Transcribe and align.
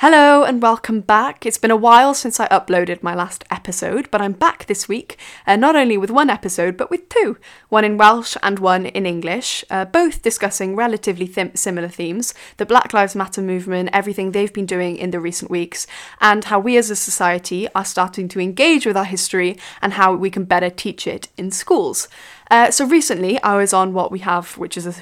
Hello 0.00 0.44
and 0.44 0.60
welcome 0.60 1.00
back. 1.00 1.46
It's 1.46 1.56
been 1.56 1.70
a 1.70 1.74
while 1.74 2.12
since 2.12 2.38
I 2.38 2.46
uploaded 2.48 3.02
my 3.02 3.14
last 3.14 3.44
episode, 3.50 4.10
but 4.10 4.20
I'm 4.20 4.34
back 4.34 4.66
this 4.66 4.86
week, 4.86 5.18
uh, 5.46 5.56
not 5.56 5.74
only 5.74 5.96
with 5.96 6.10
one 6.10 6.28
episode, 6.28 6.76
but 6.76 6.90
with 6.90 7.08
two 7.08 7.38
one 7.70 7.82
in 7.82 7.96
Welsh 7.96 8.36
and 8.42 8.58
one 8.58 8.84
in 8.84 9.06
English, 9.06 9.64
uh, 9.70 9.86
both 9.86 10.20
discussing 10.20 10.76
relatively 10.76 11.26
th- 11.26 11.56
similar 11.56 11.88
themes 11.88 12.34
the 12.58 12.66
Black 12.66 12.92
Lives 12.92 13.16
Matter 13.16 13.40
movement, 13.40 13.88
everything 13.94 14.32
they've 14.32 14.52
been 14.52 14.66
doing 14.66 14.98
in 14.98 15.12
the 15.12 15.18
recent 15.18 15.50
weeks, 15.50 15.86
and 16.20 16.44
how 16.44 16.58
we 16.58 16.76
as 16.76 16.90
a 16.90 16.96
society 16.96 17.66
are 17.74 17.82
starting 17.82 18.28
to 18.28 18.38
engage 18.38 18.84
with 18.84 18.98
our 18.98 19.04
history 19.04 19.56
and 19.80 19.94
how 19.94 20.14
we 20.14 20.28
can 20.28 20.44
better 20.44 20.68
teach 20.68 21.06
it 21.06 21.28
in 21.38 21.50
schools. 21.50 22.06
Uh, 22.50 22.70
so 22.70 22.86
recently, 22.86 23.42
I 23.42 23.56
was 23.56 23.72
on 23.72 23.92
what 23.92 24.12
we 24.12 24.20
have, 24.20 24.56
which 24.56 24.76
is 24.76 24.86
a 24.86 24.94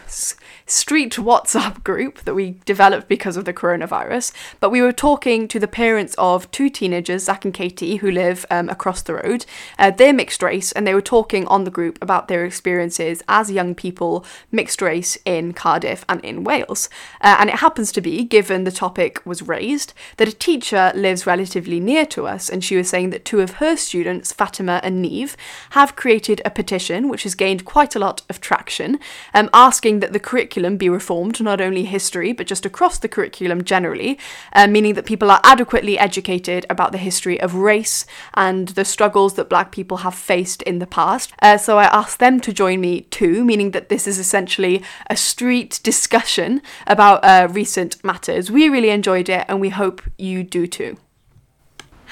street 0.67 1.17
WhatsApp 1.17 1.85
group 1.85 2.23
that 2.23 2.35
we 2.35 2.57
developed 2.65 3.07
because 3.07 3.37
of 3.37 3.45
the 3.45 3.53
coronavirus. 3.53 4.33
But 4.61 4.71
we 4.71 4.81
were 4.81 4.93
talking 4.93 5.47
to 5.49 5.59
the 5.59 5.69
parents 5.69 6.15
of 6.17 6.51
two 6.51 6.71
teenagers, 6.71 7.25
Zach 7.25 7.45
and 7.45 7.53
Katie, 7.53 7.97
who 7.97 8.11
live 8.11 8.47
um, 8.51 8.69
across 8.71 9.03
the 9.03 9.15
road. 9.15 9.45
Uh, 9.79 9.91
they're 9.91 10.15
mixed 10.15 10.43
race, 10.43 10.73
and 10.73 10.87
they 10.87 10.95
were 10.95 11.03
talking 11.03 11.47
on 11.47 11.65
the 11.65 11.71
group 11.71 11.99
about 12.01 12.29
their 12.29 12.45
experiences 12.45 13.23
as 13.29 13.51
young 13.51 13.75
people, 13.75 14.25
mixed 14.51 14.81
race 14.81 15.19
in 15.27 15.53
Cardiff 15.53 16.05
and 16.09 16.25
in 16.25 16.45
Wales. 16.45 16.89
Uh, 17.21 17.37
and 17.39 17.51
it 17.51 17.57
happens 17.57 17.93
to 17.93 18.01
be, 18.01 18.25
given 18.25 18.65
the 18.65 18.73
topic 18.73 19.21
was 19.27 19.43
raised, 19.43 19.93
that 20.17 20.29
a 20.29 20.33
teacher 20.33 20.93
lives 20.95 21.27
relatively 21.27 21.79
near 21.79 22.07
to 22.07 22.27
us, 22.27 22.49
and 22.49 22.65
she 22.65 22.77
was 22.77 22.89
saying 22.89 23.11
that 23.11 23.25
two 23.25 23.41
of 23.41 23.55
her 23.55 23.77
students, 23.77 24.33
Fatima 24.33 24.81
and 24.83 25.05
Niamh, 25.05 25.37
have 25.71 25.97
created 25.97 26.41
a 26.45 26.51
petition 26.51 27.09
which 27.09 27.27
has 27.35 27.49
gained 27.49 27.65
quite 27.65 27.97
a 27.97 27.99
lot 27.99 28.23
of 28.29 28.41
traction, 28.41 28.99
um, 29.35 29.51
asking 29.53 30.01
that 30.01 30.13
the 30.13 30.21
curriculum 30.21 30.77
be 30.77 30.89
reformed, 30.89 31.41
not 31.41 31.61
only 31.61 31.85
history, 31.85 32.33
but 32.33 32.47
just 32.47 32.65
across 32.65 32.99
the 32.99 33.09
curriculum 33.09 33.65
generally, 33.65 34.19
uh, 34.53 34.67
meaning 34.69 34.95
that 34.95 35.05
people 35.05 35.31
are 35.31 35.41
adequately 35.43 35.99
educated 35.99 36.65
about 36.71 36.93
the 36.93 36.99
history 36.99 37.41
of 37.41 37.55
race 37.55 38.07
and 38.35 38.69
the 38.69 38.85
struggles 38.85 39.35
that 39.35 39.49
black 39.51 39.73
people 39.73 39.99
have 39.99 40.15
faced 40.15 40.63
in 40.63 40.79
the 40.79 40.87
past. 40.87 41.33
Uh, 41.43 41.59
so 41.59 41.79
I 41.79 41.85
asked 41.85 42.21
them 42.21 42.41
to 42.41 42.53
join 42.53 42.81
me 42.81 43.03
too, 43.03 43.45
meaning 43.45 43.73
that 43.73 43.89
this 43.89 44.07
is 44.07 44.19
essentially 44.19 44.83
a 45.11 45.17
street 45.17 45.81
discussion 45.83 46.63
about 46.87 47.25
uh, 47.25 47.49
recent 47.51 48.03
matters. 48.05 48.51
We 48.51 48.69
really 48.69 48.91
enjoyed 48.91 49.29
it, 49.29 49.45
and 49.49 49.61
we 49.61 49.71
hope 49.71 50.03
you 50.19 50.45
do 50.45 50.67
too. 50.67 50.97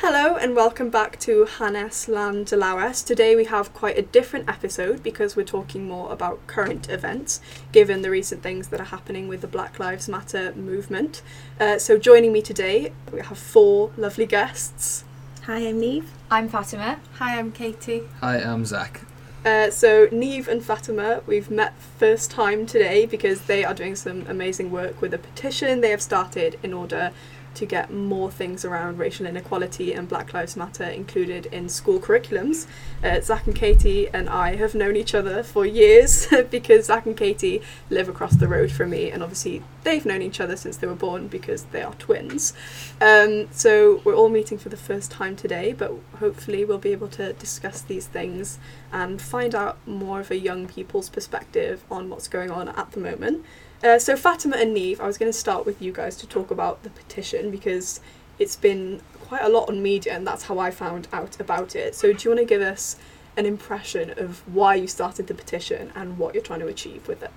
Hello 0.05 0.35
and 0.35 0.57
welcome 0.57 0.91
back 0.91 1.17
to 1.21 1.45
Hannes 1.45 2.09
Land 2.09 2.47
Delawes. 2.47 3.03
Today 3.05 3.37
we 3.37 3.45
have 3.45 3.73
quite 3.73 3.97
a 3.97 4.03
different 4.03 4.49
episode 4.49 5.01
because 5.01 5.37
we're 5.37 5.45
talking 5.45 5.87
more 5.87 6.11
about 6.13 6.45
current 6.49 6.91
events, 6.91 7.41
given 7.71 8.03
the 8.03 8.11
recent 8.11 8.43
things 8.43 8.67
that 8.69 8.81
are 8.81 8.91
happening 8.91 9.29
with 9.29 9.43
the 9.43 9.47
Black 9.47 9.79
Lives 9.79 10.09
Matter 10.09 10.53
movement. 10.57 11.23
Uh, 11.61 11.79
so 11.79 11.99
joining 11.99 12.33
me 12.33 12.43
today, 12.43 12.93
we 13.13 13.21
have 13.21 13.39
four 13.39 13.93
lovely 13.97 14.27
guests. 14.27 15.05
Hi, 15.45 15.59
I'm 15.59 15.81
Niamh. 15.81 16.07
I'm 16.33 16.49
Fatima. 16.49 16.99
Hi, 17.19 17.39
I'm 17.39 17.53
Katie. 17.53 18.03
Hi, 18.21 18.39
I'm 18.39 18.65
Zach. 18.65 19.03
Uh, 19.45 19.71
so 19.71 20.09
Niamh 20.09 20.49
and 20.49 20.65
Fatima, 20.65 21.23
we've 21.29 21.49
met 21.49 21.75
first 21.81 22.33
time 22.33 22.67
today 22.67 23.07
because 23.07 23.43
they 23.43 23.65
are 23.65 23.73
doing 23.73 23.95
some 23.95 24.27
amazing 24.27 24.73
work 24.73 25.01
with 25.01 25.15
a 25.15 25.19
petition 25.19 25.81
they 25.81 25.91
have 25.91 26.03
started 26.03 26.59
in 26.65 26.73
order 26.73 27.13
to 27.55 27.67
get 27.67 27.93
more 27.93 28.31
things 28.31 28.65
around 28.65 28.99
racial 28.99 29.27
inequality 29.27 29.93
and 29.93 30.09
Black 30.09 30.33
Lives 30.33 30.57
Matter 30.57 30.85
included 30.85 31.47
in 31.47 31.69
school 31.69 31.99
curriculums. 31.99 32.67
Uh, 33.03 33.21
Zach 33.21 33.47
and 33.47 33.57
Katie 33.57 34.09
and 34.09 34.29
I 34.29 34.57
have 34.57 34.75
known 34.75 34.97
each 34.97 35.15
other 35.15 35.43
for 35.43 35.67
years 35.67 36.27
because 36.51 36.87
Zach 36.87 37.07
and 37.07 37.17
Katie 37.17 37.63
live 37.91 38.09
across 38.09 38.35
the 38.35 38.49
road 38.49 38.71
from 38.71 38.91
me, 38.91 39.11
and 39.11 39.23
obviously 39.23 39.63
they've 39.85 40.05
known 40.05 40.23
each 40.23 40.41
other 40.41 40.57
since 40.57 40.77
they 40.77 40.87
were 40.87 40.95
born 40.95 41.29
because 41.29 41.65
they 41.65 41.83
are 41.83 41.95
twins. 41.95 42.53
Um, 43.01 43.49
so 43.53 44.01
we're 44.05 44.15
all 44.15 44.29
meeting 44.29 44.59
for 44.59 44.69
the 44.69 44.77
first 44.77 45.11
time 45.11 45.37
today, 45.37 45.73
but 45.73 45.93
hopefully 46.19 46.65
we'll 46.65 46.79
be 46.79 46.93
able 46.93 47.09
to 47.09 47.33
discuss 47.35 47.81
these 47.81 48.07
things 48.07 48.59
and 48.93 49.21
find 49.21 49.55
out 49.55 49.79
more 49.87 50.21
of 50.21 50.31
a 50.31 50.39
young 50.39 50.67
people's 50.67 51.09
perspective 51.09 51.85
on 51.91 52.09
what's 52.09 52.29
going 52.29 52.51
on 52.51 52.69
at 52.69 52.93
the 52.93 53.01
moment. 53.01 53.45
Uh, 53.83 53.99
so 53.99 54.17
Fatima 54.17 54.57
and 54.57 54.77
Niamh, 54.77 55.01
I 55.01 55.07
was 55.07 55.19
going 55.19 55.31
to 55.31 55.37
start 55.37 55.67
with 55.67 55.83
you 55.83 55.93
guys 55.93 56.17
to 56.19 56.27
talk 56.27 56.53
about 56.53 56.85
the 56.85 56.91
petition 56.91 57.51
because 57.51 58.01
it's 58.39 58.55
been 58.55 59.01
quite 59.21 59.43
a 59.43 59.49
lot 59.49 59.69
on 59.69 59.83
media 59.83 60.13
and 60.15 60.27
that's 60.27 60.45
how 60.45 60.59
I 60.61 60.71
found 60.71 61.09
out 61.13 61.41
about 61.41 61.75
it. 61.75 61.95
So 61.97 62.13
do 62.13 62.23
you 62.23 62.35
want 62.35 62.39
to 62.41 62.45
give 62.45 62.63
us 62.63 62.97
an 63.37 63.45
impression 63.45 64.11
of 64.17 64.47
why 64.47 64.77
you 64.77 64.87
started 64.87 65.27
the 65.27 65.35
petition 65.35 65.91
and 65.97 66.17
what 66.17 66.35
you're 66.35 66.45
trying 66.45 66.61
to 66.61 66.69
achieve 66.69 67.09
with 67.09 67.23
it? 67.23 67.31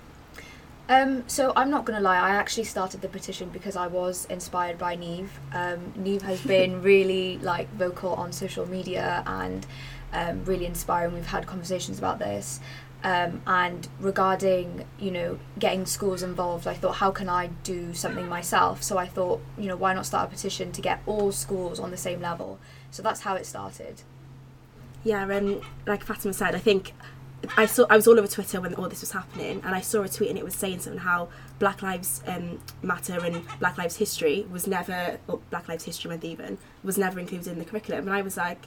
Um, 0.88 1.28
so 1.28 1.52
I'm 1.56 1.68
not 1.68 1.84
gonna 1.84 2.00
lie, 2.00 2.16
I 2.16 2.30
actually 2.30 2.62
started 2.62 3.00
the 3.00 3.08
petition 3.08 3.48
because 3.48 3.74
I 3.74 3.88
was 3.88 4.24
inspired 4.26 4.78
by 4.78 4.96
Niamh. 4.96 5.28
Um, 5.52 5.92
Niamh 5.98 6.22
has 6.22 6.40
been 6.46 6.80
really 6.80 7.38
like 7.38 7.68
vocal 7.74 8.14
on 8.14 8.32
social 8.32 8.68
media 8.68 9.24
and 9.26 9.66
um, 10.12 10.44
really 10.44 10.66
inspiring. 10.66 11.12
We've 11.12 11.26
had 11.26 11.46
conversations 11.46 11.98
about 11.98 12.20
this. 12.20 12.60
Um, 13.04 13.42
and 13.46 13.86
regarding 14.00 14.84
you 14.98 15.10
know 15.10 15.38
getting 15.58 15.86
schools 15.86 16.22
involved, 16.22 16.66
I 16.66 16.74
thought 16.74 16.96
how 16.96 17.10
can 17.10 17.28
I 17.28 17.48
do 17.62 17.94
something 17.94 18.28
myself? 18.28 18.82
So 18.82 18.98
I 18.98 19.06
thought 19.06 19.40
you 19.58 19.66
know 19.68 19.76
why 19.76 19.94
not 19.94 20.06
start 20.06 20.28
a 20.28 20.30
petition 20.30 20.72
to 20.72 20.80
get 20.80 21.00
all 21.06 21.30
schools 21.32 21.78
on 21.78 21.90
the 21.90 21.96
same 21.96 22.20
level. 22.20 22.58
So 22.90 23.02
that's 23.02 23.20
how 23.20 23.34
it 23.34 23.46
started. 23.46 24.02
Yeah, 25.04 25.22
um, 25.22 25.60
like 25.86 26.04
Fatima 26.04 26.32
said, 26.32 26.54
I 26.54 26.58
think 26.58 26.92
I 27.56 27.66
saw 27.66 27.86
I 27.90 27.96
was 27.96 28.06
all 28.08 28.18
over 28.18 28.26
Twitter 28.26 28.60
when 28.60 28.74
all 28.74 28.88
this 28.88 29.02
was 29.02 29.12
happening, 29.12 29.60
and 29.64 29.74
I 29.74 29.80
saw 29.80 30.02
a 30.02 30.08
tweet 30.08 30.30
and 30.30 30.38
it 30.38 30.44
was 30.44 30.54
saying 30.54 30.80
something 30.80 31.00
how 31.00 31.28
Black 31.58 31.82
Lives 31.82 32.22
um, 32.26 32.60
Matter 32.82 33.24
and 33.24 33.42
Black 33.60 33.78
Lives 33.78 33.96
History 33.96 34.46
was 34.50 34.66
never, 34.66 35.18
or 35.28 35.40
Black 35.50 35.68
Lives 35.68 35.84
History 35.84 36.08
Month 36.08 36.24
even, 36.24 36.58
was 36.82 36.98
never 36.98 37.20
included 37.20 37.48
in 37.48 37.58
the 37.58 37.64
curriculum, 37.64 38.06
and 38.06 38.16
I 38.16 38.22
was 38.22 38.36
like, 38.36 38.66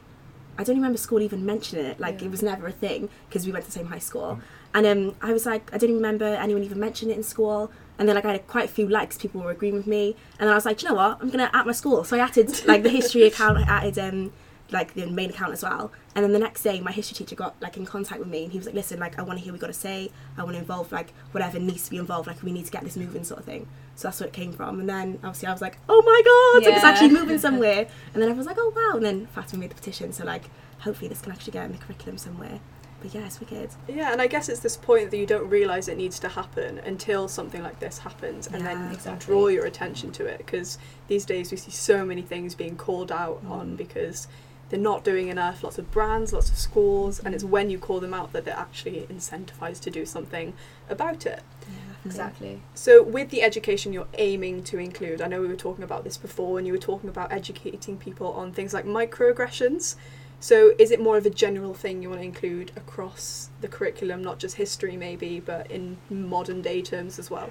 I 0.60 0.64
don't 0.64 0.76
remember 0.76 0.98
school 0.98 1.22
even 1.22 1.46
mentioning 1.46 1.86
it. 1.86 2.00
Like 2.00 2.20
Yeah. 2.20 2.28
it 2.28 2.32
was 2.32 2.44
never 2.44 2.68
a 2.68 2.72
thing 2.72 3.10
because 3.28 3.46
we 3.46 3.52
went 3.52 3.66
to 3.66 3.72
the 3.72 3.78
same 3.80 3.88
high 3.88 4.06
school, 4.10 4.40
and 4.76 4.86
um, 4.86 5.16
I 5.22 5.32
was 5.34 5.46
like, 5.46 5.74
I 5.74 5.78
don't 5.80 5.94
remember 5.94 6.26
anyone 6.26 6.64
even 6.64 6.80
mentioning 6.80 7.14
it 7.16 7.18
in 7.18 7.24
school. 7.24 7.72
And 7.98 8.08
then 8.08 8.16
like 8.16 8.26
I 8.26 8.32
had 8.34 8.48
quite 8.48 8.66
a 8.66 8.74
few 8.78 8.88
likes, 8.88 9.18
people 9.18 9.42
were 9.42 9.52
agreeing 9.52 9.76
with 9.76 9.88
me, 9.88 10.16
and 10.38 10.44
then 10.46 10.50
I 10.50 10.56
was 10.56 10.66
like, 10.66 10.82
you 10.82 10.88
know 10.90 10.96
what, 10.96 11.18
I'm 11.22 11.30
gonna 11.30 11.50
at 11.54 11.66
my 11.66 11.72
school. 11.82 12.04
So 12.04 12.16
I 12.18 12.20
added 12.20 12.66
like 12.66 12.84
the 12.84 12.90
history 12.90 13.24
account, 13.32 13.58
I 13.58 13.64
added 13.64 13.98
um, 14.00 14.32
like 14.72 14.94
the 14.94 15.06
main 15.08 15.30
account 15.32 15.52
as 15.54 15.64
well. 15.64 15.92
And 16.16 16.24
then 16.24 16.32
the 16.32 16.40
next 16.40 16.64
day, 16.64 16.80
my 16.82 16.92
history 16.92 17.16
teacher 17.16 17.36
got 17.36 17.56
like 17.62 17.76
in 17.78 17.86
contact 17.86 18.20
with 18.20 18.30
me, 18.30 18.44
and 18.44 18.52
he 18.54 18.58
was 18.58 18.68
like, 18.68 18.76
"Listen, 18.76 19.00
like 19.00 19.18
I 19.20 19.24
want 19.24 19.38
to 19.40 19.44
hear 19.44 19.52
what 19.54 19.58
you 19.58 19.62
got 19.68 19.68
to 19.68 19.74
say. 19.88 20.12
I 20.38 20.44
want 20.44 20.56
to 20.56 20.60
involve 20.60 20.92
like 20.92 21.10
whatever 21.32 21.58
needs 21.60 21.84
to 21.86 21.90
be 21.92 21.98
involved. 21.98 22.28
Like 22.28 22.42
we 22.44 22.52
need 22.52 22.66
to 22.66 22.72
get 22.72 22.84
this 22.84 22.96
moving, 22.98 23.24
sort 23.24 23.40
of 23.42 23.46
thing." 23.46 23.68
So 24.00 24.08
that's 24.08 24.22
where 24.22 24.28
it 24.28 24.34
came 24.34 24.54
from. 24.54 24.80
And 24.80 24.88
then 24.88 25.20
obviously 25.26 25.50
I 25.50 25.52
was 25.52 25.62
like, 25.62 25.78
"Oh 25.90 26.02
my 26.02 26.22
god, 26.24 26.66
like, 26.66 26.76
it's 26.78 26.86
actually 26.86 27.10
moving 27.10 27.38
somewhere." 27.48 27.86
And 28.14 28.24
then 28.24 28.30
I 28.30 28.34
was 28.34 28.46
like, 28.46 28.56
"Oh 28.58 28.72
wow!" 28.74 28.96
And 28.96 29.06
then 29.06 29.26
Fatima 29.28 29.60
made 29.60 29.72
the 29.72 29.76
petition, 29.76 30.14
so 30.14 30.24
like 30.24 30.46
hopefully 30.80 31.10
this 31.10 31.22
can 31.22 31.34
actually 31.34 31.52
get 31.52 31.66
in 31.66 31.74
the 31.74 31.78
curriculum 31.80 32.18
somewhere. 32.18 32.62
But 33.02 33.14
yeah, 33.14 33.26
it's 33.26 33.42
wicked. 33.42 33.72
Yeah, 33.90 34.14
and 34.14 34.22
I 34.22 34.28
guess 34.28 34.48
it's 34.48 34.62
this 34.62 34.78
point 34.78 35.12
that 35.12 35.18
you 35.18 35.26
don't 35.26 35.50
realise 35.50 35.90
it 35.90 35.98
needs 35.98 36.18
to 36.20 36.30
happen 36.30 36.80
until 36.80 37.28
something 37.28 37.62
like 37.62 37.80
this 37.80 37.98
happens, 37.98 38.48
and 38.48 38.66
then 38.66 38.78
Yeah, 38.78 38.88
you 38.88 38.94
exactly. 38.94 39.26
draw 39.26 39.48
your 39.48 39.66
attention 39.66 40.14
to 40.14 40.26
it. 40.26 40.38
Because 40.38 40.78
these 41.10 41.26
days 41.26 41.52
we 41.52 41.58
see 41.58 41.72
so 41.72 42.06
many 42.06 42.22
things 42.22 42.56
being 42.56 42.78
called 42.78 43.12
out 43.12 43.46
mm. 43.46 43.52
on 43.52 43.76
because 43.76 44.30
they're 44.70 44.80
not 44.80 45.04
doing 45.04 45.28
enough. 45.28 45.62
Lots 45.62 45.78
of 45.78 45.92
brands, 45.92 46.32
lots 46.32 46.50
of 46.50 46.58
schools, 46.58 47.20
and 47.20 47.36
it's 47.36 47.44
mm-hmm. 47.44 47.52
when 47.52 47.70
you 47.70 47.80
call 47.80 48.00
them 48.00 48.14
out 48.14 48.32
that 48.32 48.46
they're 48.46 48.56
actually 48.56 49.06
incentivized 49.10 49.82
to 49.82 49.92
do 49.92 50.06
something 50.06 50.54
about 50.90 51.26
it. 51.26 51.44
Yeah. 51.68 51.89
Exactly. 52.06 52.62
So, 52.76 53.04
with 53.04 53.30
the 53.30 53.42
education 53.42 53.92
you're 53.94 54.08
aiming 54.18 54.64
to 54.66 54.78
include, 54.80 55.22
I 55.22 55.28
know 55.28 55.42
we 55.42 55.48
were 55.48 55.56
talking 55.56 55.84
about 55.84 56.04
this 56.04 56.18
before, 56.18 56.58
and 56.58 56.66
you 56.66 56.74
were 56.74 56.80
talking 56.80 57.10
about 57.10 57.32
educating 57.32 57.98
people 57.98 58.32
on 58.34 58.52
things 58.54 58.74
like 58.74 58.86
microaggressions. 58.86 59.96
So, 60.40 60.74
is 60.80 60.92
it 60.92 61.02
more 61.02 61.18
of 61.18 61.26
a 61.26 61.30
general 61.30 61.74
thing 61.74 62.02
you 62.02 62.10
want 62.10 62.22
to 62.22 62.26
include 62.26 62.72
across 62.78 63.50
the 63.62 63.68
curriculum, 63.68 64.22
not 64.24 64.40
just 64.40 64.56
history 64.56 64.96
maybe, 64.96 65.40
but 65.42 65.70
in 65.70 65.98
modern 66.10 66.62
day 66.62 66.82
terms 66.82 67.20
as 67.20 67.30
well? 67.30 67.50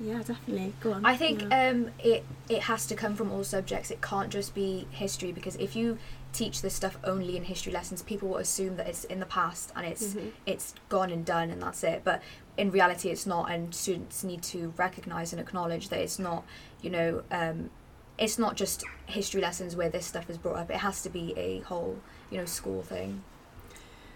Yeah, 0.00 0.18
definitely. 0.22 0.72
Go 0.80 0.92
on. 0.92 1.04
I 1.04 1.16
think 1.16 1.42
Yeah. 1.42 1.68
um, 1.70 1.90
it 2.02 2.24
it 2.48 2.62
has 2.62 2.86
to 2.86 2.94
come 2.94 3.14
from 3.14 3.30
all 3.32 3.44
subjects. 3.44 3.90
It 3.90 4.00
can't 4.02 4.30
just 4.30 4.54
be 4.54 4.86
history 4.90 5.32
because 5.32 5.54
if 5.56 5.74
you 5.76 5.98
teach 6.32 6.60
this 6.62 6.74
stuff 6.74 6.96
only 7.04 7.36
in 7.36 7.44
history 7.44 7.72
lessons, 7.72 8.02
people 8.02 8.28
will 8.28 8.38
assume 8.38 8.76
that 8.76 8.88
it's 8.88 9.04
in 9.04 9.20
the 9.20 9.26
past 9.26 9.70
and 9.76 9.86
it's 9.86 10.14
Mhm. 10.14 10.30
it's 10.46 10.74
gone 10.88 11.10
and 11.10 11.24
done 11.24 11.50
and 11.50 11.62
that's 11.62 11.84
it. 11.84 12.02
But 12.04 12.22
in 12.56 12.70
reality, 12.70 13.08
it's 13.08 13.26
not, 13.26 13.50
and 13.50 13.74
students 13.74 14.22
need 14.24 14.42
to 14.44 14.72
recognise 14.76 15.32
and 15.32 15.40
acknowledge 15.40 15.88
that 15.88 16.00
it's 16.00 16.18
not. 16.18 16.44
You 16.80 16.90
know, 16.90 17.22
um, 17.30 17.70
it's 18.18 18.38
not 18.38 18.56
just 18.56 18.84
history 19.06 19.40
lessons 19.40 19.74
where 19.74 19.88
this 19.88 20.06
stuff 20.06 20.28
is 20.28 20.38
brought 20.38 20.56
up. 20.56 20.70
It 20.70 20.76
has 20.78 21.02
to 21.02 21.10
be 21.10 21.32
a 21.36 21.60
whole, 21.60 21.98
you 22.30 22.38
know, 22.38 22.44
school 22.44 22.82
thing. 22.82 23.22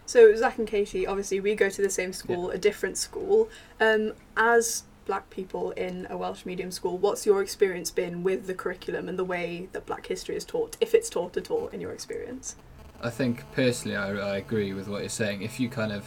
So, 0.04 0.36
Zach 0.36 0.58
and 0.58 0.68
Katie, 0.68 1.06
obviously, 1.06 1.40
we 1.40 1.54
go 1.54 1.68
to 1.68 1.82
the 1.82 1.90
same 1.90 2.12
school, 2.12 2.50
a 2.50 2.58
different 2.58 2.96
school. 2.96 3.48
Um, 3.80 4.12
as 4.36 4.84
black 5.04 5.30
people 5.30 5.70
in 5.72 6.06
a 6.10 6.16
Welsh 6.16 6.44
medium 6.44 6.70
school, 6.70 6.98
what's 6.98 7.26
your 7.26 7.42
experience 7.42 7.90
been 7.90 8.22
with 8.22 8.46
the 8.46 8.54
curriculum 8.54 9.08
and 9.08 9.18
the 9.18 9.24
way 9.24 9.68
that 9.72 9.86
black 9.86 10.06
history 10.06 10.36
is 10.36 10.44
taught, 10.44 10.76
if 10.80 10.94
it's 10.94 11.08
taught 11.08 11.36
at 11.36 11.50
all 11.50 11.68
in 11.68 11.80
your 11.80 11.92
experience? 11.92 12.56
I 13.02 13.10
think 13.10 13.44
personally, 13.52 13.96
I, 13.96 14.10
I 14.10 14.36
agree 14.36 14.72
with 14.74 14.88
what 14.88 15.00
you're 15.00 15.08
saying. 15.08 15.42
If 15.42 15.58
you 15.58 15.68
kind 15.68 15.92
of 15.92 16.04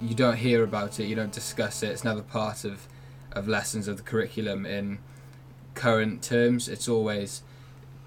you 0.00 0.14
don't 0.14 0.36
hear 0.36 0.62
about 0.62 1.00
it, 1.00 1.06
you 1.06 1.14
don't 1.16 1.32
discuss 1.32 1.82
it. 1.82 1.90
It's 1.90 2.04
never 2.04 2.22
part 2.22 2.64
of 2.64 2.86
of 3.32 3.46
lessons 3.46 3.88
of 3.88 3.98
the 3.98 4.02
curriculum 4.02 4.64
in 4.64 4.98
current 5.74 6.22
terms. 6.22 6.66
It's 6.66 6.88
always 6.88 7.42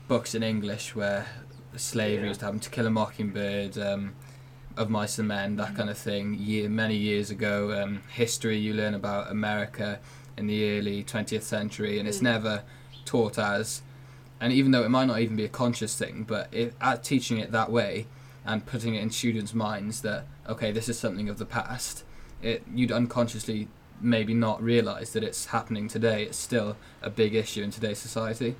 books 0.07 0.33
in 0.33 0.41
English 0.41 0.95
where 0.95 1.27
slavery 1.75 2.23
Yeah. 2.23 2.27
used 2.29 2.39
to 2.39 2.47
happen. 2.47 2.59
To 2.59 2.69
Kill 2.71 2.87
a 2.87 2.89
Mockingbird, 2.89 3.77
um, 3.77 4.13
Of 4.75 4.89
Mice 4.89 5.19
and 5.19 5.27
Men, 5.27 5.57
that 5.57 5.75
kind 5.75 5.89
of 5.89 5.97
thing. 5.97 6.33
Year, 6.39 6.67
many 6.69 6.95
years 6.95 7.29
ago, 7.29 7.79
um, 7.81 8.01
history 8.13 8.57
you 8.57 8.73
learn 8.73 8.93
about 8.95 9.29
America 9.29 9.99
in 10.37 10.47
the 10.47 10.77
early 10.77 11.03
20th 11.03 11.43
century, 11.43 11.99
and 11.99 12.07
it's 12.07 12.17
Mm. 12.19 12.23
never 12.23 12.63
taught 13.05 13.37
as. 13.37 13.81
And 14.39 14.51
even 14.51 14.71
though 14.71 14.83
it 14.83 14.89
might 14.89 15.05
not 15.05 15.19
even 15.19 15.35
be 15.35 15.45
a 15.45 15.49
conscious 15.49 15.95
thing, 15.95 16.23
but 16.27 16.47
if, 16.51 16.73
at 16.81 17.03
teaching 17.03 17.37
it 17.37 17.51
that 17.51 17.71
way 17.71 18.07
and 18.45 18.65
putting 18.65 18.95
it 18.95 19.01
in 19.01 19.09
students' 19.11 19.53
minds 19.53 20.01
that 20.01 20.25
okay, 20.47 20.71
this 20.71 20.89
is 20.89 20.97
something 20.97 21.29
of 21.29 21.37
the 21.37 21.45
past, 21.45 22.03
it 22.41 22.63
you'd 22.73 22.91
unconsciously 22.91 23.67
maybe 24.01 24.33
not 24.33 24.61
realize 24.61 25.13
that 25.13 25.23
it's 25.23 25.47
happening 25.47 25.87
today. 25.87 26.23
It's 26.23 26.37
still 26.37 26.75
a 27.01 27.09
big 27.09 27.35
issue 27.35 27.63
in 27.63 27.71
today's 27.71 27.99
society. 27.99 28.55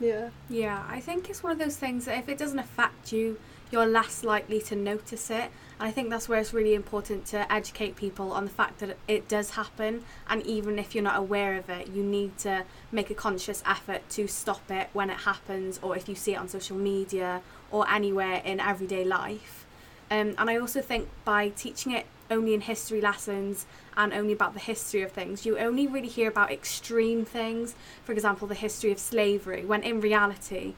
Yeah. 0.00 0.30
Yeah, 0.48 0.84
I 0.88 1.00
think 1.00 1.30
it's 1.30 1.42
one 1.42 1.52
of 1.52 1.58
those 1.58 1.76
things 1.76 2.04
that 2.06 2.18
if 2.18 2.28
it 2.28 2.38
doesn't 2.38 2.58
affect 2.58 3.12
you, 3.12 3.38
you're 3.70 3.86
less 3.86 4.22
likely 4.22 4.60
to 4.62 4.76
notice 4.76 5.30
it. 5.30 5.50
And 5.78 5.88
I 5.88 5.90
think 5.90 6.10
that's 6.10 6.28
where 6.28 6.38
it's 6.38 6.54
really 6.54 6.74
important 6.74 7.26
to 7.26 7.50
educate 7.52 7.96
people 7.96 8.32
on 8.32 8.44
the 8.44 8.50
fact 8.50 8.78
that 8.78 8.96
it 9.08 9.28
does 9.28 9.50
happen. 9.50 10.04
And 10.28 10.42
even 10.46 10.78
if 10.78 10.94
you're 10.94 11.04
not 11.04 11.18
aware 11.18 11.56
of 11.56 11.68
it, 11.68 11.88
you 11.88 12.02
need 12.02 12.38
to 12.38 12.64
make 12.92 13.10
a 13.10 13.14
conscious 13.14 13.62
effort 13.66 14.08
to 14.10 14.28
stop 14.28 14.70
it 14.70 14.88
when 14.92 15.10
it 15.10 15.18
happens, 15.18 15.78
or 15.82 15.96
if 15.96 16.08
you 16.08 16.14
see 16.14 16.34
it 16.34 16.36
on 16.36 16.48
social 16.48 16.76
media 16.76 17.42
or 17.70 17.88
anywhere 17.88 18.42
in 18.44 18.60
everyday 18.60 19.04
life. 19.04 19.66
Um, 20.10 20.34
and 20.38 20.48
I 20.50 20.56
also 20.56 20.80
think 20.80 21.08
by 21.24 21.48
teaching 21.50 21.92
it 21.92 22.06
only 22.30 22.54
in 22.54 22.60
history 22.60 23.00
lessons 23.00 23.66
and 23.96 24.12
only 24.12 24.32
about 24.32 24.52
the 24.54 24.60
history 24.60 25.02
of 25.02 25.12
things, 25.12 25.44
you 25.46 25.58
only 25.58 25.86
really 25.86 26.08
hear 26.08 26.28
about 26.28 26.50
extreme 26.52 27.24
things. 27.24 27.74
For 28.04 28.12
example, 28.12 28.46
the 28.46 28.54
history 28.54 28.92
of 28.92 28.98
slavery, 28.98 29.64
when 29.64 29.82
in 29.82 30.00
reality, 30.00 30.74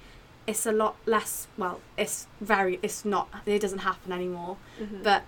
it's 0.47 0.65
a 0.65 0.73
lot 0.73 0.97
less. 1.05 1.47
Well, 1.59 1.81
it's 1.99 2.27
very. 2.41 2.79
It's 2.83 3.05
not. 3.05 3.29
It 3.45 3.61
doesn't 3.61 3.81
happen 3.81 4.13
anymore. 4.13 4.57
Mhm. 4.81 5.03
But 5.03 5.25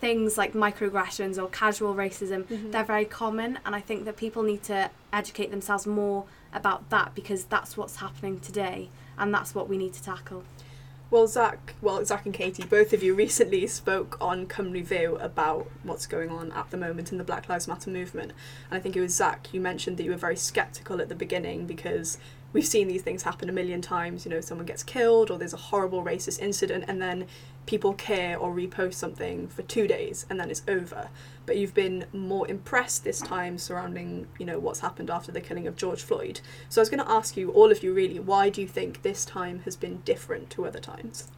things 0.00 0.36
like 0.36 0.52
microaggressions 0.52 1.42
or 1.42 1.48
casual 1.48 1.94
racism, 1.94 2.44
Mhm. 2.44 2.70
they're 2.72 2.84
very 2.84 3.04
common, 3.06 3.58
and 3.64 3.74
I 3.74 3.80
think 3.80 4.04
that 4.04 4.16
people 4.16 4.42
need 4.42 4.62
to 4.64 4.90
educate 5.12 5.50
themselves 5.50 5.86
more 5.86 6.24
about 6.52 6.88
that 6.90 7.14
because 7.14 7.44
that's 7.46 7.76
what's 7.76 7.96
happening 7.96 8.40
today, 8.40 8.90
and 9.18 9.34
that's 9.34 9.54
what 9.54 9.68
we 9.68 9.76
need 9.78 9.94
to 9.94 10.02
tackle. 10.02 10.44
Well, 11.10 11.26
Zach, 11.26 11.74
well, 11.80 12.04
Zach 12.04 12.26
and 12.26 12.34
Katie, 12.34 12.64
both 12.64 12.92
of 12.92 13.02
you 13.02 13.14
recently 13.14 13.66
spoke 13.66 14.18
on 14.20 14.44
Cymru 14.46 14.86
Fyw 14.86 15.18
about 15.24 15.70
what's 15.82 16.06
going 16.06 16.28
on 16.28 16.52
at 16.52 16.70
the 16.70 16.76
moment 16.76 17.12
in 17.12 17.16
the 17.16 17.24
Black 17.24 17.48
Lives 17.48 17.66
Matter 17.66 17.88
movement. 17.88 18.32
And 18.70 18.78
I 18.78 18.78
think 18.78 18.94
it 18.94 19.00
was 19.00 19.14
Zach, 19.14 19.48
you 19.54 19.58
mentioned 19.58 19.96
that 19.96 20.02
you 20.02 20.10
were 20.10 20.18
very 20.18 20.36
sceptical 20.36 21.00
at 21.00 21.08
the 21.08 21.14
beginning 21.14 21.66
because 21.66 22.18
we've 22.52 22.66
seen 22.66 22.88
these 22.88 23.00
things 23.00 23.22
happen 23.22 23.48
a 23.48 23.52
million 23.52 23.80
times. 23.80 24.26
You 24.26 24.32
know, 24.32 24.42
someone 24.42 24.66
gets 24.66 24.82
killed 24.82 25.30
or 25.30 25.38
there's 25.38 25.54
a 25.54 25.56
horrible 25.56 26.04
racist 26.04 26.40
incident, 26.40 26.84
and 26.86 27.00
then 27.00 27.26
people 27.68 27.92
care 27.92 28.38
or 28.38 28.50
repost 28.50 28.94
something 28.94 29.46
for 29.46 29.60
two 29.60 29.86
days 29.86 30.24
and 30.30 30.40
then 30.40 30.50
it's 30.50 30.62
over. 30.66 31.10
But 31.44 31.58
you've 31.58 31.74
been 31.74 32.06
more 32.14 32.48
impressed 32.48 33.04
this 33.04 33.20
time 33.20 33.58
surrounding, 33.58 34.26
you 34.38 34.46
know, 34.46 34.58
what's 34.58 34.80
happened 34.80 35.10
after 35.10 35.30
the 35.30 35.42
killing 35.42 35.66
of 35.66 35.76
George 35.76 36.02
Floyd. 36.02 36.40
So 36.70 36.80
I 36.80 36.82
was 36.82 36.88
going 36.88 37.04
to 37.04 37.10
ask 37.10 37.36
you, 37.36 37.50
all 37.50 37.70
of 37.70 37.82
you 37.82 37.92
really, 37.92 38.18
why 38.18 38.48
do 38.48 38.62
you 38.62 38.66
think 38.66 39.02
this 39.02 39.26
time 39.26 39.60
has 39.66 39.76
been 39.76 39.98
different 40.06 40.48
to 40.50 40.66
other 40.66 40.78
times? 40.78 41.28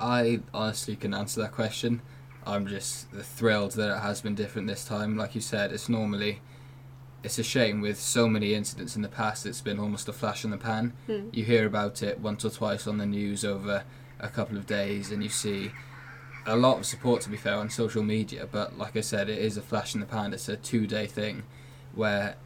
I 0.00 0.40
honestly 0.54 0.96
can 0.96 1.12
answer 1.12 1.42
that 1.42 1.52
question. 1.52 2.00
I'm 2.46 2.66
just 2.66 3.10
thrilled 3.10 3.72
that 3.72 3.94
it 3.94 4.00
has 4.00 4.22
been 4.22 4.34
different 4.34 4.68
this 4.68 4.86
time. 4.86 5.18
Like 5.18 5.34
you 5.34 5.42
said, 5.42 5.70
it's 5.70 5.88
normally 5.88 6.40
it's 7.22 7.38
a 7.38 7.44
shame 7.44 7.82
with 7.82 8.00
so 8.00 8.26
many 8.26 8.54
incidents 8.54 8.96
in 8.96 9.02
the 9.02 9.08
past. 9.08 9.44
It's 9.44 9.60
been 9.60 9.78
almost 9.78 10.08
a 10.08 10.14
flash 10.14 10.44
in 10.44 10.50
the 10.50 10.56
pan. 10.56 10.94
Hmm. 11.06 11.28
You 11.30 11.44
hear 11.44 11.66
about 11.66 12.02
it 12.02 12.20
once 12.20 12.42
or 12.42 12.50
twice 12.50 12.86
on 12.86 12.96
the 12.96 13.06
news 13.06 13.44
over 13.44 13.84
a 14.22 14.28
couple 14.28 14.56
of 14.56 14.66
days, 14.66 15.10
and 15.10 15.22
you 15.22 15.28
see 15.28 15.72
a 16.46 16.56
lot 16.56 16.78
of 16.78 16.86
support. 16.86 17.20
To 17.22 17.28
be 17.28 17.36
fair, 17.36 17.56
on 17.56 17.68
social 17.68 18.02
media, 18.02 18.48
but 18.50 18.78
like 18.78 18.96
I 18.96 19.02
said, 19.02 19.28
it 19.28 19.38
is 19.38 19.56
a 19.56 19.62
flash 19.62 19.94
in 19.94 20.00
the 20.00 20.06
pan. 20.06 20.32
It's 20.32 20.48
a 20.48 20.56
two-day 20.56 21.06
thing, 21.06 21.42
where 21.94 22.36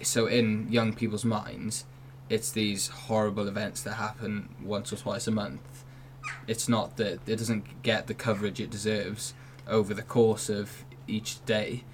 so 0.00 0.26
in 0.26 0.70
young 0.70 0.94
people's 0.94 1.24
minds, 1.24 1.84
it's 2.28 2.50
these 2.50 2.88
horrible 2.88 3.46
events 3.46 3.82
that 3.82 3.94
happen 3.94 4.54
once 4.62 4.92
or 4.92 4.96
twice 4.96 5.26
a 5.26 5.30
month 5.30 5.84
it's 6.46 6.68
not 6.68 6.96
that 6.96 7.20
it 7.26 7.36
doesn't 7.36 7.82
get 7.82 8.06
the 8.06 8.14
coverage 8.14 8.60
it 8.60 8.70
deserves 8.70 9.34
over 9.66 9.94
the 9.94 10.02
course 10.02 10.48
of 10.48 10.84
each 11.06 11.44
day 11.44 11.84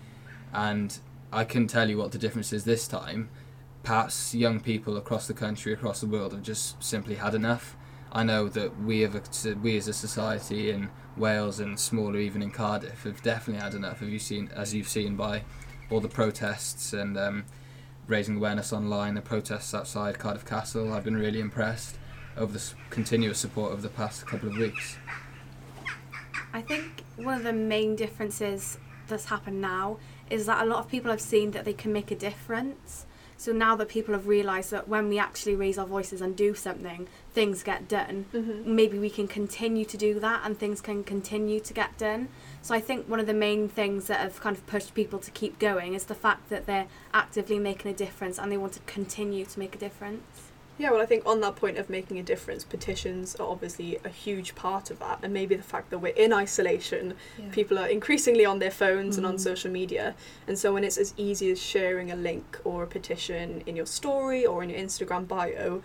and 0.53 0.99
i 1.33 1.45
can 1.45 1.67
tell 1.67 1.89
you 1.89 1.97
what 1.97 2.13
the 2.13 2.19
difference 2.19 2.53
is 2.53 2.65
this 2.65 2.87
time 2.89 3.29
perhaps 3.83 4.35
young 4.35 4.61
people 4.61 4.97
across 4.97 5.27
the 5.27 5.35
country 5.35 5.73
across 5.73 6.01
the 6.01 6.07
world 6.07 6.33
have 6.33 6.43
just 6.43 6.83
simply 6.83 7.17
had 7.17 7.35
enough 7.35 7.77
i 8.13 8.23
know 8.23 8.49
that 8.49 8.81
we 8.83 9.01
have 9.01 9.15
a, 9.15 9.55
we 9.63 9.77
as 9.77 9.89
a 9.89 9.93
society 9.93 10.71
in 10.71 10.89
wales 11.17 11.61
and 11.61 11.79
smaller 11.79 12.19
even 12.19 12.43
in 12.43 12.51
cardiff 12.51 13.05
have 13.05 13.23
definitely 13.23 13.63
had 13.63 13.75
enough 13.75 14.01
have 14.01 14.09
you 14.09 14.19
seen 14.19 14.51
as 14.55 14.75
you've 14.75 14.89
seen 14.89 15.17
by 15.17 15.43
all 15.91 16.01
the 16.01 16.09
protests 16.09 16.93
and 16.93 17.17
um, 17.17 17.45
raising 18.07 18.37
awareness 18.37 18.73
online 18.73 19.15
the 19.15 19.21
protests 19.21 19.75
outside 19.75 20.19
cardiff 20.19 20.45
castle 20.45 20.93
i've 20.93 21.05
been 21.05 21.17
really 21.17 21.41
impressed 21.41 21.97
over 22.39 22.53
the 22.53 22.73
continuous 22.91 23.39
support 23.39 23.73
over 23.73 23.83
the 23.83 23.89
past 23.89 24.27
couple 24.27 24.49
of 24.49 24.57
weeks. 24.57 24.97
I 26.53 26.63
think 26.63 27.05
one 27.17 27.37
of 27.37 27.43
the 27.43 27.53
main 27.53 27.97
differences 27.97 28.79
that's 29.09 29.27
happened 29.27 29.61
now 29.61 29.99
is 30.31 30.47
that 30.47 30.63
a 30.63 30.67
lot 30.67 30.79
of 30.79 30.89
people 30.89 31.11
have 31.11 31.21
seen 31.21 31.51
that 31.53 31.65
they 31.65 31.73
can 31.73 31.93
make 31.93 32.11
a 32.11 32.17
difference. 32.17 33.07
So 33.41 33.53
now 33.53 33.77
that 33.77 33.89
people 33.89 34.15
have 34.15 34.27
realised 34.27 34.73
that 34.73 34.89
when 34.89 35.09
we 35.09 35.19
actually 35.19 35.55
raise 35.55 35.79
our 35.79 35.87
voices 35.87 36.21
and 36.21 36.35
do 36.37 36.55
something, 36.55 37.07
things 37.33 37.63
get 37.63 37.89
done, 37.89 38.27
Mm-hmm. 38.35 38.75
maybe 38.75 38.99
we 38.99 39.11
can 39.11 39.29
continue 39.29 39.85
to 39.85 39.97
do 39.97 40.19
that 40.19 40.43
and 40.45 40.59
things 40.59 40.81
can 40.81 41.05
continue 41.05 41.61
to 41.61 41.73
get 41.73 41.97
done. 41.97 42.29
So 42.63 42.75
I 42.75 42.81
think 42.81 43.09
one 43.09 43.21
of 43.21 43.29
the 43.29 43.35
main 43.35 43.69
things 43.69 44.09
that 44.09 44.19
have 44.19 44.41
kind 44.41 44.57
of 44.57 44.67
pushed 44.67 44.93
people 44.93 45.21
to 45.21 45.31
keep 45.31 45.61
going 45.61 45.95
is 45.95 46.05
the 46.07 46.17
fact 46.17 46.51
that 46.51 46.67
they're 46.67 46.89
actively 47.15 47.61
making 47.61 47.93
a 47.93 47.95
difference 47.95 48.39
and 48.39 48.51
they 48.51 48.57
want 48.59 48.73
to 48.73 48.81
continue 48.81 49.45
to 49.47 49.59
make 49.59 49.75
a 49.77 49.79
difference. 49.79 50.48
Yeah, 50.79 50.93
well, 50.93 51.01
I 51.01 51.07
think 51.07 51.27
on 51.27 51.41
that 51.41 51.57
point 51.57 51.77
of 51.77 51.91
making 51.91 52.21
a 52.21 52.23
difference, 52.23 52.63
petitions 52.63 53.35
are 53.37 53.49
obviously 53.49 53.99
a 54.05 54.09
huge 54.09 54.55
part 54.55 54.93
of 54.93 55.01
that, 55.01 55.19
and 55.25 55.33
maybe 55.33 55.57
the 55.57 55.63
fact 55.65 55.91
that 55.91 55.99
we're 55.99 56.15
in 56.15 56.33
isolation, 56.33 57.15
people 57.51 57.79
are 57.81 57.89
increasingly 57.89 58.45
on 58.45 58.61
their 58.61 58.71
phones 58.71 59.17
and 59.17 59.27
on 59.27 59.35
Mhm. 59.35 59.41
social 59.41 59.71
media, 59.73 60.15
and 60.47 60.57
so 60.57 60.73
when 60.73 60.85
it's 60.85 60.97
as 60.97 61.15
easy 61.17 61.51
as 61.51 61.61
sharing 61.61 62.13
a 62.13 62.17
link 62.17 62.59
or 62.63 62.85
a 62.85 62.87
petition 62.87 63.63
in 63.67 63.75
your 63.75 63.87
story 63.87 64.47
or 64.47 64.63
in 64.63 64.71
your 64.71 64.79
Instagram 64.79 65.27
bio, 65.27 65.83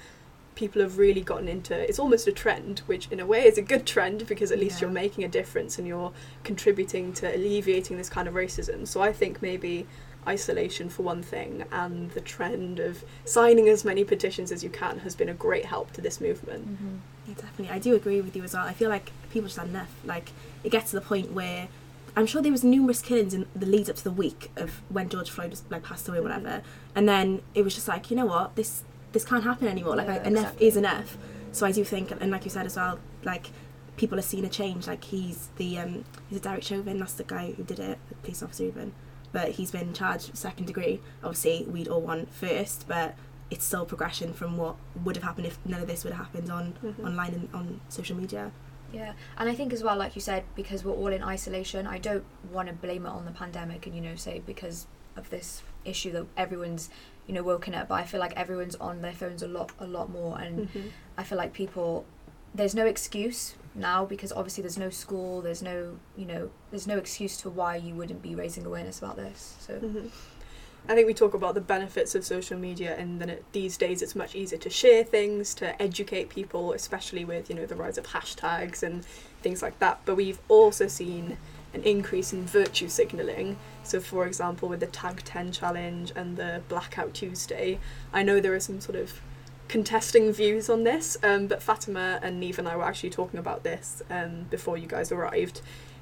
people 0.53 0.79
have 0.83 0.99
really 0.99 1.21
gotten 1.21 1.47
into 1.47 1.73
it's 1.89 1.97
almost 1.97 2.27
a 2.27 2.31
trend, 2.31 2.81
which 2.85 3.07
in 3.09 3.19
a 3.19 3.25
way 3.25 3.47
is 3.47 3.57
a 3.57 3.61
good 3.63 3.87
trend 3.87 4.27
because 4.27 4.51
at 4.51 4.59
least 4.59 4.79
Yeah. 4.79 4.85
you're 4.85 4.93
making 4.93 5.23
a 5.23 5.27
difference 5.27 5.79
and 5.79 5.87
you're 5.87 6.11
contributing 6.43 7.11
to 7.13 7.35
alleviating 7.35 7.97
this 7.97 8.09
kind 8.09 8.27
of 8.27 8.35
racism. 8.35 8.87
So 8.87 9.01
I 9.01 9.11
think 9.11 9.41
maybe 9.41 9.87
isolation 10.27 10.89
for 10.89 11.03
one 11.03 11.21
thing 11.23 11.63
and 11.71 12.11
the 12.11 12.21
trend 12.21 12.79
of 12.79 13.03
signing 13.25 13.67
as 13.69 13.83
many 13.83 14.03
petitions 14.03 14.51
as 14.51 14.63
you 14.63 14.69
can 14.69 14.99
has 14.99 15.15
been 15.15 15.29
a 15.29 15.33
great 15.33 15.65
help 15.65 15.91
to 15.93 16.01
this 16.01 16.19
movement. 16.21 16.67
Mm-hmm. 16.69 16.95
Yeah, 17.27 17.33
definitely. 17.35 17.69
I 17.69 17.79
do 17.79 17.95
agree 17.95 18.21
with 18.21 18.35
you 18.35 18.43
as 18.43 18.53
well. 18.53 18.65
I 18.65 18.73
feel 18.73 18.89
like 18.89 19.11
people 19.31 19.47
just 19.47 19.57
had 19.59 19.67
enough. 19.69 19.93
Like 20.05 20.31
it 20.63 20.69
gets 20.69 20.91
to 20.91 20.97
the 20.97 21.05
point 21.05 21.31
where 21.31 21.67
I'm 22.15 22.25
sure 22.27 22.41
there 22.41 22.51
was 22.51 22.63
numerous 22.63 23.01
killings 23.01 23.33
in 23.33 23.47
the 23.55 23.65
lead 23.65 23.89
up 23.89 23.95
to 23.97 24.03
the 24.03 24.11
week 24.11 24.51
of 24.55 24.81
when 24.89 25.09
George 25.09 25.29
Floyd 25.29 25.49
was 25.49 25.63
like 25.69 25.83
passed 25.83 26.07
away 26.07 26.19
or 26.19 26.21
whatever, 26.23 26.61
and 26.95 27.07
then 27.09 27.41
it 27.55 27.63
was 27.63 27.73
just 27.75 27.87
like 27.87 28.11
you 28.11 28.17
know 28.17 28.25
what 28.25 28.55
this 28.55 28.83
this 29.13 29.25
can't 29.25 29.43
happen 29.43 29.67
anymore. 29.67 29.95
Like 29.95 30.07
Yeah, 30.07 30.13
I, 30.15 30.27
enough 30.27 30.43
exactly. 30.43 30.67
is 30.67 30.77
enough. 30.77 31.17
So 31.51 31.65
I 31.65 31.71
do 31.71 31.83
think, 31.83 32.11
and 32.11 32.29
like 32.31 32.45
you 32.45 32.51
said 32.51 32.65
as 32.65 32.75
well, 32.75 32.99
like 33.23 33.49
people 33.97 34.17
are 34.19 34.23
seeing 34.23 34.45
a 34.45 34.49
change. 34.49 34.87
Like 34.87 35.03
he's 35.05 35.49
the 35.57 35.77
um 35.79 36.05
he's 36.29 36.39
a 36.39 36.41
Derek 36.41 36.63
Chauvin. 36.63 36.99
That's 36.99 37.13
the 37.13 37.23
guy 37.23 37.53
who 37.55 37.63
did 37.63 37.79
it, 37.79 37.97
the 38.09 38.15
police 38.15 38.43
officer 38.43 38.63
even. 38.65 38.93
But 39.33 39.49
he's 39.51 39.71
been 39.71 39.93
charged 39.93 40.37
second 40.37 40.67
degree. 40.67 41.01
Obviously, 41.23 41.65
we'd 41.67 41.89
all 41.89 42.01
want 42.01 42.31
first, 42.33 42.87
but 42.87 43.15
it's 43.51 43.65
still 43.65 43.85
progression 43.85 44.31
from 44.31 44.55
what 44.57 44.75
would 45.03 45.15
have 45.17 45.23
happened 45.23 45.47
if 45.47 45.57
none 45.65 45.81
of 45.81 45.87
this 45.87 46.03
would 46.05 46.13
have 46.13 46.25
happened 46.27 46.49
on 46.49 46.73
Mhm. 46.81 47.05
online 47.05 47.33
and 47.33 47.49
on 47.53 47.81
social 47.89 48.15
media. 48.15 48.51
Yeah, 48.93 49.13
and 49.37 49.49
I 49.49 49.55
think 49.55 49.73
as 49.73 49.83
well, 49.83 49.97
like 49.97 50.15
you 50.15 50.21
said, 50.21 50.43
because 50.55 50.83
we're 50.85 50.93
all 50.93 51.07
in 51.07 51.23
isolation, 51.23 51.85
I 51.87 51.97
don't 51.97 52.23
want 52.51 52.67
to 52.69 52.73
blame 52.75 53.05
it 53.07 53.09
on 53.09 53.25
the 53.25 53.31
pandemic 53.31 53.85
and 53.87 53.95
you 53.95 54.01
know 54.01 54.15
say 54.15 54.39
because 54.45 54.85
of 55.15 55.29
this 55.31 55.61
issue 55.83 56.11
that 56.13 56.25
everyone's 56.37 56.89
you 57.27 57.33
know 57.33 57.41
woken 57.43 57.73
up. 57.73 57.87
But 57.87 57.95
I 57.95 58.03
feel 58.05 58.19
like 58.19 58.33
everyone's 58.37 58.75
on 58.75 59.01
their 59.01 59.13
phones 59.13 59.41
a 59.43 59.47
lot, 59.47 59.71
a 59.79 59.87
lot 59.87 60.09
more, 60.11 60.39
and 60.39 60.69
Mhm. 60.69 60.91
I 61.17 61.23
feel 61.23 61.37
like 61.39 61.53
people 61.53 62.05
there's 62.55 62.75
no 62.75 62.85
excuse 62.85 63.55
now 63.75 64.05
because 64.05 64.31
obviously 64.31 64.61
there's 64.61 64.77
no 64.77 64.89
school, 64.89 65.41
there's 65.41 65.61
no 65.61 65.97
you 66.15 66.25
know 66.25 66.49
there's 66.71 66.87
no 66.87 66.97
excuse 66.97 67.37
to 67.37 67.49
why 67.49 67.75
you 67.75 67.95
wouldn't 67.95 68.21
be 68.21 68.35
raising 68.35 68.65
awareness 68.65 68.99
about 68.99 69.15
this. 69.17 69.55
So 69.59 69.73
Mhm. 69.79 70.09
I 70.87 70.95
think 70.95 71.07
we 71.07 71.13
talk 71.13 71.33
about 71.33 71.55
the 71.55 71.61
benefits 71.61 72.13
of 72.13 72.25
social 72.25 72.57
media, 72.59 72.93
and 72.97 73.21
then 73.21 73.37
these 73.53 73.77
days 73.77 74.01
it's 74.01 74.15
much 74.15 74.35
easier 74.35 74.59
to 74.59 74.69
share 74.69 75.05
things, 75.05 75.53
to 75.55 75.81
educate 75.81 76.27
people, 76.27 76.73
especially 76.73 77.23
with 77.23 77.49
you 77.49 77.55
know 77.55 77.65
the 77.65 77.75
rise 77.75 77.97
of 77.97 78.07
hashtags 78.07 78.83
and 78.83 79.05
things 79.41 79.61
like 79.61 79.79
that. 79.79 80.01
But 80.05 80.15
we've 80.15 80.39
also 80.49 80.87
seen 80.87 81.37
an 81.73 81.83
increase 81.83 82.33
in 82.33 82.45
virtue 82.45 82.87
signalling. 82.89 83.57
So, 83.83 83.99
for 83.99 84.27
example, 84.27 84.69
with 84.69 84.79
the 84.81 84.85
Tag 84.87 85.23
10 85.23 85.51
challenge 85.51 86.11
and 86.15 86.37
the 86.37 86.61
Blackout 86.67 87.13
Tuesday, 87.15 87.79
I 88.11 88.21
know 88.21 88.39
there 88.39 88.53
are 88.53 88.59
some 88.59 88.79
sort 88.79 88.97
of 88.97 89.21
contesting 89.67 90.31
views 90.31 90.69
on 90.69 90.83
this, 90.83 91.17
um, 91.23 91.47
but 91.47 91.61
Fatima 91.61 92.19
and 92.21 92.41
Niamh 92.41 92.57
and 92.57 92.67
I 92.67 92.75
were 92.75 92.83
actually 92.83 93.09
talking 93.09 93.39
about 93.39 93.63
this 93.63 94.01
um, 94.09 94.43
before 94.49 94.77
you 94.77 94.87
guys 94.87 95.11
arrived. 95.11 95.61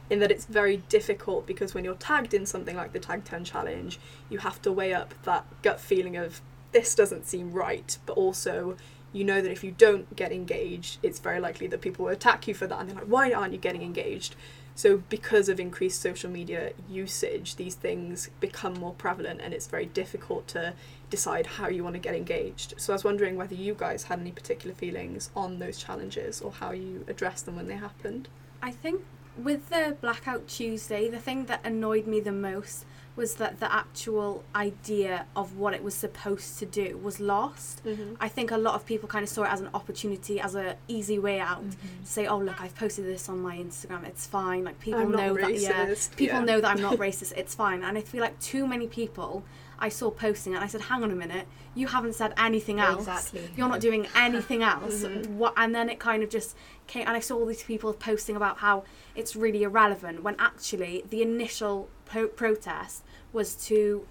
In 0.10 0.20
that 0.20 0.30
it's 0.30 0.44
very 0.44 0.78
difficult 0.90 1.48
because 1.48 1.74
when 1.74 1.86
you're 1.86 1.96
tagged 1.96 2.34
in 2.34 2.46
something 2.46 2.76
like 2.76 2.92
the 2.92 3.00
Tag 3.00 3.24
10 3.24 3.46
challenge, 3.46 3.98
you 4.30 4.40
have 4.40 4.62
to 4.64 4.72
weigh 4.72 4.94
up 4.94 5.14
that 5.24 5.46
gut 5.62 5.80
feeling 5.80 6.18
of 6.18 6.42
this 6.74 6.96
doesn't 6.96 7.28
seem 7.28 7.52
right, 7.54 7.98
but 8.06 8.18
also 8.18 8.76
you 9.14 9.24
know 9.24 9.42
that 9.42 9.52
if 9.52 9.64
you 9.64 9.72
don't 9.72 10.14
get 10.16 10.32
engaged, 10.32 10.98
it's 11.04 11.20
very 11.20 11.40
likely 11.40 11.68
that 11.68 11.82
people 11.82 12.06
will 12.06 12.12
attack 12.12 12.48
you 12.48 12.54
for 12.54 12.68
that 12.68 12.80
and 12.80 12.90
they're 12.90 12.96
like, 12.96 13.06
why 13.06 13.32
aren't 13.32 13.54
you 13.54 13.60
getting 13.60 13.84
engaged? 13.84 14.36
So, 14.76 14.98
because 15.10 15.50
of 15.50 15.60
increased 15.60 16.02
social 16.02 16.30
media 16.30 16.72
usage, 16.90 17.58
these 17.58 17.76
things 17.76 18.30
become 18.40 18.74
more 18.74 18.94
prevalent 18.94 19.42
and 19.42 19.54
it's 19.54 19.68
very 19.68 19.86
difficult 19.86 20.48
to 20.50 20.74
decide 21.10 21.46
how 21.46 21.68
you 21.68 21.84
want 21.84 21.96
to 21.96 22.00
get 22.00 22.16
engaged. 22.16 22.76
So, 22.78 22.94
I 22.94 22.96
was 22.96 23.04
wondering 23.04 23.36
whether 23.36 23.56
you 23.56 23.74
guys 23.74 24.04
had 24.04 24.20
any 24.20 24.32
particular 24.32 24.74
feelings 24.74 25.30
on 25.36 25.60
those 25.60 25.78
challenges 25.78 26.42
or 26.42 26.52
how 26.52 26.72
you 26.72 27.06
addressed 27.08 27.46
them 27.46 27.58
when 27.58 27.68
they 27.68 27.76
happened. 27.76 28.28
I 28.62 28.72
think 28.72 29.04
with 29.38 29.70
the 29.70 29.98
Blackout 30.02 30.48
Tuesday, 30.48 31.10
the 31.10 31.20
thing 31.20 31.46
that 31.46 31.66
annoyed 31.66 32.08
me 32.08 32.20
the 32.20 32.32
most 32.32 32.86
was 33.16 33.36
that 33.36 33.60
the 33.60 33.72
actual 33.72 34.44
idea 34.56 35.26
of 35.36 35.58
what 35.58 35.74
it 35.74 35.84
was 35.84 35.94
supposed 35.94 36.58
to 36.60 36.66
do 36.66 36.98
was 36.98 37.20
lost. 37.20 37.84
Mm-hmm. 37.84 38.16
I 38.20 38.30
think 38.30 38.52
a 38.52 38.58
lot 38.58 38.76
of 38.76 38.86
people 38.86 39.10
kind 39.10 39.24
of 39.24 39.30
saw 39.30 39.44
it 39.44 39.50
as 39.50 39.62
an 39.62 39.70
opportunity, 39.74 40.40
as 40.40 40.56
a 40.56 40.78
easy 40.88 41.20
way 41.20 41.40
out 41.40 41.64
to 41.72 41.78
say, 42.04 42.28
"Oh, 42.28 42.38
look, 42.38 42.62
I've 42.62 42.76
posted 42.76 43.06
this 43.06 43.28
on 43.28 43.40
my 43.42 43.58
Instagram. 43.58 44.06
It's 44.06 44.26
fine. 44.26 44.64
Like 44.64 44.80
people 44.80 45.02
I'm 45.02 45.12
know 45.12 45.36
that. 45.36 45.60
Yeah, 45.60 45.94
people 46.16 46.40
yeah. 46.40 46.46
know 46.46 46.62
that 46.62 46.72
I'm 46.72 46.82
not 46.82 46.98
racist. 47.08 47.34
It's 47.34 47.54
fine." 47.54 47.84
And 47.84 47.98
I 47.98 48.02
feel 48.02 48.22
like 48.22 48.40
too 48.40 48.66
many 48.66 48.88
people 48.88 49.44
I 49.82 49.90
saw 49.90 50.10
posting 50.12 50.54
it. 50.54 50.58
and 50.58 50.64
I 50.64 50.68
said, 50.68 50.82
"Hang 50.82 51.04
on 51.04 51.12
a 51.12 51.16
minute. 51.16 51.48
You 51.76 51.88
haven't 51.88 52.14
said 52.16 52.34
anything 52.38 52.80
else. 52.80 53.00
Exactly. 53.08 53.50
You're 53.58 53.68
not 53.68 53.82
doing 53.82 54.08
anything 54.16 54.62
else. 54.64 55.04
Mhm. 55.04 55.28
What?" 55.42 55.54
And 55.58 55.74
then 55.76 55.90
it 55.90 56.00
kind 56.00 56.22
of 56.24 56.30
just 56.30 56.56
came. 56.88 57.06
And 57.08 57.18
I 57.18 57.20
saw 57.20 57.36
all 57.38 57.46
these 57.46 57.64
people 57.64 57.92
posting 57.94 58.36
about 58.36 58.60
how 58.60 58.84
it's 59.16 59.36
really 59.36 59.64
irrelevant 59.64 60.24
when 60.24 60.36
actually 60.40 61.04
the 61.10 61.22
initial 61.22 61.90
protest 62.06 63.04
was 63.34 63.56
to 63.68 64.06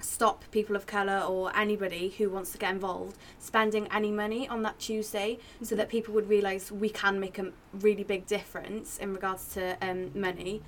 stop 0.00 0.42
people 0.50 0.74
of 0.74 0.84
colour 0.84 1.20
or 1.20 1.56
anybody 1.56 2.08
who 2.18 2.28
wants 2.28 2.50
to 2.50 2.58
get 2.58 2.72
involved 2.72 3.16
spending 3.38 3.86
any 3.92 4.10
money 4.10 4.48
on 4.48 4.62
that 4.62 4.76
Tuesday 4.80 5.38
so 5.62 5.76
that 5.76 5.88
people 5.88 6.12
would 6.12 6.28
realise 6.28 6.72
we 6.72 6.88
can 6.88 7.20
make 7.20 7.38
a 7.38 7.52
really 7.72 8.02
big 8.02 8.26
difference 8.26 8.98
in 8.98 9.12
regards 9.12 9.54
to 9.54 9.76
um, 9.80 10.10
money. 10.14 10.60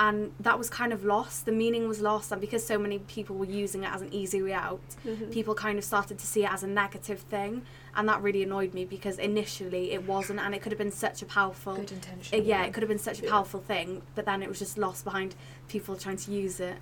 And 0.00 0.32
that 0.40 0.58
was 0.58 0.68
kind 0.68 0.92
of 0.92 1.04
lost. 1.04 1.44
The 1.46 1.52
meaning 1.52 1.86
was 1.86 2.00
lost, 2.00 2.32
and 2.32 2.40
because 2.40 2.66
so 2.66 2.76
many 2.78 2.98
people 3.00 3.36
were 3.36 3.44
using 3.44 3.84
it 3.84 3.90
as 3.92 4.02
an 4.02 4.12
easy 4.12 4.42
way 4.42 4.52
out, 4.52 4.80
Mm-hmm. 5.06 5.30
people 5.30 5.54
kind 5.54 5.78
of 5.78 5.84
started 5.84 6.18
to 6.18 6.26
see 6.26 6.44
it 6.44 6.50
as 6.52 6.62
a 6.62 6.66
negative 6.66 7.20
thing, 7.20 7.62
and 7.94 8.08
that 8.08 8.22
really 8.22 8.42
annoyed 8.42 8.72
me 8.74 8.84
because 8.84 9.18
initially 9.18 9.92
it 9.92 10.04
wasn't, 10.06 10.40
and 10.40 10.54
it 10.54 10.62
could 10.62 10.72
have 10.72 10.78
been 10.78 10.90
such 10.90 11.22
a 11.22 11.26
powerful 11.26 11.76
Good 11.76 11.92
intention. 11.92 12.44
yeah, 12.44 12.64
it 12.64 12.72
could 12.72 12.82
have 12.82 12.88
been 12.88 12.98
such 12.98 13.20
a 13.20 13.24
Yeah. 13.24 13.30
powerful 13.30 13.60
thing, 13.60 14.02
but 14.14 14.24
then 14.24 14.42
it 14.42 14.48
was 14.48 14.58
just 14.58 14.76
lost 14.78 15.04
behind 15.04 15.34
people 15.68 15.94
trying 15.96 16.16
to 16.16 16.32
use 16.32 16.58
it. 16.58 16.76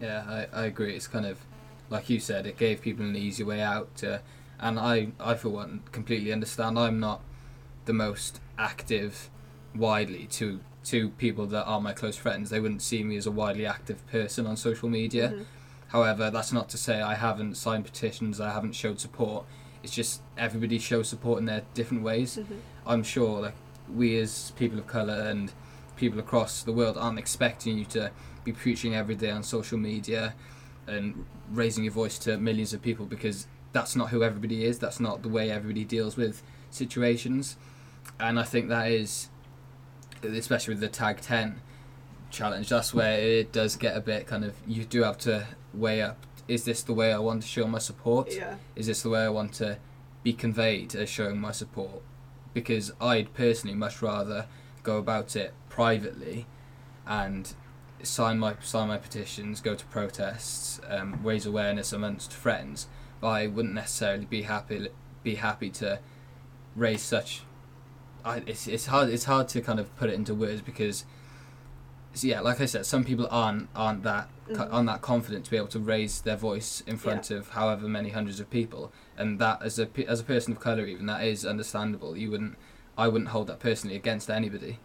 Yeah, 0.00 0.24
I, 0.52 0.62
I 0.62 0.64
agree. 0.66 0.94
It's 0.96 1.06
kind 1.08 1.26
of 1.26 1.38
like 1.90 2.08
you 2.08 2.18
said, 2.20 2.46
it 2.46 2.56
gave 2.56 2.80
people 2.80 3.04
an 3.04 3.16
easy 3.16 3.44
way 3.44 3.60
out, 3.60 4.02
uh, 4.02 4.18
and 4.58 4.78
I, 4.80 5.08
I 5.20 5.34
for 5.34 5.50
one 5.50 5.82
completely 5.92 6.32
understand. 6.32 6.78
I'm 6.78 6.98
not 7.00 7.20
the 7.84 7.92
most 7.92 8.40
active 8.58 9.28
widely 9.74 10.26
to 10.26 10.60
to 10.84 11.10
people 11.10 11.46
that 11.46 11.64
are 11.64 11.80
my 11.80 11.92
close 11.92 12.16
friends. 12.16 12.50
They 12.50 12.60
wouldn't 12.60 12.82
see 12.82 13.02
me 13.04 13.16
as 13.16 13.26
a 13.26 13.30
widely 13.30 13.66
active 13.66 14.06
person 14.06 14.46
on 14.46 14.56
social 14.56 14.88
media. 14.88 15.30
Mhm. 15.30 15.44
However, 15.88 16.30
that's 16.30 16.52
not 16.52 16.68
to 16.70 16.78
say 16.78 17.00
I 17.02 17.14
haven't 17.14 17.56
signed 17.56 17.84
petitions, 17.84 18.40
I 18.40 18.50
haven't 18.52 18.74
showed 18.74 19.00
support. 19.00 19.44
It's 19.82 19.92
just 19.92 20.22
everybody 20.38 20.78
shows 20.78 21.08
support 21.08 21.38
in 21.38 21.46
their 21.46 21.62
different 21.74 22.02
ways. 22.02 22.36
Mhm. 22.38 22.56
I'm 22.86 23.02
sure 23.02 23.40
like 23.42 23.54
we 23.92 24.18
as 24.18 24.52
people 24.56 24.78
of 24.78 24.86
colour 24.86 25.20
and 25.28 25.52
people 25.96 26.18
across 26.18 26.62
the 26.62 26.72
world 26.72 26.96
aren't 26.96 27.18
expecting 27.18 27.76
you 27.76 27.84
to 27.86 28.10
be 28.44 28.52
preaching 28.52 28.94
every 28.94 29.14
day 29.14 29.30
on 29.30 29.42
social 29.42 29.76
media 29.78 30.34
and 30.86 31.24
raising 31.52 31.84
your 31.84 31.92
voice 31.92 32.18
to 32.20 32.38
millions 32.38 32.72
of 32.72 32.80
people 32.80 33.04
because 33.04 33.46
that's 33.72 33.94
not 33.94 34.08
who 34.10 34.22
everybody 34.22 34.64
is. 34.64 34.78
That's 34.78 34.98
not 35.00 35.22
the 35.22 35.28
way 35.28 35.50
everybody 35.50 35.84
deals 35.84 36.16
with 36.16 36.42
situations. 36.70 37.56
And 38.18 38.38
I 38.40 38.44
think 38.44 38.68
that 38.68 38.90
is, 38.90 39.28
especially 40.22 40.74
with 40.74 40.80
the 40.80 40.88
tag 40.88 41.20
10 41.20 41.60
challenge, 42.30 42.68
that's 42.68 42.94
where 42.94 43.18
it 43.18 43.52
does 43.52 43.76
get 43.76 43.96
a 43.96 44.00
bit 44.00 44.26
kind 44.26 44.44
of, 44.44 44.54
you 44.66 44.84
do 44.84 45.02
have 45.02 45.18
to 45.18 45.46
weigh 45.72 46.02
up 46.02 46.26
is 46.50 46.64
this 46.64 46.82
the 46.82 46.92
way 46.92 47.12
I 47.12 47.18
want 47.18 47.42
to 47.42 47.48
show 47.48 47.66
my 47.68 47.78
support? 47.78 48.32
Yeah. 48.32 48.56
is 48.74 48.88
this 48.88 49.02
the 49.02 49.10
way 49.10 49.22
I 49.22 49.28
want 49.28 49.54
to 49.54 49.78
be 50.24 50.32
conveyed 50.32 50.96
as 50.96 51.08
showing 51.08 51.40
my 51.40 51.52
support? 51.52 52.02
Because 52.52 52.92
I'd 53.00 53.32
personally 53.34 53.76
much 53.76 54.02
rather 54.02 54.46
go 54.82 54.98
about 54.98 55.36
it 55.36 55.54
privately 55.68 56.46
and 57.06 57.54
sign 58.02 58.40
my 58.40 58.56
sign 58.60 58.88
my 58.88 58.98
petitions, 58.98 59.60
go 59.60 59.76
to 59.76 59.84
protests, 59.86 60.80
um, 60.88 61.20
raise 61.22 61.46
awareness 61.46 61.92
amongst 61.92 62.32
friends. 62.32 62.88
But 63.20 63.28
I 63.28 63.46
wouldn't 63.46 63.74
necessarily 63.74 64.24
be 64.24 64.42
happy 64.42 64.88
be 65.22 65.36
happy 65.36 65.70
to 65.70 66.00
raise 66.74 67.02
such. 67.02 67.42
I, 68.24 68.42
it's 68.46 68.66
it's 68.66 68.86
hard 68.86 69.08
it's 69.10 69.24
hard 69.24 69.48
to 69.48 69.60
kind 69.60 69.78
of 69.80 69.94
put 69.96 70.10
it 70.10 70.14
into 70.14 70.34
words 70.34 70.62
because. 70.62 71.04
So 72.12 72.26
yeah, 72.26 72.40
like 72.40 72.60
I 72.60 72.66
said, 72.66 72.86
some 72.86 73.04
people 73.04 73.28
aren't 73.30 73.68
aren't 73.74 74.02
that 74.02 74.28
Mhm. 74.48 74.72
aren't 74.72 74.86
that 74.88 75.00
confident 75.00 75.44
to 75.44 75.50
be 75.52 75.56
able 75.56 75.68
to 75.68 75.78
raise 75.78 76.22
their 76.22 76.34
voice 76.36 76.80
in 76.84 76.96
front 76.96 77.30
of 77.30 77.50
however 77.50 77.86
many 77.86 78.08
hundreds 78.08 78.40
of 78.40 78.50
people, 78.50 78.90
and 79.16 79.38
that 79.38 79.62
as 79.62 79.78
a 79.78 79.88
as 80.08 80.18
a 80.18 80.24
person 80.24 80.52
of 80.52 80.58
color, 80.58 80.86
even 80.86 81.06
that 81.06 81.22
is 81.22 81.46
understandable. 81.46 82.16
You 82.16 82.32
wouldn't, 82.32 82.56
I 82.98 83.06
wouldn't 83.06 83.30
hold 83.30 83.46
that 83.46 83.60
personally 83.60 83.94
against 83.94 84.28
anybody. 84.28 84.80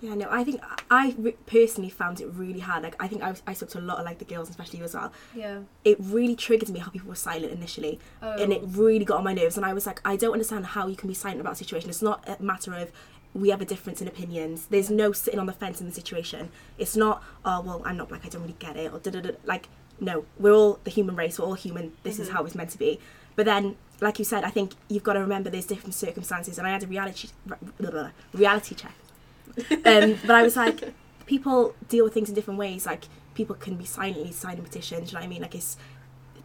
Yeah, 0.00 0.14
no, 0.14 0.28
I 0.30 0.44
think 0.44 0.60
I 0.90 1.14
re- 1.18 1.36
personally 1.46 1.88
found 1.90 2.20
it 2.20 2.26
really 2.26 2.60
hard. 2.60 2.82
Like, 2.82 2.96
I 3.02 3.08
think 3.08 3.22
I, 3.22 3.30
was, 3.30 3.42
I 3.46 3.54
spoke 3.54 3.70
to 3.70 3.78
a 3.78 3.80
lot 3.80 3.98
of 3.98 4.04
like 4.04 4.18
the 4.18 4.24
girls, 4.26 4.50
especially 4.50 4.78
you 4.80 4.84
as 4.84 4.94
well. 4.94 5.12
Yeah. 5.34 5.60
It 5.84 5.96
really 6.00 6.36
triggered 6.36 6.68
me 6.68 6.80
how 6.80 6.90
people 6.90 7.08
were 7.08 7.14
silent 7.14 7.52
initially, 7.52 7.98
Oh. 8.22 8.32
and 8.42 8.52
it 8.52 8.62
really 8.64 9.04
got 9.04 9.18
on 9.18 9.24
my 9.24 9.32
nerves. 9.34 9.56
And 9.56 9.64
I 9.64 9.72
was 9.72 9.86
like, 9.86 10.00
I 10.04 10.16
don't 10.16 10.32
understand 10.32 10.66
how 10.66 10.86
you 10.86 10.96
can 10.96 11.08
be 11.08 11.14
silent 11.14 11.40
about 11.40 11.54
a 11.54 11.56
situation. 11.56 11.88
It's 11.88 12.02
not 12.02 12.28
a 12.28 12.42
matter 12.42 12.74
of 12.74 12.92
we 13.34 13.50
have 13.50 13.60
a 13.60 13.64
difference 13.66 14.00
in 14.00 14.08
opinions. 14.08 14.66
There's 14.66 14.90
no 14.90 15.12
sitting 15.12 15.40
on 15.40 15.46
the 15.46 15.52
fence 15.52 15.80
in 15.80 15.86
the 15.86 15.92
situation. 15.94 16.50
It's 16.78 16.96
not, 16.96 17.22
oh 17.44 17.60
well, 17.62 17.82
I'm 17.84 17.96
not 17.96 18.08
black, 18.08 18.24
I 18.24 18.28
don't 18.28 18.42
really 18.42 18.56
get 18.58 18.76
it, 18.76 18.92
or 18.92 18.98
da 18.98 19.10
da 19.10 19.20
da. 19.20 19.30
Like, 19.44 19.68
no, 20.00 20.24
we're 20.38 20.52
all 20.52 20.78
the 20.84 20.90
human 20.90 21.16
race. 21.16 21.38
We're 21.38 21.46
all 21.46 21.54
human. 21.54 21.92
This 22.02 22.18
is 22.18 22.28
Mhm. 22.28 22.32
how 22.32 22.44
it's 22.44 22.54
meant 22.54 22.70
to 22.70 22.78
be. 22.78 23.00
But 23.34 23.44
then, 23.46 23.76
like 24.00 24.18
you 24.18 24.24
said, 24.26 24.44
I 24.44 24.50
think 24.50 24.72
you've 24.88 25.02
got 25.02 25.14
to 25.14 25.20
remember 25.20 25.48
there's 25.50 25.66
different 25.66 25.94
circumstances. 25.94 26.58
And 26.58 26.66
I 26.66 26.70
had 26.70 26.82
a 26.82 26.86
reality 26.86 27.28
reality 28.34 28.74
check. 28.74 28.92
Um, 29.84 30.18
but 30.26 30.30
I 30.30 30.42
was 30.42 30.56
like, 30.56 30.92
people 31.26 31.74
deal 31.88 32.04
with 32.04 32.14
things 32.14 32.28
in 32.28 32.34
different 32.34 32.58
ways. 32.58 32.86
Like 32.86 33.04
people 33.34 33.54
can 33.56 33.76
be 33.76 33.84
silently 33.84 34.32
signing 34.32 34.62
petitions. 34.64 35.10
You 35.10 35.16
know 35.16 35.20
what 35.20 35.26
I 35.26 35.28
mean? 35.28 35.42
Like 35.42 35.54
it's 35.54 35.76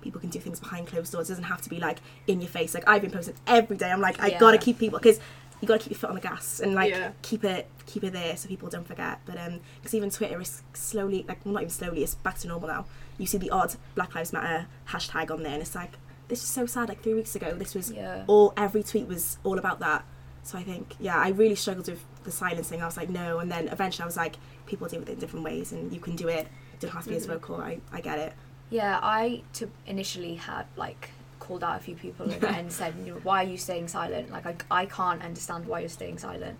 people 0.01 0.19
can 0.19 0.29
do 0.29 0.39
things 0.39 0.59
behind 0.59 0.87
closed 0.87 1.11
doors. 1.11 1.29
It 1.29 1.33
doesn't 1.33 1.43
have 1.45 1.61
to 1.61 1.69
be 1.69 1.79
like 1.79 1.99
in 2.27 2.41
your 2.41 2.49
face. 2.49 2.73
Like 2.73 2.87
I've 2.87 3.01
been 3.01 3.11
posting 3.11 3.35
every 3.47 3.77
day. 3.77 3.91
I'm 3.91 4.01
like, 4.01 4.19
I 4.21 4.27
Yeah. 4.27 4.39
gotta 4.39 4.57
keep 4.57 4.79
people 4.79 4.97
because 4.99 5.19
you 5.61 5.67
gotta 5.67 5.79
keep 5.79 5.91
your 5.91 5.99
foot 5.99 6.09
on 6.09 6.15
the 6.15 6.21
gas 6.21 6.59
and 6.59 6.73
like 6.73 6.89
Yeah. 6.89 7.11
keep 7.21 7.43
it 7.43 7.67
keep 7.85 8.03
it 8.03 8.13
there 8.13 8.35
so 8.35 8.47
people 8.47 8.67
don't 8.69 8.87
forget. 8.87 9.19
But 9.25 9.37
um, 9.37 9.59
because 9.79 9.93
even 9.93 10.09
Twitter 10.09 10.41
is 10.41 10.63
slowly 10.73 11.23
like 11.27 11.45
well 11.45 11.53
not 11.53 11.61
even 11.63 11.69
slowly, 11.71 12.03
it's 12.03 12.15
back 12.15 12.39
to 12.39 12.47
normal 12.47 12.67
now. 12.69 12.85
You 13.19 13.27
see 13.27 13.37
the 13.37 13.51
odd 13.51 13.75
Black 13.93 14.15
Lives 14.15 14.33
Matter 14.33 14.65
hashtag 14.89 15.29
on 15.29 15.43
there, 15.43 15.53
and 15.53 15.61
it's 15.61 15.75
like 15.75 15.91
this 16.29 16.41
is 16.41 16.49
so 16.49 16.65
sad. 16.65 16.89
Like 16.89 17.03
three 17.03 17.13
weeks 17.13 17.35
ago, 17.35 17.53
this 17.53 17.75
was 17.75 17.91
Yeah. 17.91 18.23
all 18.25 18.53
every 18.57 18.81
tweet 18.81 19.07
was 19.07 19.37
all 19.43 19.59
about 19.59 19.79
that. 19.81 20.03
So 20.43 20.57
I 20.57 20.63
think, 20.63 20.95
yeah, 20.99 21.17
I 21.17 21.29
really 21.29 21.55
struggled 21.55 21.87
with 21.87 22.03
the 22.23 22.31
silencing. 22.31 22.81
I 22.81 22.85
was 22.85 22.97
like, 22.97 23.09
no, 23.09 23.39
and 23.39 23.51
then 23.51 23.67
eventually 23.67 24.03
I 24.03 24.05
was 24.07 24.17
like, 24.17 24.35
people 24.65 24.87
deal 24.87 24.99
with 24.99 25.09
it 25.09 25.13
in 25.13 25.19
different 25.19 25.45
ways, 25.45 25.71
and 25.71 25.91
you 25.93 25.99
can 25.99 26.15
do 26.15 26.27
it. 26.27 26.47
You 26.73 26.79
don't 26.79 26.91
have 26.91 27.03
to 27.03 27.09
be 27.09 27.15
as 27.15 27.25
vocal. 27.25 27.57
I, 27.57 27.79
I 27.91 28.01
get 28.01 28.17
it. 28.19 28.33
Yeah, 28.69 28.99
I 29.03 29.43
to 29.53 29.69
initially 29.85 30.35
had 30.35 30.65
like 30.77 31.09
called 31.39 31.63
out 31.63 31.75
a 31.77 31.83
few 31.83 31.95
people 31.95 32.31
and, 32.45 32.71
said, 32.71 32.95
you 33.05 33.13
know, 33.13 33.19
"Why 33.21 33.43
are 33.43 33.47
you 33.47 33.57
staying 33.57 33.87
silent? 33.89 34.31
Like, 34.31 34.45
I, 34.45 34.55
I 34.81 34.85
can't 34.85 35.21
understand 35.21 35.65
why 35.67 35.81
you're 35.81 35.89
staying 35.89 36.17
silent." 36.17 36.57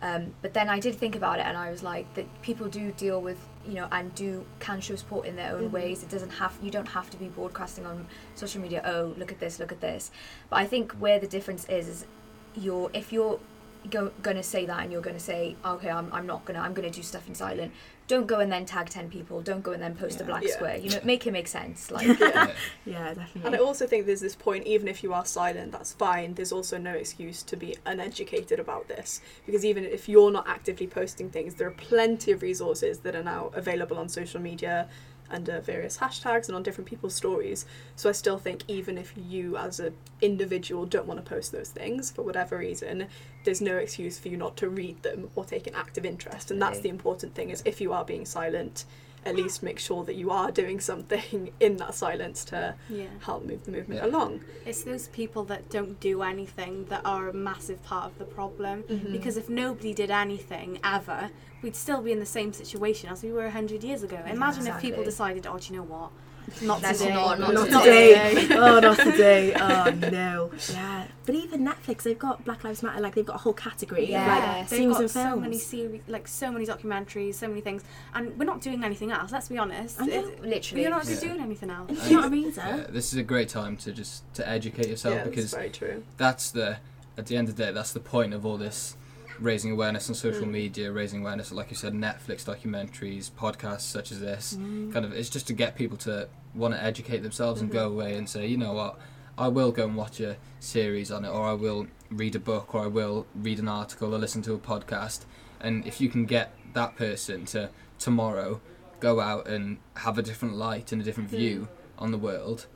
Um, 0.00 0.32
but 0.42 0.54
then 0.54 0.68
I 0.68 0.78
did 0.78 0.94
think 0.94 1.16
about 1.16 1.40
it, 1.40 1.46
and 1.46 1.56
I 1.56 1.70
was 1.72 1.82
like, 1.82 2.12
that 2.14 2.26
people 2.40 2.68
do 2.68 2.92
deal 2.92 3.20
with, 3.20 3.38
you 3.66 3.74
know, 3.74 3.88
and 3.90 4.14
do 4.14 4.46
can 4.60 4.80
show 4.80 4.94
support 4.94 5.26
in 5.26 5.34
their 5.34 5.56
own 5.56 5.68
Mhm. 5.68 5.72
ways. 5.72 6.04
It 6.04 6.08
doesn't 6.08 6.30
have 6.30 6.56
you 6.62 6.70
don't 6.70 6.86
have 6.88 7.10
to 7.10 7.16
be 7.16 7.26
broadcasting 7.26 7.84
on 7.84 8.06
social 8.36 8.62
media. 8.62 8.80
Oh, 8.86 9.12
look 9.18 9.32
at 9.32 9.40
this, 9.40 9.58
look 9.58 9.72
at 9.72 9.80
this. 9.80 10.12
But 10.50 10.56
I 10.60 10.66
think 10.66 10.92
where 10.92 11.18
the 11.18 11.26
difference 11.26 11.64
is 11.64 11.88
is, 11.88 12.06
you're 12.54 12.90
if 12.92 13.12
you're 13.12 13.38
go, 13.90 14.10
gonna 14.22 14.42
say 14.42 14.66
that 14.66 14.82
and 14.82 14.92
you're 14.92 15.00
gonna 15.02 15.18
say 15.20 15.56
okay 15.64 15.90
I'm, 15.90 16.12
I'm 16.12 16.26
not 16.26 16.44
gonna 16.44 16.60
I'm 16.60 16.74
gonna 16.74 16.90
do 16.90 17.02
stuff 17.02 17.28
in 17.28 17.34
silent 17.34 17.72
don't 18.08 18.26
go 18.26 18.40
and 18.40 18.50
then 18.50 18.64
tag 18.64 18.88
10 18.88 19.10
people 19.10 19.42
don't 19.42 19.62
go 19.62 19.72
and 19.72 19.82
then 19.82 19.94
post 19.94 20.20
a 20.20 20.24
black 20.24 20.42
Yeah. 20.42 20.54
square 20.54 20.76
you 20.78 20.88
know 20.90 20.98
make 21.04 21.26
it 21.26 21.30
make 21.32 21.46
sense 21.46 21.90
like 21.96 22.06
Yeah. 22.18 22.50
Yeah, 22.86 23.14
And. 23.44 23.54
I 23.54 23.58
also 23.58 23.86
think 23.86 24.06
there's 24.06 24.22
this 24.22 24.34
point, 24.34 24.66
even 24.66 24.88
if 24.88 25.02
you 25.02 25.12
are 25.12 25.26
silent, 25.26 25.72
that's 25.72 25.92
fine. 25.92 26.32
There's 26.32 26.52
also 26.52 26.78
no 26.78 26.92
excuse 26.94 27.42
to 27.42 27.54
be 27.54 27.76
uneducated 27.84 28.58
about 28.58 28.88
this. 28.88 29.20
Because 29.44 29.62
even 29.62 29.84
if 29.84 30.08
you're 30.08 30.30
not 30.30 30.48
actively 30.48 30.86
posting 30.86 31.28
things, 31.28 31.56
there 31.56 31.68
are 31.68 31.72
plenty 31.72 32.32
of 32.32 32.40
resources 32.40 33.00
that 33.00 33.14
are 33.14 33.22
now 33.22 33.50
available 33.52 33.98
on 33.98 34.08
social 34.08 34.40
media 34.40 34.88
under 35.30 35.60
various 35.60 35.98
hashtags 35.98 36.48
and 36.48 36.56
on 36.56 36.62
different 36.62 36.88
people's 36.88 37.14
stories. 37.14 37.66
So 37.96 38.08
I 38.08 38.12
still 38.12 38.38
think 38.38 38.62
even 38.68 38.98
if 38.98 39.12
you 39.16 39.56
as 39.56 39.80
an 39.80 39.94
individual 40.20 40.86
don't 40.86 41.06
want 41.06 41.24
to 41.24 41.28
post 41.28 41.52
those 41.52 41.70
things 41.70 42.10
for 42.10 42.22
whatever 42.22 42.58
reason, 42.58 43.06
there's 43.44 43.60
no 43.60 43.76
excuse 43.76 44.18
for 44.18 44.28
you 44.28 44.36
not 44.36 44.56
to 44.58 44.68
read 44.68 45.02
them 45.02 45.30
or 45.34 45.44
take 45.44 45.66
an 45.66 45.74
active 45.74 46.04
interest. 46.04 46.50
And 46.50 46.60
that's 46.60 46.80
the 46.80 46.88
important 46.88 47.34
thing 47.34 47.50
is 47.50 47.62
if 47.64 47.80
you 47.80 47.92
are 47.92 48.04
being 48.04 48.24
silent, 48.24 48.84
at 49.24 49.36
least 49.36 49.62
make 49.62 49.78
sure 49.78 50.04
that 50.04 50.14
you 50.14 50.30
are 50.30 50.50
doing 50.50 50.80
something 50.80 51.50
in 51.60 51.76
that 51.78 51.94
silence 51.94 52.44
to 52.46 52.74
Yeah. 52.88 53.06
help 53.20 53.44
move 53.44 53.64
the 53.64 53.72
movement 53.72 54.00
Yeah. 54.02 54.06
along. 54.08 54.40
It's 54.64 54.82
those 54.82 55.08
people 55.08 55.44
that 55.44 55.68
don't 55.70 55.98
do 56.00 56.22
anything 56.22 56.84
that 56.86 57.02
are 57.04 57.28
a 57.28 57.32
massive 57.32 57.82
part 57.82 58.06
of 58.06 58.18
the 58.18 58.24
problem. 58.24 58.84
Mm-hmm. 58.84 59.12
Because 59.12 59.36
if 59.36 59.48
nobody 59.48 59.92
did 59.94 60.10
anything 60.10 60.78
ever, 60.84 61.30
we'd 61.62 61.76
still 61.76 62.00
be 62.02 62.12
in 62.12 62.20
the 62.20 62.26
same 62.26 62.52
situation 62.52 63.10
as 63.10 63.22
we 63.22 63.32
were 63.32 63.44
100 63.44 63.82
years 63.82 64.02
ago. 64.02 64.18
Imagine 64.26 64.66
if 64.66 64.80
people 64.80 65.04
decided, 65.04 65.46
oh, 65.46 65.58
do 65.58 65.72
you 65.72 65.78
know 65.80 65.84
what? 65.86 66.10
Not 66.62 66.82
Let's 66.82 66.98
today. 67.00 67.14
not- 67.14 67.38
not 67.38 67.54
Not 67.54 67.66
today. 67.84 68.34
today. 68.42 68.54
oh, 68.58 68.80
not 68.80 68.98
today. 68.98 69.54
Oh 69.54 69.90
no. 69.90 70.50
Yeah, 70.72 71.06
but 71.26 71.34
even 71.34 71.64
Netflix, 71.66 72.02
they've 72.02 72.18
got 72.18 72.44
Black 72.44 72.64
Lives 72.64 72.82
Matter. 72.82 73.00
Like 73.00 73.14
they've 73.14 73.24
got 73.26 73.36
a 73.36 73.38
whole 73.38 73.52
category 73.52 74.10
Yeah. 74.10 74.22
of 74.36 74.42
like 74.44 74.68
They've 74.70 74.78
series 74.78 74.92
got 74.94 75.00
and 75.02 75.10
so 75.10 75.36
many 75.36 75.58
series, 75.58 76.00
like 76.08 76.26
so 76.28 76.50
many 76.50 76.66
documentaries, 76.66 77.34
so 77.34 77.48
many 77.48 77.60
things, 77.60 77.82
and 78.14 78.36
we're 78.38 78.44
not 78.44 78.60
doing 78.60 78.84
anything 78.84 79.10
else. 79.12 79.32
Let's 79.32 79.48
be 79.48 79.58
honest. 79.58 80.00
I 80.00 80.06
know. 80.06 80.14
It- 80.28 80.42
literally 80.44 80.84
we're 80.84 80.90
not 80.90 81.06
Yeah. 81.06 81.20
doing 81.20 81.40
anything 81.40 81.70
else. 81.70 81.88
And 81.88 81.98
if 81.98 82.10
you're 82.10 82.20
not 82.20 82.28
a 82.28 82.30
reader, 82.30 82.52
Yeah, 82.56 82.86
this 82.88 83.12
is 83.12 83.18
a 83.18 83.22
great 83.22 83.48
time 83.48 83.76
to 83.78 83.92
just 83.92 84.22
to 84.34 84.48
educate 84.48 84.88
yourself 84.88 85.14
yeah, 85.14 85.24
because 85.24 85.50
that's 85.50 85.54
very 85.54 85.70
true. 85.70 86.04
that's 86.16 86.50
the 86.50 86.78
at 87.16 87.26
the 87.26 87.36
end 87.36 87.48
of 87.48 87.56
the 87.56 87.64
day 87.64 87.72
that's 87.72 87.92
the 87.92 88.00
point 88.00 88.32
of 88.32 88.46
all 88.46 88.56
this 88.56 88.94
raising 89.40 89.70
awareness 89.70 90.08
on 90.08 90.14
social 90.14 90.44
Mm. 90.46 90.50
media 90.52 90.92
raising 90.92 91.20
awareness 91.20 91.52
like 91.52 91.70
you 91.70 91.76
said 91.76 91.92
netflix 91.92 92.44
documentaries 92.44 93.30
podcasts 93.30 93.82
such 93.82 94.10
as 94.12 94.20
this 94.20 94.56
Mm. 94.58 94.92
kind 94.92 95.04
of 95.04 95.12
it's 95.12 95.28
just 95.28 95.46
to 95.46 95.52
get 95.52 95.76
people 95.76 95.96
to 95.98 96.28
want 96.54 96.74
to 96.74 96.82
educate 96.82 97.18
themselves 97.22 97.60
and 97.60 97.70
Mhm. 97.70 97.74
go 97.74 97.88
away 97.88 98.14
and 98.16 98.28
say 98.28 98.46
you 98.46 98.56
know 98.56 98.72
what 98.72 98.98
i 99.36 99.46
will 99.48 99.70
go 99.70 99.84
and 99.84 99.96
watch 99.96 100.18
a 100.20 100.36
series 100.58 101.10
on 101.12 101.24
it 101.24 101.28
or 101.28 101.42
i 101.46 101.52
will 101.52 101.86
read 102.10 102.34
a 102.34 102.40
book 102.40 102.74
or 102.74 102.82
i 102.84 102.86
will 102.88 103.26
read 103.34 103.58
an 103.58 103.68
article 103.68 104.14
or 104.14 104.18
listen 104.18 104.42
to 104.42 104.54
a 104.54 104.58
podcast 104.58 105.20
and 105.60 105.86
if 105.86 106.00
you 106.00 106.08
can 106.08 106.24
get 106.26 106.54
that 106.74 106.96
person 106.96 107.44
to 107.44 107.70
tomorrow 107.98 108.60
go 109.00 109.20
out 109.20 109.46
and 109.46 109.78
have 109.98 110.18
a 110.18 110.22
different 110.22 110.56
light 110.56 110.90
and 110.92 111.00
a 111.00 111.04
different 111.04 111.30
view 111.30 111.68
on 111.98 112.10
the 112.10 112.18
world 112.18 112.66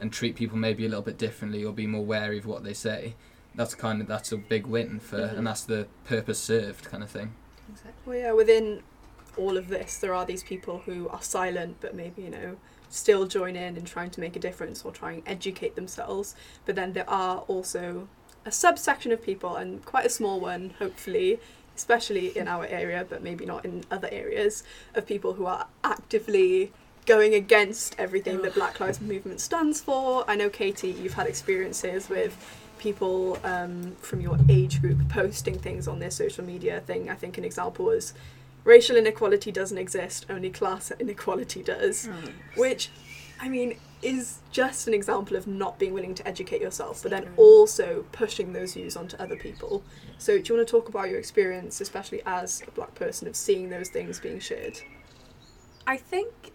and 0.00 0.12
treat 0.12 0.34
people 0.36 0.56
maybe 0.58 0.84
a 0.84 0.88
little 0.88 1.02
bit 1.02 1.16
differently 1.18 1.64
or 1.64 1.72
be 1.72 1.86
more 1.86 2.04
wary 2.04 2.38
of 2.38 2.46
what 2.46 2.64
they 2.64 2.72
say 2.74 3.14
that's 3.54 3.74
kind 3.74 4.00
of 4.00 4.06
that's 4.06 4.32
a 4.32 4.36
big 4.36 4.66
win 4.66 5.00
for 5.00 5.18
Mhm. 5.18 5.38
and 5.38 5.46
that's 5.46 5.62
the 5.64 5.86
purpose 6.04 6.38
served 6.38 6.84
kind 6.84 7.02
of 7.02 7.10
thing 7.10 7.34
Well, 8.04 8.16
yeah, 8.16 8.32
within 8.32 8.82
all 9.36 9.56
of 9.56 9.68
this, 9.68 9.96
there 9.98 10.12
are 10.12 10.26
these 10.26 10.42
people 10.42 10.78
who 10.86 11.08
are 11.08 11.22
silent, 11.22 11.76
but 11.80 11.94
maybe 11.94 12.22
you 12.22 12.30
know 12.30 12.56
still 12.88 13.26
join 13.26 13.54
in 13.54 13.76
and 13.76 13.86
trying 13.86 14.10
to 14.10 14.20
make 14.20 14.34
a 14.34 14.40
difference 14.40 14.84
or 14.84 14.90
try 14.90 15.12
and 15.12 15.22
educate 15.26 15.76
themselves. 15.76 16.34
But 16.66 16.74
then 16.74 16.92
there 16.94 17.08
are 17.08 17.38
also 17.46 18.08
a 18.44 18.50
subsection 18.50 19.12
of 19.12 19.22
people, 19.22 19.54
and 19.54 19.84
quite 19.84 20.04
a 20.06 20.08
small 20.10 20.40
one, 20.40 20.74
hopefully, 20.80 21.38
especially 21.76 22.36
in 22.36 22.48
our 22.48 22.66
area, 22.66 23.06
but 23.08 23.22
maybe 23.22 23.46
not 23.46 23.64
in 23.64 23.84
other 23.90 24.08
areas, 24.10 24.64
of 24.94 25.06
people 25.06 25.34
who 25.34 25.46
are 25.46 25.68
actively 25.84 26.72
going 27.06 27.34
against 27.34 27.96
everything 27.98 28.42
that 28.42 28.54
Black 28.54 28.80
Lives 28.80 29.00
Movement 29.00 29.40
stands 29.40 29.80
for. 29.80 30.24
I 30.28 30.36
know, 30.36 30.48
Katie, 30.48 30.90
you've 30.90 31.14
had 31.14 31.26
experiences 31.26 32.08
with 32.08 32.36
people 32.78 33.38
um, 33.44 33.94
from 34.00 34.20
your 34.20 34.38
age 34.48 34.80
group 34.80 35.08
posting 35.08 35.58
things 35.58 35.86
on 35.86 35.98
their 35.98 36.10
social 36.10 36.44
media 36.44 36.80
thing. 36.80 37.10
I 37.10 37.14
think 37.14 37.36
an 37.38 37.44
example 37.44 37.86
was 37.86 38.14
racial 38.64 38.96
inequality 38.96 39.52
doesn't 39.52 39.78
exist, 39.78 40.26
only 40.28 40.50
class 40.50 40.90
inequality 40.98 41.62
does, 41.62 42.08
which, 42.56 42.90
I 43.40 43.48
mean, 43.48 43.78
is 44.02 44.38
just 44.50 44.88
an 44.88 44.94
example 44.94 45.36
of 45.36 45.46
not 45.46 45.78
being 45.78 45.92
willing 45.92 46.14
to 46.14 46.26
educate 46.26 46.60
yourself, 46.60 47.02
but 47.02 47.10
then 47.10 47.28
also 47.36 48.06
pushing 48.12 48.52
those 48.52 48.74
views 48.74 48.96
onto 48.96 49.16
other 49.18 49.36
people. 49.36 49.82
So, 50.18 50.38
do 50.38 50.44
you 50.52 50.56
want 50.56 50.66
to 50.66 50.70
talk 50.70 50.88
about 50.88 51.10
your 51.10 51.18
experience, 51.18 51.80
especially 51.80 52.22
as 52.24 52.62
a 52.66 52.70
black 52.70 52.94
person, 52.94 53.28
of 53.28 53.36
seeing 53.36 53.68
those 53.68 53.88
things 53.88 54.20
being 54.20 54.40
shared? 54.40 54.80
I 55.86 55.96
think 55.96 56.52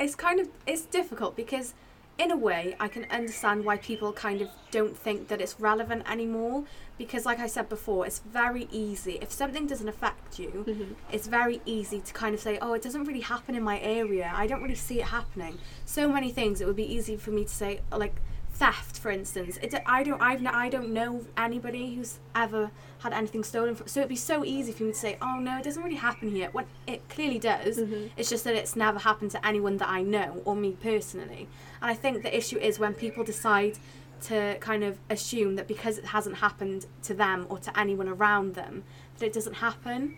it's 0.00 0.14
kind 0.14 0.40
of 0.40 0.48
it's 0.66 0.82
difficult 0.82 1.36
because 1.36 1.74
in 2.18 2.32
a 2.32 2.36
way 2.36 2.74
I 2.80 2.88
can 2.88 3.06
understand 3.10 3.64
why 3.64 3.76
people 3.76 4.12
kind 4.12 4.40
of 4.40 4.48
don't 4.72 4.96
think 4.96 5.28
that 5.28 5.40
it's 5.40 5.60
relevant 5.60 6.08
anymore 6.10 6.64
because 6.98 7.24
like 7.24 7.38
I 7.38 7.46
said 7.46 7.68
before 7.68 8.06
it's 8.06 8.18
very 8.18 8.68
easy. 8.72 9.18
If 9.22 9.30
something 9.30 9.66
doesn't 9.66 9.88
affect 9.88 10.38
you 10.38 10.64
Mm-hmm. 10.66 10.92
it's 11.12 11.26
very 11.26 11.60
easy 11.64 12.00
to 12.00 12.12
kind 12.12 12.34
of 12.34 12.40
say 12.40 12.58
oh 12.60 12.72
it 12.74 12.82
doesn't 12.82 13.04
really 13.04 13.20
happen 13.20 13.54
in 13.54 13.62
my 13.62 13.78
area. 13.80 14.32
I 14.34 14.46
don't 14.46 14.62
really 14.62 14.74
see 14.74 15.00
it 15.00 15.06
happening. 15.06 15.58
So 15.84 16.08
many 16.08 16.30
things 16.30 16.60
it 16.60 16.66
would 16.66 16.76
be 16.76 16.92
easy 16.92 17.16
for 17.16 17.30
me 17.30 17.44
to 17.44 17.50
say 17.50 17.80
like 17.92 18.16
theft 18.52 18.98
for 18.98 19.10
instance. 19.10 19.56
It, 19.62 19.74
I 19.86 20.02
don't 20.02 20.20
I've 20.20 20.44
I 20.46 20.68
don't 20.68 20.90
know 20.92 21.24
anybody 21.36 21.94
who's 21.94 22.18
ever 22.34 22.70
had 22.98 23.12
anything 23.12 23.44
stolen 23.44 23.74
from 23.74 23.86
so 23.86 24.00
it'd 24.00 24.08
be 24.08 24.16
so 24.16 24.44
easy 24.44 24.72
for 24.72 24.82
me 24.84 24.90
to 24.92 24.98
say 24.98 25.16
oh 25.22 25.38
no 25.38 25.58
it 25.58 25.64
doesn't 25.64 25.82
really 25.82 25.96
happen 25.96 26.30
here 26.30 26.48
when 26.52 26.64
it 26.86 27.08
clearly 27.08 27.38
does 27.38 27.78
Mhm. 27.78 28.10
it's 28.16 28.28
just 28.28 28.44
that 28.44 28.54
it's 28.54 28.74
never 28.76 28.98
happened 28.98 29.30
to 29.32 29.46
anyone 29.46 29.76
that 29.76 29.88
I 29.88 30.02
know 30.02 30.42
or 30.44 30.56
me 30.56 30.72
personally. 30.82 31.48
And 31.80 31.90
I 31.90 31.94
think 31.94 32.22
the 32.22 32.36
issue 32.36 32.58
is 32.58 32.78
when 32.78 32.94
people 32.94 33.22
decide 33.24 33.78
to 34.22 34.56
kind 34.58 34.82
of 34.82 34.98
assume 35.08 35.54
that 35.56 35.68
because 35.68 35.96
it 35.96 36.06
hasn't 36.06 36.36
happened 36.38 36.86
to 37.04 37.14
them 37.14 37.46
or 37.48 37.58
to 37.58 37.78
anyone 37.78 38.08
around 38.08 38.54
them, 38.56 38.82
that 39.18 39.26
it 39.26 39.32
doesn't 39.32 39.54
happen. 39.54 40.16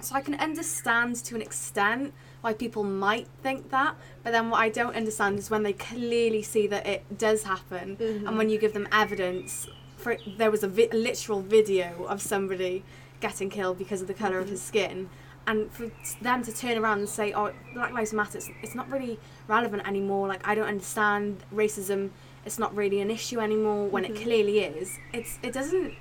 So 0.00 0.14
I 0.14 0.20
can 0.20 0.34
understand 0.36 1.16
to 1.24 1.34
an 1.34 1.42
extent 1.42 2.12
why 2.42 2.52
people 2.52 2.84
might 2.84 3.26
think 3.42 3.70
that, 3.70 3.96
but 4.22 4.30
then 4.32 4.50
what 4.50 4.58
I 4.60 4.68
don't 4.68 4.94
understand 4.94 5.38
is 5.40 5.50
when 5.50 5.62
they 5.64 5.72
clearly 5.72 6.42
see 6.42 6.66
that 6.68 6.86
it 6.86 7.18
does 7.18 7.42
happen 7.42 7.96
and 8.00 8.36
when 8.38 8.50
you 8.50 8.58
give 8.58 8.72
them 8.72 8.86
evidence. 8.92 9.66
For 10.04 10.18
there 10.36 10.50
was 10.50 10.62
a, 10.62 10.68
vi- 10.68 10.90
a 10.92 10.96
literal 10.96 11.40
video 11.40 12.04
of 12.10 12.20
somebody 12.20 12.84
getting 13.20 13.48
killed 13.48 13.78
because 13.78 14.02
of 14.02 14.06
the 14.06 14.12
color 14.12 14.38
of 14.38 14.50
his 14.50 14.60
skin, 14.60 15.08
and 15.46 15.72
for 15.72 15.90
them 16.20 16.42
to 16.42 16.52
turn 16.52 16.76
around 16.76 16.98
and 16.98 17.08
say, 17.08 17.32
"Oh, 17.32 17.54
Black 17.72 17.90
Lives 17.90 18.12
Matter," 18.12 18.36
it's, 18.36 18.50
it's 18.62 18.74
not 18.74 18.90
really 18.90 19.18
relevant 19.48 19.88
anymore. 19.88 20.28
Like 20.28 20.46
I 20.46 20.54
don't 20.54 20.68
understand 20.68 21.42
racism. 21.50 22.10
It's 22.44 22.58
not 22.58 22.76
really 22.76 23.00
an 23.00 23.10
issue 23.10 23.40
anymore 23.40 23.88
when 23.88 24.04
it 24.04 24.14
clearly 24.14 24.58
is. 24.58 24.98
It's 25.14 25.38
it 25.42 25.54
doesn't 25.54 25.94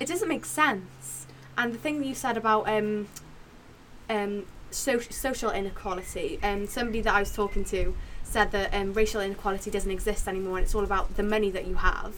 it 0.00 0.08
doesn't 0.08 0.28
make 0.28 0.46
sense. 0.46 1.26
And 1.58 1.74
the 1.74 1.78
thing 1.78 1.98
that 1.98 2.06
you 2.06 2.14
said 2.14 2.38
about 2.38 2.66
um 2.66 3.08
um 4.08 4.46
so, 4.70 5.00
social 5.00 5.50
inequality, 5.50 6.38
um 6.42 6.66
somebody 6.66 7.02
that 7.02 7.14
I 7.14 7.20
was 7.20 7.34
talking 7.34 7.64
to 7.66 7.94
said 8.34 8.50
that 8.56 8.74
um, 8.74 8.92
racial 8.92 9.20
inequality 9.20 9.70
doesn't 9.70 9.90
exist 9.98 10.26
anymore 10.32 10.56
and 10.58 10.64
it's 10.66 10.74
all 10.74 10.82
about 10.90 11.06
the 11.16 11.22
money 11.22 11.50
that 11.56 11.66
you 11.70 11.76
have. 11.76 12.12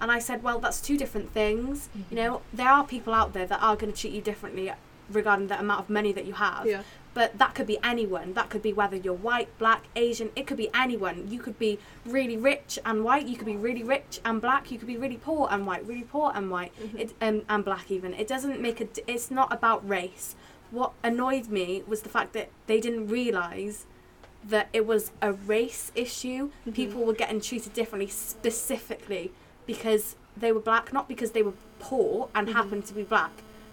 And 0.00 0.08
I 0.16 0.20
said, 0.20 0.38
well, 0.46 0.58
that's 0.64 0.80
two 0.88 0.96
different 1.02 1.28
things. 1.32 1.88
You 2.10 2.16
know, 2.20 2.42
there 2.52 2.68
are 2.76 2.84
people 2.84 3.12
out 3.20 3.32
there 3.32 3.46
that 3.52 3.60
are 3.60 3.74
going 3.80 3.92
to 3.92 3.98
treat 4.00 4.12
you 4.12 4.22
differently 4.22 4.70
regarding 5.10 5.48
the 5.48 5.58
amount 5.58 5.80
of 5.80 5.90
money 5.90 6.12
that 6.12 6.26
you 6.26 6.34
have. 6.34 6.64
Yeah. 6.66 6.82
But 7.18 7.38
that 7.38 7.54
could 7.56 7.66
be 7.66 7.78
anyone. 7.82 8.34
That 8.34 8.48
could 8.50 8.62
be 8.62 8.72
whether 8.72 8.94
you're 9.04 9.22
white, 9.30 9.48
black, 9.58 9.82
Asian. 9.96 10.30
It 10.36 10.46
could 10.46 10.56
be 10.64 10.70
anyone. 10.72 11.26
You 11.28 11.40
could 11.40 11.58
be 11.58 11.72
really 12.06 12.36
rich 12.36 12.78
and 12.88 13.02
white. 13.02 13.26
You 13.26 13.36
could 13.36 13.46
be 13.54 13.56
really 13.56 13.82
rich 13.82 14.20
and 14.24 14.40
black. 14.40 14.70
You 14.70 14.78
could 14.78 14.86
be 14.94 14.96
really 15.04 15.16
poor 15.16 15.48
and 15.50 15.66
white. 15.66 15.84
Really 15.92 16.04
poor 16.16 16.30
and 16.38 16.48
white. 16.54 16.72
It 16.96 17.14
um, 17.20 17.42
and 17.48 17.64
black 17.64 17.90
even. 17.90 18.14
It 18.14 18.28
doesn't 18.28 18.60
make 18.60 18.80
a. 18.80 18.84
d- 18.84 19.02
It's 19.08 19.28
not 19.38 19.52
about 19.52 19.80
race. 19.88 20.36
What 20.70 20.92
annoyed 21.02 21.48
me 21.48 21.82
was 21.92 22.02
the 22.02 22.08
fact 22.16 22.30
that 22.34 22.50
they 22.68 22.78
didn't 22.86 23.08
realize 23.08 23.86
that 24.44 24.68
it 24.72 24.86
was 24.86 25.10
a 25.20 25.32
race 25.32 25.92
issue. 25.94 26.48
Mm-hmm. 26.48 26.72
People 26.72 27.04
were 27.04 27.14
getting 27.14 27.40
treated 27.40 27.72
differently 27.74 28.08
specifically 28.08 29.32
because 29.66 30.16
they 30.36 30.52
were 30.52 30.60
black, 30.60 30.92
not 30.92 31.08
because 31.08 31.32
they 31.32 31.42
were 31.42 31.54
poor 31.78 32.28
and 32.34 32.48
mm-hmm. 32.48 32.56
happened 32.56 32.86
to 32.86 32.94
be 32.94 33.02
black, 33.02 33.30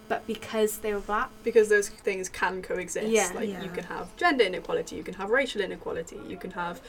but 0.07 0.25
because 0.27 0.79
they 0.79 0.93
were 0.93 0.99
black. 0.99 1.29
because 1.43 1.69
those 1.69 1.89
things 1.89 2.29
can 2.29 2.61
coexist. 2.61 3.07
Yeah. 3.07 3.31
Like 3.33 3.49
Yeah. 3.49 3.63
you 3.63 3.69
can 3.69 3.85
have 3.85 4.15
gender 4.17 4.43
inequality, 4.43 4.95
you 4.95 5.03
can 5.03 5.15
have 5.15 5.29
racial 5.29 5.61
inequality, 5.61 6.19
you 6.27 6.37
can 6.37 6.51
have 6.51 6.81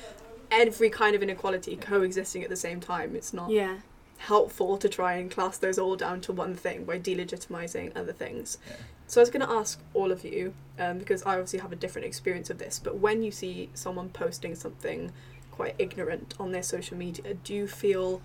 every 0.51 0.91
kind 0.91 1.15
of 1.15 1.23
inequality 1.23 1.77
coexisting 1.77 2.43
at 2.43 2.51
the 2.51 2.57
same 2.57 2.81
time. 2.81 3.17
It's 3.17 3.33
not 3.33 3.51
Yeah. 3.51 3.79
Helpful 4.19 4.77
to 4.79 4.89
try 4.89 5.15
and 5.15 5.31
class 5.31 5.59
those 5.59 5.79
all 5.79 5.97
down 5.97 6.21
to 6.23 6.33
one 6.33 6.55
thing 6.55 6.85
by 6.85 6.99
delegitimizing 6.99 7.97
other 7.97 8.13
things. 8.13 8.59
Yeah. 8.69 8.77
So 9.09 9.21
I 9.21 9.23
was 9.23 9.31
going 9.31 9.47
to 9.47 9.53
ask 9.53 9.81
all 9.95 10.11
of 10.11 10.25
you, 10.25 10.53
um, 10.79 10.99
because 10.99 11.23
I 11.23 11.35
obviously 11.35 11.61
have 11.61 11.73
a 11.73 11.77
different 11.77 12.07
experience 12.07 12.51
of 12.51 12.59
this, 12.59 12.81
but 12.83 12.99
when 12.99 13.23
you 13.23 13.31
see 13.31 13.71
someone 13.75 14.09
posting 14.09 14.55
something 14.55 15.13
quite 15.53 15.75
ignorant 15.79 16.35
on 16.41 16.53
their 16.53 16.63
social 16.63 16.97
media, 16.97 17.35
do 17.35 17.55
you 17.55 17.69
feel 17.69 18.21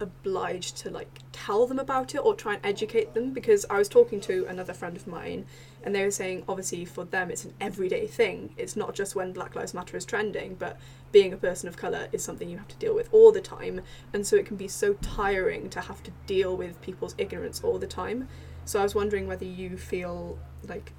obliged 0.00 0.76
to 0.78 0.90
like 0.90 1.20
tell 1.32 1.66
them 1.66 1.78
about 1.78 2.14
it 2.14 2.18
or 2.18 2.34
try 2.34 2.54
and 2.54 2.64
educate 2.64 3.14
them 3.14 3.32
because 3.32 3.66
I 3.68 3.76
was 3.76 3.88
talking 3.88 4.20
to 4.22 4.46
another 4.46 4.72
friend 4.72 4.96
of 4.96 5.06
mine 5.06 5.44
and 5.82 5.94
they 5.94 6.02
were 6.04 6.10
saying 6.10 6.44
obviously 6.48 6.84
for 6.84 7.04
them 7.04 7.30
it's 7.30 7.44
an 7.44 7.54
everyday 7.60 8.06
thing. 8.06 8.54
It's 8.56 8.76
not 8.76 8.94
just 8.94 9.14
when 9.14 9.32
Black 9.32 9.54
Lives 9.54 9.74
Matter 9.74 9.96
is 9.96 10.04
trending, 10.04 10.54
but 10.54 10.78
being 11.12 11.32
a 11.32 11.36
person 11.36 11.68
of 11.68 11.76
colour 11.76 12.08
is 12.12 12.22
something 12.22 12.48
you 12.48 12.56
have 12.58 12.68
to 12.68 12.76
deal 12.76 12.94
with 12.94 13.08
all 13.12 13.32
the 13.32 13.40
time. 13.40 13.80
And 14.12 14.26
so 14.26 14.36
it 14.36 14.46
can 14.46 14.56
be 14.56 14.68
so 14.68 14.94
tiring 14.94 15.68
to 15.70 15.80
have 15.80 16.02
to 16.04 16.10
deal 16.26 16.56
with 16.56 16.80
people's 16.82 17.14
ignorance 17.18 17.60
all 17.64 17.78
the 17.78 17.86
time. 17.86 18.28
So 18.64 18.78
I 18.78 18.82
was 18.84 18.94
wondering 18.94 19.26
whether 19.26 19.44
you 19.44 19.76
feel 19.76 20.38
like 20.68 20.92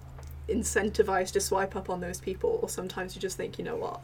incentivized 0.49 1.31
to 1.33 1.39
swipe 1.39 1.75
up 1.75 1.89
on 1.89 2.01
those 2.01 2.19
people 2.19 2.59
or 2.61 2.67
sometimes 2.69 3.15
you 3.15 3.21
just 3.21 3.37
think, 3.37 3.57
you 3.57 3.63
know 3.63 3.77
what? 3.77 4.01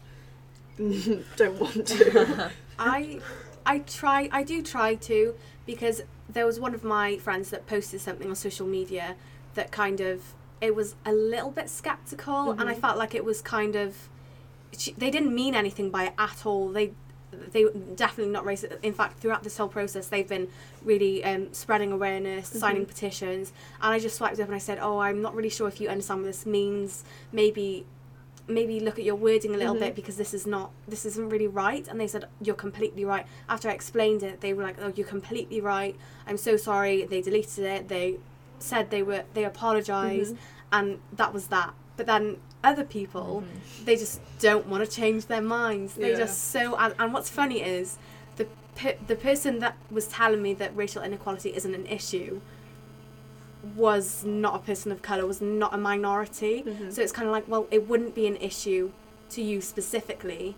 Don't 1.35 1.59
want 1.59 1.87
to. 1.87 2.51
I 2.79 3.19
I 3.65 3.79
try 3.79 4.29
I 4.31 4.43
do 4.43 4.61
try 4.61 4.95
to 4.95 5.35
because 5.65 6.01
there 6.29 6.45
was 6.45 6.59
one 6.59 6.73
of 6.75 6.83
my 6.83 7.17
friends 7.17 7.49
that 7.49 7.65
posted 7.67 7.99
something 8.01 8.29
on 8.29 8.35
social 8.35 8.67
media 8.67 9.15
that 9.55 9.71
kind 9.71 9.99
of 9.99 10.21
it 10.61 10.75
was 10.75 10.95
a 11.05 11.11
little 11.11 11.51
bit 11.51 11.69
skeptical 11.69 12.51
and 12.51 12.69
I 12.69 12.75
Mhm. 12.75 12.81
felt 12.81 12.97
like 12.97 13.15
it 13.15 13.25
was 13.25 13.41
kind 13.41 13.75
of 13.75 14.09
she, 14.77 14.91
they 14.93 15.09
didn't 15.11 15.33
mean 15.33 15.53
anything 15.55 15.89
by 15.89 16.05
it 16.05 16.13
at 16.17 16.45
all. 16.45 16.69
They 16.69 16.91
they 17.51 17.65
definitely 17.95 18.31
not 18.31 18.45
racist. 18.45 18.77
In 18.83 18.93
fact, 18.93 19.19
throughout 19.19 19.43
this 19.43 19.57
whole 19.57 19.67
process, 19.67 20.07
they've 20.07 20.27
been 20.27 20.47
really 20.83 21.23
um, 21.23 21.53
spreading 21.53 21.91
awareness, 21.91 22.47
signing 22.49 22.85
Mhm. 22.85 22.87
petitions, 22.87 23.51
and 23.81 23.93
I 23.93 23.99
just 23.99 24.15
swiped 24.15 24.39
up 24.39 24.47
and 24.47 24.55
I 24.55 24.59
said, 24.59 24.79
"Oh, 24.81 24.99
I'm 24.99 25.21
not 25.21 25.35
really 25.35 25.49
sure 25.49 25.67
if 25.67 25.79
you 25.81 25.89
understand 25.89 26.21
what 26.21 26.27
this 26.27 26.45
means. 26.45 27.03
Maybe 27.31 27.85
maybe 28.49 28.79
look 28.79 28.97
at 28.97 29.03
your 29.03 29.15
wording 29.15 29.53
a 29.53 29.57
little 29.57 29.75
Mhm. 29.75 29.79
bit 29.81 29.95
because 29.95 30.15
this 30.15 30.33
is 30.33 30.47
not 30.47 30.71
this 30.87 31.05
isn't 31.05 31.27
really 31.27 31.47
right 31.49 31.85
and 31.89 31.99
they 31.99 32.07
said 32.07 32.23
you're 32.41 32.55
completely 32.55 33.03
right 33.03 33.25
after 33.49 33.67
i 33.69 33.73
explained 33.73 34.23
it 34.23 34.39
they 34.39 34.53
were 34.53 34.63
like 34.63 34.77
oh 34.81 34.93
you're 34.95 35.05
completely 35.05 35.59
right 35.59 35.97
i'm 36.25 36.37
so 36.37 36.55
sorry 36.55 37.03
they 37.03 37.19
deleted 37.21 37.65
it 37.65 37.89
they 37.89 38.17
said 38.57 38.89
they 38.89 39.03
were 39.03 39.23
they 39.33 39.43
apologized 39.43 40.33
Mhm. 40.33 40.37
and 40.71 40.99
that 41.11 41.33
was 41.33 41.47
that 41.47 41.73
but 41.97 42.05
then 42.05 42.37
other 42.63 42.83
people 42.83 43.43
they 43.85 43.95
just 43.95 44.19
don't 44.39 44.65
want 44.67 44.83
to 44.83 44.89
change 44.89 45.27
their 45.27 45.41
minds 45.41 45.93
they 45.93 46.11
Yeah. 46.11 46.17
just 46.17 46.45
so 46.51 46.75
and, 46.77 46.93
and 46.99 47.13
what's 47.13 47.29
funny 47.29 47.61
is 47.61 47.97
the 48.37 48.47
per, 48.75 48.93
the 49.05 49.15
person 49.15 49.59
that 49.59 49.75
was 49.91 50.07
telling 50.07 50.41
me 50.41 50.53
that 50.55 50.75
racial 50.75 51.01
inequality 51.03 51.55
isn't 51.55 51.73
an 51.75 51.85
issue 51.85 52.41
was 53.75 54.23
not 54.23 54.55
a 54.55 54.59
person 54.59 54.91
of 54.91 55.01
color 55.01 55.25
was 55.25 55.41
not 55.41 55.73
a 55.73 55.77
minority 55.77 56.63
Mhm. 56.65 56.91
so 56.93 57.01
it's 57.01 57.11
kind 57.11 57.27
of 57.27 57.31
like, 57.31 57.47
well, 57.47 57.67
it 57.71 57.87
wouldn't 57.87 58.15
be 58.15 58.27
an 58.27 58.37
issue 58.37 58.91
to 59.31 59.41
you 59.41 59.59
specifically, 59.61 60.55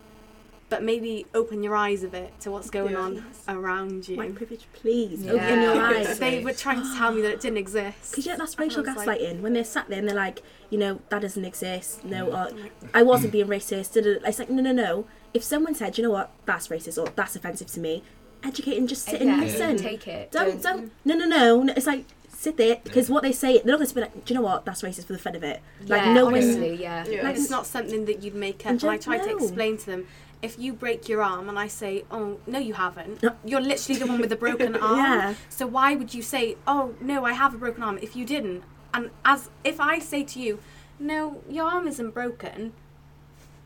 but 0.69 0.83
maybe 0.83 1.25
open 1.33 1.63
your 1.63 1.75
eyes 1.75 2.03
a 2.03 2.07
bit 2.07 2.39
to 2.41 2.51
what's 2.51 2.69
going 2.69 2.93
Yeah. 2.93 2.99
on 2.99 3.25
around 3.47 4.07
you. 4.07 4.17
White 4.17 4.35
privilege, 4.35 4.67
please. 4.73 5.21
Yeah. 5.23 5.33
Open 5.33 5.61
your 5.61 5.81
eyes. 5.83 6.19
they 6.19 6.43
were 6.43 6.53
trying 6.53 6.81
to 6.81 6.95
tell 6.97 7.11
me 7.11 7.21
that 7.23 7.31
it 7.31 7.41
didn't 7.41 7.57
exist. 7.57 8.11
Because 8.11 8.25
yeah, 8.25 8.35
that's 8.37 8.57
racial 8.59 8.83
was 8.83 8.95
like, 9.05 9.19
gaslighting. 9.19 9.41
when 9.41 9.53
they're 9.53 9.63
sat 9.63 9.89
there 9.89 9.99
and 9.99 10.07
they're 10.07 10.15
like, 10.15 10.41
you 10.69 10.77
know, 10.77 10.99
that 11.09 11.21
doesn't 11.23 11.43
exist. 11.45 12.05
No, 12.05 12.27
Mm. 12.27 12.55
or 12.65 12.69
I 12.93 13.01
wasn't 13.03 13.31
being 13.31 13.47
racist. 13.47 13.97
It's 13.97 14.39
like, 14.39 14.49
no, 14.49 14.61
no, 14.61 14.71
no. 14.71 15.05
If 15.33 15.43
someone 15.43 15.73
said, 15.75 15.97
you 15.97 16.03
know 16.03 16.11
what, 16.11 16.31
that's 16.45 16.67
racist 16.69 17.01
or 17.01 17.11
that's 17.15 17.35
offensive 17.35 17.67
to 17.71 17.79
me, 17.79 18.03
educate 18.43 18.77
and 18.77 18.87
just 18.87 19.05
sit 19.05 19.21
and 19.21 19.29
Yeah, 19.31 19.37
listen. 19.41 19.77
Take 19.77 20.07
it. 20.07 20.31
Don't, 20.31 20.61
don't, 20.61 20.91
no, 21.05 21.15
no, 21.15 21.25
no. 21.25 21.63
no. 21.63 21.73
It's 21.75 21.87
like, 21.87 22.05
sit 22.29 22.55
there 22.55 22.77
because 22.85 23.09
what 23.09 23.21
they 23.21 23.33
say, 23.33 23.57
they're 23.57 23.65
not 23.65 23.77
going 23.79 23.87
to 23.89 23.95
be 23.95 24.01
like, 24.01 24.25
do 24.25 24.33
you 24.33 24.39
know 24.39 24.45
what, 24.45 24.63
that's 24.65 24.81
racist 24.81 25.05
for 25.05 25.13
the 25.13 25.19
fun 25.19 25.35
of 25.35 25.43
it. 25.43 25.59
Like, 25.87 26.03
yeah, 26.03 26.13
no 26.13 26.25
one. 26.25 26.35
honestly, 26.35 26.75
yeah. 26.75 27.05
Yeah. 27.05 27.23
Like, 27.23 27.35
it's 27.35 27.49
not 27.49 27.65
something 27.65 28.05
that 28.05 28.23
you'd 28.23 28.33
make 28.35 28.61
up. 28.61 28.67
And 28.71 28.81
And 28.81 28.91
I 28.91 28.95
just 28.95 29.05
tried 29.07 29.23
to 29.23 29.35
explain 29.35 29.77
to 29.77 29.85
them. 29.85 30.07
If 30.41 30.57
you 30.57 30.71
break 30.73 31.09
your 31.09 31.21
arm 31.21 31.49
and 31.49 31.59
I 31.59 31.67
say, 31.67 32.05
"Oh 32.09 32.39
no, 32.47 32.59
you 32.59 32.73
haven't," 32.73 33.23
you're 33.43 33.59
literally 33.61 33.99
the 33.99 34.07
one 34.07 34.21
with 34.21 34.29
the 34.29 34.35
broken 34.37 34.75
arm. 34.89 34.97
Yeah. 34.97 35.33
So 35.49 35.67
why 35.67 35.95
would 35.95 36.13
you 36.13 36.21
say, 36.21 36.55
"Oh 36.65 36.95
no, 37.01 37.25
I 37.25 37.33
have 37.33 37.53
a 37.53 37.57
broken 37.57 37.83
arm"? 37.83 37.99
If 38.01 38.15
you 38.15 38.25
didn't, 38.25 38.63
and 38.93 39.09
as 39.25 39.49
if 39.63 39.79
I 39.81 39.99
say 39.99 40.23
to 40.23 40.39
you, 40.39 40.59
"No, 40.97 41.41
your 41.49 41.65
arm 41.67 41.87
isn't 41.87 42.11
broken," 42.11 42.71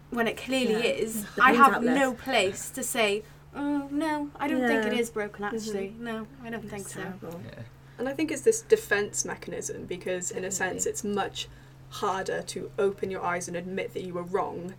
when 0.10 0.28
it 0.28 0.36
clearly 0.38 0.74
Yeah. 0.74 1.02
is, 1.04 1.26
The 1.36 1.44
I 1.44 1.52
have 1.54 1.74
outlet. 1.76 1.96
no 1.96 2.14
place 2.14 2.70
to 2.72 2.82
say, 2.84 3.24
"Oh 3.56 3.88
no, 3.92 4.30
I 4.40 4.48
don't 4.48 4.66
think 4.68 4.84
it 4.86 4.94
is 4.94 4.98
Yeah. 4.98 5.02
is 5.02 5.10
broken." 5.12 5.44
Actually, 5.44 5.94
no, 6.00 6.26
I 6.44 6.50
don't 6.50 6.68
think 6.68 6.86
It's 6.86 6.94
so. 6.96 7.02
Yeah. 7.22 7.64
And 8.00 8.10
I 8.10 8.14
think 8.14 8.32
it's 8.32 8.42
this 8.42 8.62
defense 8.62 9.24
mechanism 9.26 9.86
because, 9.86 10.32
in 10.32 10.44
a 10.44 10.50
sense, 10.50 10.88
it's 10.88 11.04
much 11.04 11.48
harder 11.90 12.42
to 12.42 12.72
open 12.80 13.12
your 13.12 13.22
eyes 13.24 13.48
and 13.48 13.56
admit 13.56 13.94
that 13.94 14.02
you 14.04 14.16
were 14.16 14.24
wrong 14.24 14.74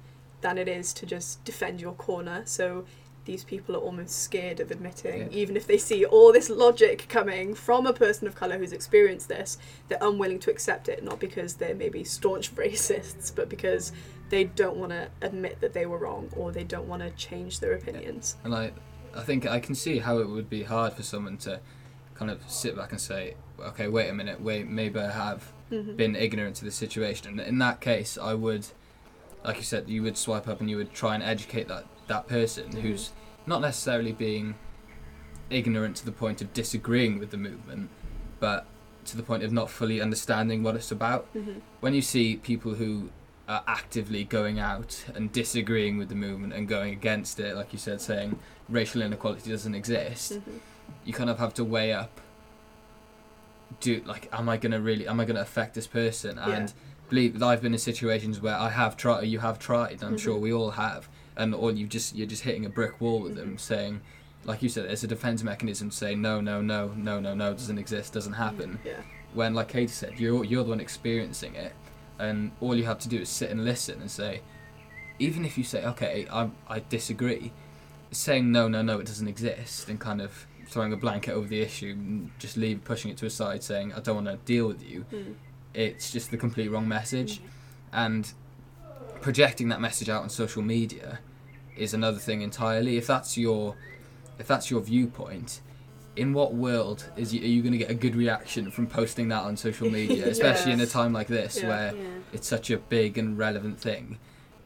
than 0.45 0.59
it 0.59 0.69
is 0.69 0.93
to 0.93 1.07
just 1.07 1.43
defend 1.45 1.81
your 1.81 1.95
corner. 1.95 2.43
So 2.45 2.85
these 3.25 3.43
people 3.45 3.75
are 3.75 3.79
almost 3.79 4.23
scared 4.23 4.61
of 4.61 4.71
admitting, 4.71 5.23
Yeah. 5.23 5.29
even 5.43 5.57
if 5.57 5.67
they 5.67 5.79
see 5.79 6.05
all 6.05 6.31
this 6.35 6.51
logic 6.51 7.07
coming 7.09 7.55
from 7.55 7.87
a 7.87 7.95
person 7.95 8.29
of 8.29 8.35
colour 8.35 8.59
who's 8.59 8.75
experienced 8.75 9.29
this, 9.31 9.57
they're 9.89 9.97
unwilling 10.03 10.39
to 10.41 10.51
accept 10.51 10.91
it, 10.91 11.03
not 11.03 11.19
because 11.19 11.55
they're 11.55 11.75
maybe 11.75 12.05
staunch 12.05 12.55
racists, 12.63 13.35
but 13.35 13.49
because 13.49 13.91
they 14.29 14.45
don't 14.45 14.77
want 14.77 14.93
to 14.93 15.09
admit 15.23 15.63
that 15.63 15.73
they 15.73 15.87
were 15.87 15.97
wrong 15.97 16.29
or 16.37 16.53
they 16.53 16.65
don't 16.65 16.87
want 16.87 17.01
to 17.03 17.09
change 17.13 17.61
their 17.61 17.73
opinions. 17.73 18.37
And 18.45 18.55
I, 18.55 18.73
I 19.17 19.23
think 19.23 19.47
I 19.47 19.61
can 19.61 19.75
see 19.75 20.01
how 20.01 20.19
it 20.19 20.29
would 20.29 20.51
be 20.51 20.65
hard 20.65 20.93
for 20.93 21.03
someone 21.03 21.39
to 21.39 21.61
kind 22.15 22.31
of 22.31 22.43
sit 22.47 22.77
back 22.77 22.93
and 22.93 23.01
say, 23.01 23.37
okay, 23.59 23.89
wait 23.89 24.11
a 24.11 24.13
minute, 24.15 24.43
wait, 24.43 24.69
maybe 24.69 24.99
I 25.01 25.11
have 25.11 25.51
Mhm. 25.73 25.97
been 25.97 26.15
ignorant 26.15 26.57
to 26.57 26.67
the 26.67 26.71
situation. 26.71 27.29
And 27.29 27.41
in 27.41 27.57
that 27.61 27.81
case, 27.81 28.19
I 28.19 28.35
would, 28.35 28.67
like 29.45 29.57
you 29.57 29.63
said, 29.63 29.89
you 29.89 30.03
would 30.03 30.17
swipe 30.17 30.49
up 30.49 30.61
and 30.61 30.71
you 30.71 30.77
would 30.77 30.93
try 30.93 31.15
and 31.15 31.23
educate 31.23 31.69
that, 31.69 31.85
that 32.07 32.27
person 32.27 32.73
who's 32.77 33.13
not 33.47 33.61
necessarily 33.61 34.13
being 34.13 34.55
ignorant 35.51 35.97
to 35.97 36.05
the 36.07 36.13
point 36.13 36.41
of 36.41 36.53
disagreeing 36.55 37.19
with 37.19 37.31
the 37.31 37.37
movement, 37.37 37.91
but 38.41 38.67
to 39.05 39.17
the 39.17 39.23
point 39.23 39.43
of 39.43 39.53
not 39.53 39.69
fully 39.71 40.01
understanding 40.01 40.63
what 40.63 40.75
it's 40.75 40.91
about. 40.91 41.33
Mhm. 41.35 41.61
When 41.81 41.93
you 41.93 42.01
see 42.01 42.37
people 42.37 42.75
who 42.75 43.11
are 43.47 43.63
actively 43.67 44.25
going 44.25 44.59
out 44.59 45.05
and 45.15 45.31
disagreeing 45.31 45.99
with 45.99 46.09
the 46.09 46.15
movement 46.15 46.55
and 46.55 46.67
going 46.67 46.93
against 46.95 47.39
it, 47.39 47.55
like 47.55 47.75
you 47.75 47.79
said, 47.79 48.01
saying 48.01 48.39
racial 48.71 49.03
inequality 49.03 49.51
doesn't 49.51 49.75
exist, 49.75 50.33
Mhm. 50.33 50.61
you 51.05 51.13
kind 51.13 51.29
of 51.29 51.39
have 51.39 51.53
to 51.55 51.65
weigh 51.65 51.93
up 51.93 52.21
do 53.81 54.01
like 54.07 54.29
am 54.33 54.49
i 54.49 54.57
going 54.57 54.71
to 54.73 54.81
really 54.81 55.07
am 55.09 55.19
i 55.19 55.25
going 55.25 55.35
to 55.35 55.43
affect 55.43 55.75
this 55.75 55.87
person 55.87 56.37
Yeah. 56.37 56.67
Believe 57.09 57.39
that 57.39 57.47
i've 57.47 57.63
been 57.63 57.73
in 57.73 57.79
situations 57.79 58.41
where 58.41 58.57
i 58.57 58.69
have 58.71 58.97
tried 58.97 59.23
you 59.23 59.39
have 59.41 59.59
tried 59.59 60.03
i'm 60.03 60.17
sure 60.19 60.37
Mhm. 60.39 60.41
we 60.41 60.53
all 60.53 60.71
have 60.73 61.09
and 61.37 61.55
or 61.55 61.71
you 61.73 61.87
just 61.87 62.15
you're 62.17 62.27
just 62.27 62.43
hitting 62.43 62.65
a 62.65 62.69
brick 62.69 63.01
wall 63.01 63.21
with 63.21 63.35
them 63.37 63.59
saying 63.59 64.01
like 64.45 64.63
you 64.63 64.69
said 64.69 64.85
it's 64.87 65.03
a 65.05 65.07
defense 65.07 65.43
mechanism 65.43 65.91
to 65.91 65.97
say 65.97 66.15
no 66.15 66.41
no 66.41 66.61
no 66.63 66.93
no 66.97 67.21
no 67.21 67.35
no 67.35 67.53
doesn't 67.53 67.79
exist 67.79 68.13
doesn't 68.13 68.35
happen 68.35 68.79
Yeah. 68.85 69.01
when 69.35 69.55
like 69.55 69.69
katie 69.69 69.89
said 69.89 70.19
you're 70.19 70.45
you're 70.45 70.65
the 70.65 70.71
one 70.71 70.81
experiencing 70.81 71.55
it 71.55 71.73
and 72.19 72.53
all 72.61 72.75
you 72.77 72.85
have 72.85 72.99
to 73.01 73.09
do 73.09 73.19
is 73.21 73.29
sit 73.29 73.51
and 73.51 73.65
listen 73.65 74.01
and 74.01 74.11
say 74.11 74.41
even 75.19 75.45
if 75.45 75.57
you 75.59 75.65
say 75.65 75.85
okay 75.85 76.27
i 76.33 76.49
i 76.69 76.81
disagree 76.89 77.53
saying 78.11 78.51
no 78.53 78.69
no 78.69 78.81
no 78.83 78.99
it 79.01 79.07
doesn't 79.07 79.29
exist 79.29 79.89
and 79.89 79.99
kind 80.01 80.21
of 80.23 80.47
throwing 80.69 80.93
a 80.93 80.97
blanket 80.97 81.33
over 81.33 81.47
the 81.49 81.61
issue 81.61 81.91
and 81.91 82.31
just 82.39 82.57
leave 82.57 82.83
pushing 82.85 83.11
it 83.11 83.17
to 83.17 83.27
a 83.27 83.31
side 83.31 83.63
saying 83.63 83.93
i 83.93 84.01
don't 84.01 84.15
want 84.25 84.27
to 84.27 84.37
deal 84.53 84.67
with 84.67 84.83
you 84.89 85.05
Mm. 85.13 85.35
It's 85.75 86.11
just 86.11 86.31
the 86.31 86.37
complete 86.37 86.69
wrong 86.71 86.87
message 86.89 87.41
and 87.93 88.33
projecting 89.21 89.69
that 89.69 89.81
message 89.81 90.09
out 90.09 90.23
on 90.23 90.29
social 90.29 90.63
media 90.63 91.19
is 91.77 91.95
another 91.95 92.19
thing 92.19 92.43
entirely 92.43 92.97
if 92.97 93.07
that's 93.07 93.37
your 93.37 93.75
if 94.39 94.47
that's 94.47 94.71
your 94.71 94.81
viewpoint 94.81 95.61
in 96.17 96.33
what 96.33 96.55
world 96.55 97.11
is 97.17 97.35
you, 97.35 97.43
are 97.43 97.47
you 97.47 97.61
going 97.63 97.73
to 97.73 97.79
get 97.79 97.91
a 97.91 97.95
good 97.95 98.15
reaction 98.15 98.71
from 98.71 98.87
posting 98.87 99.29
that 99.29 99.43
on 99.43 99.57
social 99.57 99.91
media 99.99 100.27
especially 100.29 100.73
in 100.73 100.81
a 100.81 100.87
time 100.87 101.13
like 101.13 101.27
this 101.27 101.61
Yeah. 101.63 101.69
where 101.69 101.95
Yeah. 101.95 102.03
it's 102.33 102.47
such 102.49 102.71
a 102.71 102.79
big 102.79 103.19
and 103.19 103.37
relevant 103.37 103.81
thing 103.81 104.19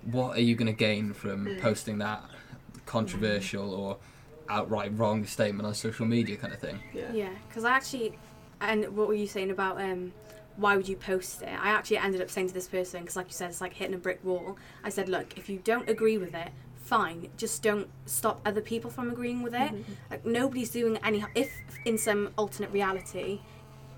what 0.03 0.37
are 0.37 0.41
you 0.41 0.55
going 0.55 0.67
to 0.67 0.73
gain 0.73 1.13
from 1.13 1.47
Mm. 1.47 1.61
posting 1.61 1.99
that 1.99 2.23
controversial 2.87 3.73
or 3.75 3.97
outright 4.49 4.91
wrong 4.97 5.25
statement 5.27 5.67
on 5.67 5.75
social 5.75 6.07
media 6.07 6.37
kind 6.37 6.53
of 6.53 6.59
thing 6.59 6.79
Yeah. 6.95 7.13
Yeah, 7.13 7.29
because 7.49 7.65
I 7.65 7.73
actually, 7.73 8.19
and 8.61 8.97
what 8.97 9.09
were 9.09 9.15
you 9.15 9.27
saying 9.27 9.51
about 9.51 9.81
um, 9.81 10.13
why 10.59 10.77
would 10.77 10.89
you 10.89 10.97
post 10.97 11.41
it? 11.43 11.49
I 11.49 11.69
actually 11.71 11.99
ended 11.99 12.21
up 12.21 12.29
saying 12.29 12.49
to 12.49 12.55
this 12.55 12.67
person 12.67 13.01
because, 13.01 13.15
like 13.17 13.29
you 13.29 13.33
said, 13.33 13.49
it's 13.49 13.61
like 13.61 13.73
hitting 13.75 13.95
a 13.95 13.99
brick 13.99 14.19
wall. 14.25 14.59
I 14.83 14.89
said, 14.89 15.09
look, 15.09 15.39
if 15.39 15.49
you 15.49 15.59
don't 15.63 15.89
agree 15.89 16.19
with 16.19 16.35
it, 16.35 16.49
fine, 16.83 17.29
just 17.37 17.63
don't 17.63 17.89
stop 18.07 18.41
other 18.45 18.61
people 18.61 18.91
from 18.91 19.09
agreeing 19.11 19.43
with 19.43 19.55
it. 19.55 19.73
Like 20.11 20.27
nobody's 20.27 20.71
doing 20.71 20.99
any. 21.05 21.25
If 21.37 21.53
in 21.85 21.97
some 21.97 22.31
alternate 22.37 22.73
reality, 22.73 23.41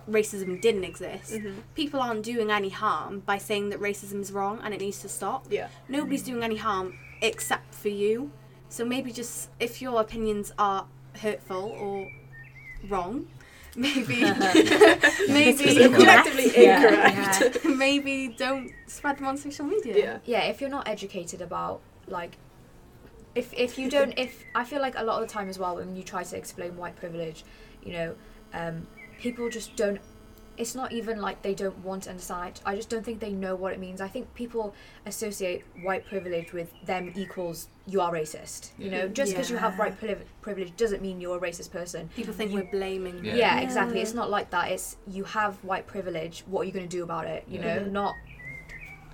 racism 0.09 0.61
didn't 0.61 0.85
exist, 0.85 1.33
Mhm. 1.33 1.63
people 1.75 2.01
aren't 2.01 2.25
doing 2.25 2.51
any 2.51 2.69
harm 2.69 3.21
by 3.21 3.39
saying 3.39 3.71
that 3.71 3.81
racism 3.81 4.21
is 4.21 4.31
wrong 4.33 4.61
and 4.63 4.75
it 4.75 4.81
needs 4.81 5.01
to 5.01 5.09
stop 5.09 5.47
Yeah. 5.51 5.69
nobody's 5.89 6.23
doing 6.23 6.43
any 6.43 6.57
harm 6.57 6.99
except 7.23 7.75
for 7.75 7.89
you. 7.89 8.33
So 8.69 8.85
maybe 8.85 9.13
just 9.13 9.51
if 9.61 9.81
your 9.81 10.01
opinions 10.01 10.53
are 10.59 10.87
hurtful 11.17 11.65
or 11.81 12.11
wrong, 12.89 13.29
maybe 13.77 14.21
maybe 15.29 15.89
Collectively 15.89 16.51
Yeah, 16.57 16.83
incorrect. 16.83 17.65
maybe 17.65 18.35
don't 18.37 18.73
spread 18.87 19.19
them 19.19 19.27
on 19.27 19.37
social 19.37 19.65
media. 19.65 19.97
Yeah. 19.97 20.19
Yeah, 20.25 20.43
if 20.45 20.61
you're 20.61 20.71
not 20.71 20.89
educated 20.89 21.41
about 21.41 21.81
like 22.09 22.37
if 23.35 23.53
if 23.55 23.79
you 23.79 23.89
don't 23.89 24.13
if 24.19 24.45
I 24.55 24.65
feel 24.65 24.81
like 24.81 24.95
a 24.97 25.05
lot 25.05 25.23
of 25.23 25.29
the 25.29 25.33
time 25.33 25.49
as 25.49 25.59
well 25.59 25.77
when 25.77 25.95
you 25.95 26.03
try 26.03 26.23
to 26.25 26.37
explain 26.37 26.77
white 26.77 26.97
privilege, 26.97 27.45
you 27.85 27.93
know, 27.93 28.15
um, 28.53 28.87
people 29.19 29.49
just 29.49 29.77
don't. 29.77 30.01
It's 30.57 30.75
not 30.75 30.93
even 30.93 31.21
like 31.21 31.43
they 31.43 31.55
don't 31.55 31.79
want 31.79 32.03
to 32.05 32.11
understand. 32.11 32.61
I 32.67 32.77
just 32.77 32.89
don't 32.91 33.05
think 33.05 33.21
they 33.21 33.33
know 33.33 33.55
what 33.55 33.73
it 33.73 33.79
means. 33.79 34.01
I 34.01 34.09
think 34.09 34.35
people 34.35 34.75
associate 35.07 35.65
white 35.83 36.05
privilege 36.07 36.53
with 36.53 36.71
them 36.85 37.13
equals 37.17 37.69
you 37.87 38.01
are 38.01 38.13
racist. 38.13 38.71
You 38.79 38.91
know, 38.91 39.05
mm-hmm. 39.05 39.15
just 39.15 39.33
because 39.33 39.51
you 39.51 39.57
have 39.57 39.79
white 39.79 39.99
priv- 39.99 40.25
privilege 40.43 40.77
doesn't 40.77 41.01
mean 41.03 41.21
you're 41.21 41.39
a 41.39 41.41
racist 41.41 41.71
person. 41.71 42.11
People 42.15 42.35
think 42.35 42.53
we're 42.53 42.71
blaming. 42.71 43.25
Yeah. 43.25 43.35
Yeah, 43.35 43.57
Yeah. 43.57 43.61
exactly. 43.61 44.01
It's 44.01 44.15
not 44.15 44.31
like 44.31 44.51
that. 44.51 44.71
It's 44.71 44.97
you 45.07 45.25
have 45.25 45.63
white 45.65 45.87
privilege. 45.87 46.45
What 46.47 46.63
are 46.63 46.65
you 46.65 46.73
going 46.73 46.89
to 46.89 46.97
do 46.97 47.03
about 47.05 47.27
it? 47.27 47.45
You 47.49 47.61
Yeah. 47.61 47.75
know, 47.75 47.81
mm-hmm. 47.83 47.93
not 47.93 48.17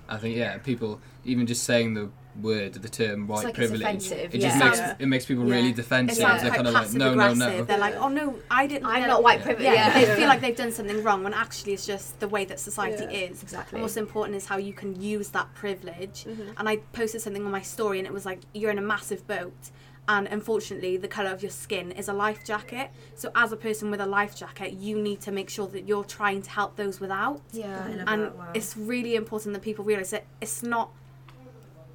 I 0.09 0.17
think 0.17 0.35
yeah, 0.37 0.57
people 0.57 1.01
even 1.25 1.45
just 1.45 1.63
saying 1.63 1.93
the 1.93 2.09
word, 2.41 2.73
the 2.73 2.89
term 2.89 3.27
white 3.27 3.37
like 3.45 3.47
it's 3.49 3.57
privilege, 3.57 3.81
offensive, 3.81 4.33
it 4.35 4.39
just 4.41 4.57
yeah. 4.57 4.63
makes 4.65 4.77
Yeah. 4.77 4.95
it 4.99 5.05
makes 5.07 5.25
people 5.25 5.45
Yeah. 5.47 5.55
really 5.55 5.69
It 5.69 5.75
defensive. 5.75 6.17
sounds 6.17 6.41
They're 6.41 6.51
quite 6.51 6.55
kind 6.57 6.67
of 6.67 6.73
like, 6.73 6.83
passive 6.83 6.97
no, 6.99 7.05
no, 7.05 7.11
aggressive. 7.11 7.57
no. 7.59 7.63
They're 7.65 7.77
like, 7.77 7.95
oh 7.95 8.09
no, 8.09 8.35
I 8.51 8.67
didn't. 8.67 8.85
I'm 8.85 8.99
they're- 9.01 9.07
not 9.07 9.23
white 9.23 9.39
Yeah. 9.39 9.45
privilege. 9.45 9.65
Yeah, 9.65 9.73
Yeah, 9.99 10.05
they 10.05 10.15
feel 10.15 10.27
like 10.27 10.41
they've 10.41 10.55
done 10.55 10.71
something 10.71 11.03
wrong 11.03 11.23
when 11.23 11.33
actually 11.33 11.73
it's 11.73 11.85
just 11.85 12.19
the 12.19 12.27
way 12.27 12.45
that 12.45 12.59
society 12.59 13.05
Yeah. 13.09 13.29
is. 13.29 13.43
exactly. 13.43 13.77
And 13.77 13.81
what's 13.83 13.97
important 13.97 14.35
is 14.35 14.45
how 14.45 14.57
you 14.57 14.73
can 14.73 15.01
use 15.01 15.29
that 15.29 15.53
privilege. 15.55 16.25
Mhm. 16.27 16.53
And 16.57 16.69
I 16.69 16.77
posted 16.93 17.21
something 17.21 17.43
on 17.45 17.51
my 17.51 17.61
story, 17.61 17.97
and 17.99 18.07
it 18.07 18.13
was 18.13 18.25
like, 18.25 18.39
you're 18.53 18.71
in 18.71 18.77
a 18.77 18.81
massive 18.81 19.25
boat, 19.27 19.71
and 20.09 20.25
unfortunately, 20.27 20.95
the 20.95 21.07
colour 21.09 21.31
of 21.31 21.41
your 21.41 21.51
skin 21.51 21.91
is 21.91 22.07
a 22.07 22.13
life 22.13 22.45
jacket. 22.45 22.91
So, 23.15 23.29
as 23.35 23.51
a 23.51 23.57
person 23.57 23.91
with 23.91 23.99
a 23.99 24.05
life 24.05 24.35
jacket, 24.37 24.73
you 24.73 24.97
need 25.01 25.19
to 25.21 25.31
make 25.33 25.49
sure 25.49 25.67
that 25.67 25.85
you're 25.85 26.05
trying 26.05 26.41
to 26.43 26.49
help 26.49 26.77
those 26.77 26.99
without. 27.01 27.41
Yeah. 27.51 27.65
I 27.85 27.89
love 27.89 28.03
And 28.07 28.21
that, 28.23 28.35
wow. 28.37 28.47
it's 28.53 28.77
really 28.77 29.15
important 29.15 29.53
that 29.53 29.61
people 29.63 29.83
realise 29.83 30.11
that 30.11 30.23
it's 30.39 30.63
not. 30.63 30.91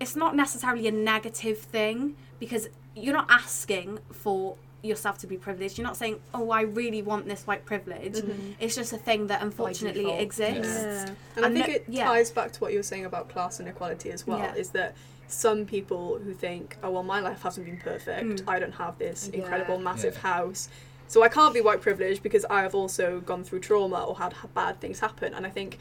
It's 0.02 0.16
not 0.16 0.34
necessarily 0.34 0.88
a 0.88 0.92
negative 0.92 1.58
thing 1.58 2.16
because 2.40 2.68
you're 2.96 3.14
not 3.14 3.30
asking 3.30 4.00
for 4.10 4.56
yourself 4.82 5.16
to 5.18 5.28
be 5.28 5.36
privileged. 5.36 5.78
You're 5.78 5.86
not 5.86 5.96
saying, 5.96 6.18
"Oh, 6.34 6.50
I 6.50 6.62
really 6.62 7.02
want 7.02 7.28
this 7.28 7.46
white 7.46 7.64
privilege." 7.64 8.16
It's 8.58 8.74
just 8.74 8.92
a 8.92 8.98
thing 8.98 9.28
that 9.28 9.40
unfortunately 9.40 10.10
exists. 10.26 10.82
Yeah. 10.82 11.14
And 11.36 11.44
I 11.44 11.48
And 11.48 11.54
think 11.56 11.68
no- 11.68 11.74
it 11.74 11.84
yeah. 11.88 12.04
ties 12.06 12.30
back 12.32 12.50
to 12.54 12.60
what 12.60 12.72
you 12.72 12.78
were 12.80 12.82
saying 12.92 13.04
about 13.04 13.28
class 13.28 13.60
inequality 13.60 14.10
as 14.10 14.26
well. 14.26 14.40
Yeah. 14.40 14.54
Is 14.56 14.70
that 14.70 14.96
some 15.28 15.64
people 15.66 16.18
who 16.18 16.34
think, 16.34 16.76
oh 16.82 16.90
well, 16.90 17.04
my 17.04 17.20
life 17.20 17.42
hasn't 17.42 17.64
been 17.64 17.78
perfect. 17.78 18.26
Mm. 18.44 18.48
I 18.48 18.58
don't 18.58 18.74
have 18.74 18.98
this 18.98 19.30
Yeah. 19.32 19.38
incredible, 19.40 19.78
massive 19.78 20.14
Yeah. 20.14 20.34
house, 20.34 20.68
so 21.06 21.22
I 21.22 21.28
can't 21.28 21.54
be 21.54 21.60
white 21.60 21.80
privileged 21.80 22.22
because 22.24 22.44
I 22.50 22.62
have 22.62 22.74
also 22.74 23.20
gone 23.20 23.44
through 23.44 23.60
trauma 23.60 24.00
or 24.04 24.16
had 24.18 24.32
ha- 24.32 24.48
bad 24.52 24.80
things 24.80 24.98
happen. 24.98 25.32
And 25.32 25.46
I 25.46 25.50
think 25.50 25.78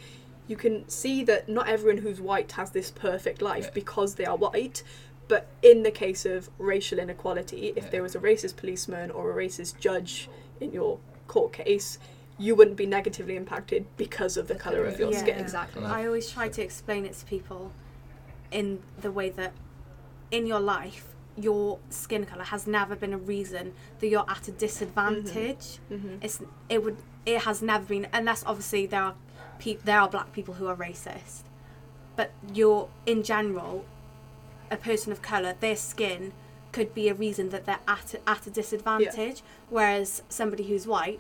you 0.48 0.56
can 0.56 0.88
see 0.90 1.24
that 1.24 1.48
not 1.48 1.68
everyone 1.68 2.02
who's 2.02 2.20
white 2.20 2.52
has 2.54 2.72
this 2.72 2.92
perfect 2.92 3.42
life 3.42 3.66
Yeah. 3.66 3.72
because 3.74 4.16
they 4.16 4.26
are 4.26 4.36
white. 4.38 4.84
But 5.28 5.48
in 5.62 5.84
the 5.84 5.92
case 5.92 6.26
of 6.26 6.50
racial 6.58 7.00
inequality, 7.00 7.74
if 7.76 7.86
Yeah. 7.86 7.90
there 7.92 8.04
was 8.04 8.16
a 8.16 8.20
racist 8.20 8.58
policeman 8.58 9.12
or 9.12 9.32
a 9.32 9.36
racist 9.46 9.80
judge 9.80 10.30
in 10.60 10.74
your 10.74 11.00
court 11.28 11.54
case, 11.54 12.00
you 12.38 12.56
wouldn't 12.56 12.76
be 12.76 12.86
negatively 12.86 13.36
impacted 13.36 13.86
because 13.98 14.36
of 14.36 14.48
the 14.48 14.56
colour 14.56 14.84
of 14.86 15.00
your 15.00 15.12
Yeah. 15.12 15.20
skin. 15.20 15.40
Exactly. 15.40 15.84
I 15.86 16.06
always 16.06 16.30
try 16.30 16.50
to 16.50 16.62
explain 16.62 17.06
it 17.06 17.14
to 17.14 17.26
people 17.26 17.72
in 18.52 18.82
the 19.00 19.12
way 19.12 19.30
that 19.30 19.54
in 20.32 20.48
your 20.48 20.60
life, 20.60 21.08
your 21.38 21.80
skin 21.90 22.26
color 22.26 22.44
has 22.44 22.68
never 22.68 22.94
been 22.96 23.14
a 23.14 23.18
reason 23.18 23.74
that 24.00 24.08
you're 24.08 24.30
at 24.30 24.48
a 24.50 24.52
disadvantage. 24.52 25.80
hmm 25.88 26.16
It's 26.22 26.42
it 26.68 26.84
would 26.84 26.98
it 27.26 27.42
has 27.44 27.62
never 27.62 27.86
been 27.86 28.08
unless 28.12 28.44
obviously 28.46 28.86
there 28.86 29.02
are 29.04 29.16
pe- 29.62 29.78
there 29.84 30.00
are 30.00 30.10
black 30.10 30.34
people 30.34 30.56
who 30.56 30.68
are 30.68 30.76
racist, 30.76 31.44
but 32.16 32.32
you're 32.54 32.90
in 33.06 33.24
general 33.24 33.86
a 34.70 34.78
person 34.78 35.12
of 35.12 35.22
color. 35.22 35.56
Their 35.60 35.76
skin 35.76 36.34
could 36.72 36.94
be 36.94 37.08
a 37.10 37.14
reason 37.14 37.50
that 37.50 37.66
they're 37.66 37.80
at 37.88 38.14
a, 38.14 38.30
at 38.30 38.48
a 38.48 38.50
disadvantage, 38.50 39.44
whereas 39.70 40.24
somebody 40.30 40.64
who's 40.64 40.88
white, 40.88 41.20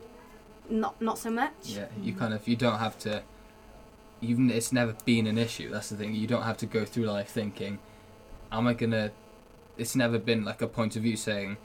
not 0.69 0.99
not 1.01 1.17
so 1.17 1.29
much. 1.29 1.53
Yeah, 1.63 1.87
you 2.01 2.13
kind 2.13 2.33
of 2.33 2.47
you 2.47 2.55
don't 2.55 2.79
have 2.79 2.97
to. 2.99 3.23
You've 4.19 4.39
it's 4.51 4.71
never 4.71 4.95
been 5.05 5.27
an 5.27 5.37
issue. 5.37 5.69
That's 5.69 5.89
the 5.89 5.95
thing. 5.95 6.15
You 6.15 6.27
don't 6.27 6.43
have 6.43 6.57
to 6.57 6.65
go 6.65 6.85
through 6.85 7.05
life 7.05 7.29
thinking, 7.29 7.79
"Am 8.51 8.67
I 8.67 8.73
gonna?" 8.73 9.11
It's 9.77 9.95
never 9.95 10.19
been 10.19 10.43
like 10.43 10.61
a 10.61 10.67
point 10.67 10.95
of 10.95 11.03
view 11.03 11.17
saying, 11.17 11.57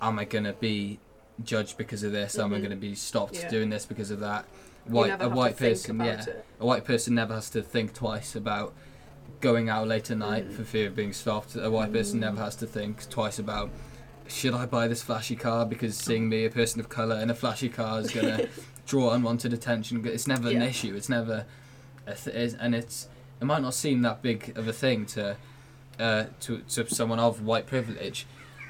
"Am 0.00 0.18
I 0.18 0.24
gonna 0.24 0.52
be 0.52 0.98
judged 1.44 1.76
because 1.76 2.02
of 2.02 2.12
this? 2.12 2.38
Am 2.38 2.52
I 2.52 2.58
Mhm. 2.58 2.62
gonna 2.62 2.76
be 2.76 2.94
stopped 2.94 3.34
Yeah. 3.36 3.48
doing 3.48 3.70
this 3.70 3.86
because 3.86 4.10
of 4.10 4.20
that?" 4.20 4.46
White 4.86 5.14
a 5.14 5.18
to 5.18 5.28
white 5.28 5.56
person, 5.56 5.98
yeah, 5.98 6.22
it. 6.22 6.44
a 6.60 6.64
white 6.66 6.84
person 6.84 7.14
never 7.14 7.34
has 7.34 7.50
to 7.50 7.62
think 7.62 7.92
twice 7.92 8.36
about 8.36 8.72
going 9.40 9.68
out 9.68 9.88
late 9.88 10.10
at 10.10 10.18
night 10.18 10.48
Mhm. 10.48 10.54
for 10.54 10.64
fear 10.64 10.86
of 10.88 10.94
being 10.96 11.12
stopped. 11.12 11.56
A 11.56 11.70
white 11.70 11.92
person 11.92 12.20
never 12.20 12.38
has 12.40 12.54
to 12.56 12.66
think 12.66 13.08
twice 13.10 13.38
about 13.38 13.70
should 14.28 14.54
I 14.54 14.66
buy 14.66 14.88
this 14.88 15.02
flashy 15.02 15.36
car 15.36 15.64
because 15.66 15.96
seeing 15.96 16.28
me, 16.28 16.44
a 16.44 16.50
person 16.50 16.80
of 16.80 16.88
colour, 16.88 17.16
in 17.20 17.30
a 17.30 17.34
flashy 17.34 17.68
car 17.68 18.00
is 18.00 18.10
gonna 18.10 18.46
draw 18.86 19.12
unwanted 19.12 19.52
attention. 19.52 20.04
It's 20.06 20.26
never 20.26 20.48
an 20.50 20.62
issue. 20.62 20.94
It's 20.96 21.08
never, 21.08 21.44
a 22.06 22.14
th- 22.14 22.54
and 22.58 22.74
it's 22.74 23.08
it 23.40 23.44
might 23.44 23.60
not 23.62 23.74
seem 23.74 24.02
that 24.02 24.22
big 24.22 24.56
of 24.56 24.66
a 24.66 24.72
thing 24.72 25.04
to, 25.06 25.36
uh, 26.00 26.24
to 26.40 26.58
to 26.58 26.86
someone 26.94 27.18
of 27.18 27.42
white 27.42 27.66
privilege, 27.66 28.26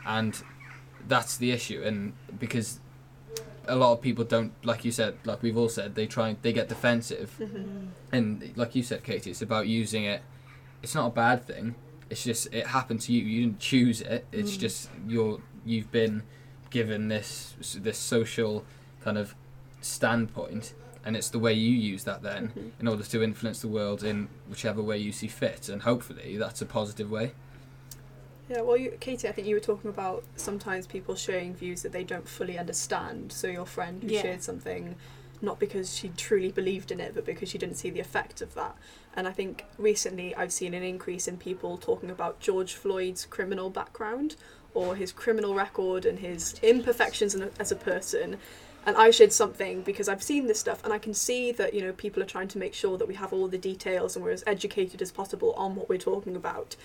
and 0.07 0.42
that's 1.09 1.37
the 1.37 1.51
issue. 1.53 1.83
And 1.85 2.12
because 2.38 2.81
a 3.69 3.77
lot 3.77 3.92
of 3.92 4.01
people 4.01 4.25
don't, 4.25 4.53
like 4.64 4.85
you 4.85 4.92
said, 4.92 5.16
like 5.25 5.42
we've 5.42 5.57
all 5.57 5.69
said, 5.69 5.95
they 5.95 6.07
try 6.07 6.37
they 6.42 6.53
get 6.53 6.69
defensive, 6.69 7.37
Mhm. 7.40 7.88
and 8.12 8.53
like 8.57 8.75
you 8.75 8.83
said, 8.83 9.03
Katie, 9.03 9.31
it's 9.31 9.42
about 9.42 9.66
using 9.69 10.05
it. 10.05 10.23
It's 10.83 10.95
not 10.95 11.07
a 11.09 11.11
bad 11.11 11.45
thing. 11.47 11.75
It's 12.11 12.23
just 12.23 12.53
it 12.55 12.69
happened 12.69 13.01
to 13.03 13.12
you. 13.12 13.25
You 13.25 13.47
didn't 13.47 13.59
choose 13.61 14.01
it. 14.01 14.27
It's 14.33 14.57
just 14.57 14.88
you're 15.09 15.40
you've 15.64 15.90
been 15.90 16.23
given 16.71 17.09
this 17.09 17.55
this 17.83 17.99
social 17.99 18.64
kind 19.03 19.19
of 19.19 19.35
standpoint, 19.81 20.75
and 21.05 21.16
it's 21.16 21.29
the 21.31 21.38
way 21.38 21.53
you 21.53 21.71
use 21.73 22.05
that 22.05 22.23
then 22.23 22.49
Mhm. 22.49 22.71
in 22.81 22.88
order 22.88 23.03
to 23.03 23.23
influence 23.23 23.61
the 23.61 23.69
world 23.69 24.03
in 24.05 24.29
whichever 24.49 24.83
way 24.83 24.99
you 24.99 25.12
see 25.12 25.29
fit, 25.29 25.69
and 25.69 25.83
hopefully 25.83 26.37
that's 26.37 26.61
a 26.62 26.66
positive 26.66 27.11
way. 27.11 27.33
Yeah, 28.48 28.61
well, 28.61 28.76
you, 28.76 28.92
Katie, 29.00 29.28
I 29.28 29.32
think 29.32 29.48
you 29.48 29.56
were 29.56 29.61
talking 29.61 29.90
about 29.90 30.22
sometimes 30.37 30.87
people 30.87 31.16
sharing 31.16 31.54
views 31.54 31.82
that 31.82 31.92
they 31.92 32.04
don't 32.04 32.28
fully 32.28 32.59
understand. 32.59 33.32
So 33.32 33.48
your 33.48 33.66
friend 33.66 34.02
who 34.02 34.09
Yeah. 34.09 34.22
shared 34.22 34.42
something, 34.42 34.94
not 35.42 35.59
because 35.59 35.94
she 35.94 36.11
truly 36.11 36.52
believed 36.52 36.92
in 36.92 37.00
it, 37.00 37.14
but 37.14 37.24
because 37.24 37.48
she 37.48 37.59
didn't 37.59 37.74
see 37.76 37.90
the 37.90 37.98
effect 38.00 38.40
of 38.40 38.54
that. 38.54 38.76
And 39.16 39.26
I 39.26 39.32
think 39.32 39.64
recently 39.78 40.35
I've 40.37 40.52
seen 40.52 40.74
an 40.74 40.85
increase 40.85 41.26
in 41.26 41.38
people 41.38 41.76
talking 41.76 42.11
about 42.11 42.38
George 42.38 42.74
Floyd's 42.74 43.26
criminal 43.26 43.68
background 43.68 44.37
or 44.74 44.94
his 44.94 45.11
criminal 45.11 45.54
record 45.54 46.04
and 46.04 46.20
his 46.20 46.54
imperfections 46.62 47.35
as 47.59 47.72
a 47.72 47.76
person. 47.76 48.37
And 48.85 48.96
I 48.96 49.11
shared 49.11 49.32
something 49.32 49.82
because 49.82 50.09
I've 50.09 50.22
seen 50.22 50.46
this 50.46 50.61
stuff 50.61 50.85
and 50.85 50.92
I 50.92 50.98
can 50.98 51.14
see 51.14 51.50
that, 51.50 51.74
you 51.74 51.80
know, 51.80 51.92
people 51.92 52.22
are 52.22 52.26
trying 52.26 52.46
to 52.48 52.59
make 52.59 52.74
sure 52.74 52.96
that 52.96 53.09
we 53.09 53.14
have 53.14 53.32
all 53.32 53.48
the 53.48 53.59
details 53.59 54.14
and 54.14 54.24
we're 54.24 54.30
as 54.30 54.44
educated 54.46 55.02
as 55.02 55.11
possible 55.11 55.52
on 55.54 55.74
what 55.74 55.88
we're 55.88 55.98
talking 55.98 56.37
about. 56.37 56.76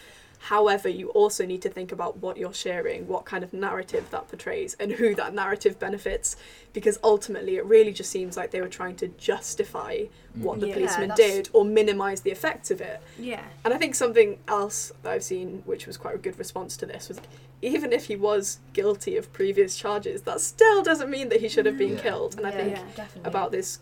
However, 0.45 0.89
you 0.89 1.09
also 1.09 1.45
need 1.45 1.61
to 1.61 1.69
think 1.69 1.91
about 1.91 2.17
what 2.17 2.35
you're 2.35 2.53
sharing, 2.53 3.07
what 3.07 3.25
kind 3.25 3.43
of 3.43 3.53
narrative 3.53 4.09
that 4.09 4.27
portrays, 4.27 4.75
and 4.79 4.91
who 4.91 5.13
that 5.13 5.35
narrative 5.35 5.77
benefits, 5.77 6.35
because 6.73 6.97
ultimately 7.03 7.57
it 7.57 7.65
really 7.65 7.93
just 7.93 8.09
seems 8.09 8.35
like 8.37 8.49
they 8.49 8.59
were 8.59 8.67
trying 8.67 8.95
to 8.97 9.07
justify 9.09 9.97
mm. 9.97 10.09
what 10.37 10.59
the 10.59 10.69
Yeah, 10.69 10.73
policeman 10.73 11.09
that's- 11.09 11.31
did 11.31 11.49
or 11.53 11.63
minimise 11.63 12.21
the 12.21 12.31
effects 12.31 12.71
of 12.71 12.81
it. 12.81 13.01
Yeah. 13.19 13.43
And 13.63 13.71
I 13.71 13.77
think 13.77 13.93
something 13.93 14.39
else 14.47 14.91
that 15.03 15.11
I've 15.13 15.23
seen, 15.23 15.61
which 15.67 15.85
was 15.85 15.95
quite 15.95 16.15
a 16.15 16.17
good 16.17 16.39
response 16.39 16.75
to 16.77 16.87
this, 16.87 17.07
was 17.09 17.21
even 17.61 17.93
if 17.93 18.05
he 18.05 18.15
was 18.15 18.57
guilty 18.73 19.17
of 19.17 19.31
previous 19.33 19.77
charges, 19.77 20.23
that 20.23 20.41
still 20.41 20.81
doesn't 20.81 21.11
mean 21.11 21.29
that 21.29 21.41
he 21.41 21.49
should 21.49 21.67
have 21.67 21.77
been 21.77 21.93
Yeah. 21.97 22.01
killed. 22.01 22.35
And 22.37 22.47
I 22.47 22.49
Yeah, 22.49 22.57
think 22.57 22.77
Yeah. 22.97 23.05
about 23.23 23.51
this 23.51 23.77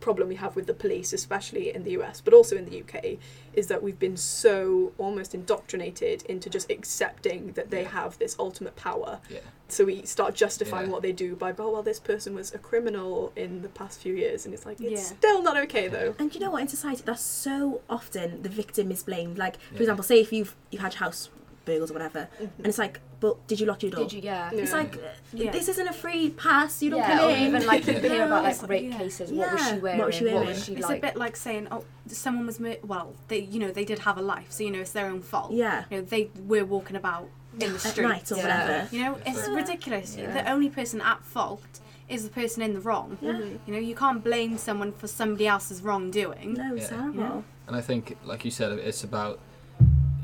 problem 0.00 0.28
we 0.28 0.34
have 0.36 0.56
with 0.56 0.66
the 0.66 0.74
police, 0.74 1.12
especially 1.12 1.74
in 1.74 1.84
the 1.84 1.92
US, 2.00 2.20
but 2.20 2.32
also 2.34 2.56
in 2.56 2.64
the 2.64 2.80
UK, 2.82 3.18
is 3.52 3.66
that 3.68 3.82
we've 3.82 3.98
been 3.98 4.16
so 4.16 4.92
almost 4.98 5.34
indoctrinated 5.34 6.22
into 6.24 6.48
just 6.50 6.70
accepting 6.70 7.52
that 7.52 7.70
they 7.70 7.82
Yeah. 7.82 7.88
have 7.88 8.18
this 8.18 8.34
ultimate 8.38 8.76
power. 8.76 9.20
Yeah. 9.28 9.40
So 9.68 9.84
we 9.84 10.02
start 10.04 10.34
justifying 10.34 10.86
Yeah. 10.86 10.92
what 10.92 11.02
they 11.02 11.12
do 11.12 11.36
by, 11.36 11.52
oh, 11.58 11.70
well, 11.70 11.82
this 11.82 12.00
person 12.00 12.34
was 12.34 12.52
a 12.54 12.58
criminal 12.58 13.32
in 13.36 13.62
the 13.62 13.68
past 13.68 14.00
few 14.00 14.14
years. 14.14 14.44
And 14.44 14.52
it's 14.54 14.66
like, 14.66 14.80
it's 14.80 14.90
Yeah. 15.10 15.16
still 15.18 15.42
not 15.42 15.56
okay, 15.64 15.86
though. 15.88 16.14
And 16.18 16.34
you 16.34 16.40
know 16.40 16.50
what? 16.50 16.62
In 16.62 16.68
society, 16.68 17.02
that's 17.04 17.22
so 17.22 17.82
often 17.88 18.42
the 18.42 18.48
victim 18.48 18.90
is 18.90 19.02
blamed. 19.02 19.38
Like, 19.38 19.56
for 19.60 19.74
Yeah. 19.74 19.80
example, 19.82 20.02
say 20.04 20.20
if 20.20 20.32
you've 20.32 20.56
you've 20.70 20.82
had 20.82 20.94
your 20.94 21.00
house 21.00 21.28
burgled 21.66 21.90
or 21.90 21.94
whatever, 21.94 22.28
Mm-hmm. 22.40 22.44
and 22.58 22.66
it's 22.66 22.78
like, 22.78 23.00
but 23.20 23.46
did 23.46 23.60
you 23.60 23.66
lock 23.66 23.82
your 23.82 23.92
door? 23.92 24.04
Did 24.04 24.12
you? 24.14 24.20
Yeah. 24.22 24.50
It's 24.52 24.70
Yeah. 24.72 24.76
like, 24.78 24.96
uh, 24.96 25.00
Yeah. 25.32 25.50
this 25.52 25.68
isn't 25.68 25.86
a 25.88 25.92
free 25.92 26.30
pass. 26.30 26.82
You 26.82 26.90
don't 26.90 27.00
yeah, 27.00 27.18
come 27.18 27.28
or 27.28 27.30
in. 27.36 27.42
even 27.48 27.66
like 27.66 27.86
you 27.86 27.92
hear 28.00 28.24
about 28.24 28.44
like 28.44 28.60
like- 28.62 28.70
rape 28.70 28.90
yeah. 28.90 28.98
cases. 28.98 29.30
What 29.30 29.52
was 29.52 29.68
she 29.68 29.74
wearing? 29.78 29.98
What 29.98 30.06
was 30.06 30.14
she 30.16 30.24
What 30.24 30.32
wearing? 30.34 30.48
was 30.48 30.64
she 30.64 30.72
It's 30.74 30.88
like? 30.88 30.98
a 30.98 31.06
bit 31.06 31.16
like 31.16 31.36
saying, 31.36 31.68
"Oh, 31.70 31.84
someone 32.08 32.46
was 32.46 32.58
mur- 32.58 32.78
well, 32.82 33.14
they 33.28 33.40
you 33.40 33.58
know 33.60 33.70
they 33.70 33.84
did 33.84 34.00
have 34.00 34.16
a 34.18 34.22
life, 34.22 34.46
so 34.50 34.62
you 34.64 34.70
know 34.70 34.80
it's 34.80 34.92
their 34.92 35.06
own 35.06 35.20
fault. 35.20 35.52
yeah, 35.52 35.84
You 35.90 35.98
know 35.98 36.02
they 36.04 36.30
were 36.46 36.64
walking 36.64 36.96
about 36.96 37.28
in 37.54 37.68
the 37.70 37.74
at 37.74 37.80
street. 37.80 38.04
night 38.08 38.32
or 38.32 38.36
Yeah. 38.36 38.42
whatever. 38.42 38.96
You 38.96 39.02
know 39.04 39.18
it's 39.26 39.46
Yeah. 39.48 39.54
ridiculous. 39.54 40.16
Yeah. 40.16 40.32
The 40.32 40.50
only 40.50 40.70
person 40.70 41.00
at 41.00 41.22
fault 41.24 41.80
is 42.08 42.24
the 42.24 42.30
person 42.30 42.62
in 42.62 42.72
the 42.74 42.80
wrong. 42.80 43.18
Yeah. 43.20 43.32
Mhm. 43.32 43.58
You 43.66 43.72
know 43.74 43.78
you 43.80 43.94
can't 43.94 44.24
blame 44.24 44.56
someone 44.56 44.92
for 44.92 45.06
somebody 45.06 45.46
else's 45.46 45.82
wrongdoing. 45.82 46.54
No, 46.54 46.74
it's 46.74 46.90
Yeah. 46.90 46.96
terrible. 46.96 47.20
Yeah. 47.22 47.42
And 47.68 47.76
I 47.76 47.80
think, 47.82 48.16
like 48.24 48.44
you 48.44 48.50
said, 48.50 48.72
it's 48.78 49.04
about 49.04 49.38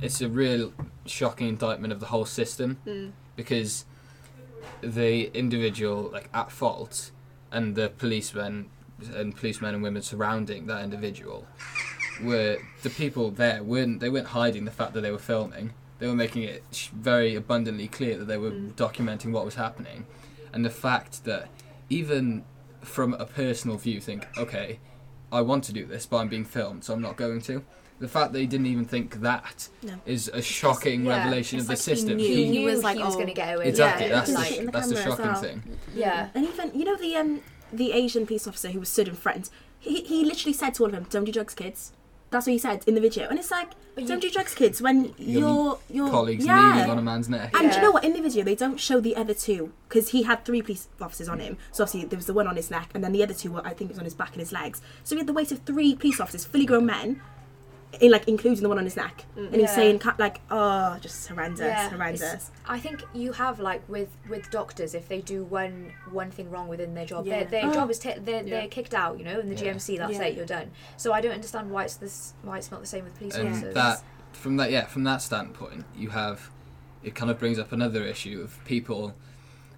it's 0.03 0.21
a 0.21 0.29
real 0.29 0.73
shocking 1.07 1.49
indictment 1.49 1.93
of 1.93 2.01
the 2.01 2.07
whole 2.07 2.25
system 2.27 2.79
Mm. 2.87 3.13
because 3.37 3.85
the 4.81 5.31
individual 5.37 6.11
like 6.13 6.29
at 6.35 6.51
fault 6.51 7.11
and 7.51 7.75
the 7.77 7.89
policemen 7.89 8.67
and 9.15 9.37
policemen 9.37 9.75
and 9.75 9.83
women 9.83 10.03
surrounding 10.03 10.67
that 10.67 10.83
individual 10.83 11.47
were 12.23 12.57
the 12.83 12.91
people 12.91 13.31
there 13.31 13.63
weren't 13.63 14.01
they 14.01 14.09
weren't 14.09 14.29
hiding 14.29 14.65
the 14.65 14.71
fact 14.71 14.93
that 14.95 15.03
they 15.03 15.11
were 15.11 15.19
filming 15.19 15.73
they 15.99 16.07
were 16.07 16.15
making 16.15 16.43
it 16.43 16.63
sh- 16.73 16.89
very 16.89 17.35
abundantly 17.35 17.89
clear 17.89 18.17
that 18.19 18.27
they 18.27 18.39
were 18.39 18.51
Mm. 18.51 18.73
documenting 18.75 19.33
what 19.33 19.45
was 19.45 19.55
happening 19.55 20.07
and 20.53 20.65
the 20.65 20.71
fact 20.71 21.25
that 21.25 21.49
even 21.89 22.45
from 22.83 23.15
a 23.15 23.27
personal 23.27 23.77
view 23.77 24.01
think 24.01 24.27
okay 24.37 24.79
I 25.33 25.41
want 25.43 25.65
to 25.65 25.73
do 25.73 25.85
this 25.87 26.07
but 26.07 26.19
I'm 26.19 26.29
being 26.29 26.45
filmed 26.45 26.85
so 26.85 26.95
I'm 26.95 27.03
not 27.03 27.17
going 27.17 27.41
to 27.43 27.63
the 27.99 28.09
fact 28.09 28.33
that 28.33 28.41
he 28.41 28.47
didn't 28.47 28.67
even 28.67 28.85
think 28.85 29.21
that 29.23 29.69
is 30.05 30.31
No. 30.33 30.39
a 30.39 30.43
shocking 30.43 31.05
yeah, 31.07 31.19
revelation 31.19 31.59
of 31.59 31.71
it's 31.71 31.85
the 31.85 31.91
like 31.91 31.97
he 31.97 32.03
system 32.03 32.17
knew. 32.19 32.27
He, 32.27 32.45
He 32.47 32.51
knew 32.51 32.67
was 32.67 32.83
like, 32.83 32.97
he 32.97 33.03
was 33.03 33.15
oh. 33.15 33.17
going 33.17 33.29
to 33.29 33.35
get 33.35 33.49
away 33.55 33.59
with 33.59 33.67
exactly 33.69 34.07
it. 34.07 34.11
that's 34.11 34.31
the, 34.31 34.39
look 34.39 34.51
like, 34.51 34.67
the 34.67 34.71
that's 34.73 34.89
the 34.89 35.03
shocking 35.03 35.25
well. 35.27 35.35
thing 35.43 35.63
yeah. 35.95 36.29
And 36.35 36.45
even 36.47 36.73
you 36.79 36.85
know 36.85 36.97
the 36.97 37.17
um 37.17 37.41
the 37.73 37.93
Asian 37.93 38.27
police 38.27 38.47
officer 38.47 38.69
who 38.69 38.81
was 38.81 38.89
stood 38.89 39.09
in 39.09 39.15
front. 39.15 39.51
He 39.79 40.03
he 40.03 40.25
literally 40.25 40.53
said 40.53 40.75
to 40.75 40.83
all 40.85 40.89
of 40.89 40.95
them, 40.95 41.07
"Don't 41.11 41.25
do 41.25 41.33
drugs, 41.33 41.55
kids." 41.55 41.93
That's 42.31 42.45
what 42.47 42.53
he 42.53 42.59
said 42.59 42.83
in 42.89 42.97
the 42.97 43.01
video, 43.01 43.29
and 43.29 43.39
it's 43.39 43.53
like, 43.53 43.71
But 43.95 44.07
"Don't 44.09 44.21
do 44.21 44.29
drugs, 44.29 44.53
kids." 44.55 44.83
When 44.83 45.15
Your 45.17 45.41
you're 45.43 45.79
your 45.89 46.11
colleagues 46.11 46.45
yeah. 46.45 46.75
kneeling 46.75 46.91
on 46.91 46.99
a 46.99 47.03
man's 47.03 47.29
neck 47.29 47.55
And 47.57 47.71
do 47.71 47.77
you 47.77 47.83
know 47.83 47.93
what? 47.93 48.03
In 48.05 48.15
the 48.15 48.21
video, 48.21 48.43
they 48.43 48.57
don't 48.57 48.79
show 48.81 48.99
the 49.01 49.15
other 49.15 49.33
two 49.33 49.73
because 49.89 50.09
he 50.11 50.25
had 50.25 50.45
three 50.45 50.61
police 50.61 50.89
officers 51.01 51.29
on 51.29 51.39
him. 51.39 51.57
So 51.73 51.85
obviously 51.85 52.09
there 52.09 52.17
was 52.17 52.27
the 52.27 52.35
one 52.35 52.49
on 52.49 52.57
his 52.57 52.69
neck, 52.71 52.91
and 52.95 53.05
then 53.05 53.13
the 53.13 53.23
other 53.23 53.35
two 53.35 53.53
were, 53.53 53.65
I 53.65 53.75
think, 53.75 53.91
it 53.91 53.95
was 53.95 53.99
on 54.01 54.05
his 54.05 54.15
back 54.15 54.33
and 54.33 54.41
his 54.41 54.51
legs. 54.53 54.83
So 55.05 55.15
he 55.15 55.21
had 55.21 55.29
the 55.29 55.33
weight 55.33 55.53
of 55.53 55.61
three 55.61 55.95
police 55.95 56.21
officers, 56.21 56.45
fully 56.45 56.67
grown 56.67 56.87
men, 56.87 57.21
in 58.01 58.11
like 58.11 58.29
including 58.29 58.63
the 58.63 58.69
one 58.69 58.79
on 58.79 58.85
his 58.85 58.97
neck, 58.97 59.25
and 59.37 59.53
he's 59.55 59.63
Yeah. 59.63 59.75
saying 59.75 60.03
like, 60.19 60.41
"Oh, 60.51 60.99
just 61.01 61.27
horrendous, 61.29 61.61
Yeah, 61.61 61.89
horrendous." 61.89 62.21
it's- 62.23 62.51
I 62.67 62.79
think 62.79 63.03
you 63.15 63.33
have 63.33 63.59
like 63.61 63.89
with 63.89 64.09
with 64.29 64.51
doctors 64.51 64.95
if 64.95 65.09
they 65.09 65.21
do 65.23 65.45
one 65.45 65.93
one 66.11 66.31
thing 66.31 66.51
wrong 66.51 66.69
within 66.69 66.95
their 66.95 67.07
job, 67.07 67.27
Yeah. 67.27 67.45
their, 67.45 67.63
their 67.63 67.71
Oh. 67.71 67.75
job 67.75 67.91
is 67.95 67.99
ta- 67.99 68.15
they're, 68.19 68.43
Yeah. 68.43 68.61
they're 68.61 68.69
kicked 68.69 68.93
out. 68.95 69.19
You 69.19 69.25
know, 69.25 69.41
in 69.41 69.49
the 69.49 69.55
Yeah. 69.55 69.73
GMC, 69.73 69.97
that's 69.99 70.13
Yeah. 70.15 70.25
it, 70.25 70.37
you're 70.37 70.45
done. 70.47 70.71
So 70.97 71.13
I 71.13 71.21
don't 71.21 71.33
understand 71.33 71.71
why 71.71 71.85
it's 71.85 71.97
this 71.97 72.35
why 72.43 72.59
it's 72.59 72.71
not 72.71 72.81
the 72.81 72.87
same 72.87 73.05
with 73.05 73.17
police 73.17 73.35
and 73.37 73.49
officers. 73.51 73.75
that 73.75 74.03
from 74.33 74.57
that 74.59 74.71
yeah 74.71 74.85
from 74.85 75.05
that 75.05 75.23
standpoint 75.23 75.85
you 75.97 76.11
have 76.11 76.51
it 77.03 77.15
kind 77.15 77.31
of 77.31 77.39
brings 77.39 77.59
up 77.59 77.73
another 77.73 78.05
issue 78.05 78.43
of 78.43 78.63
people 78.67 79.15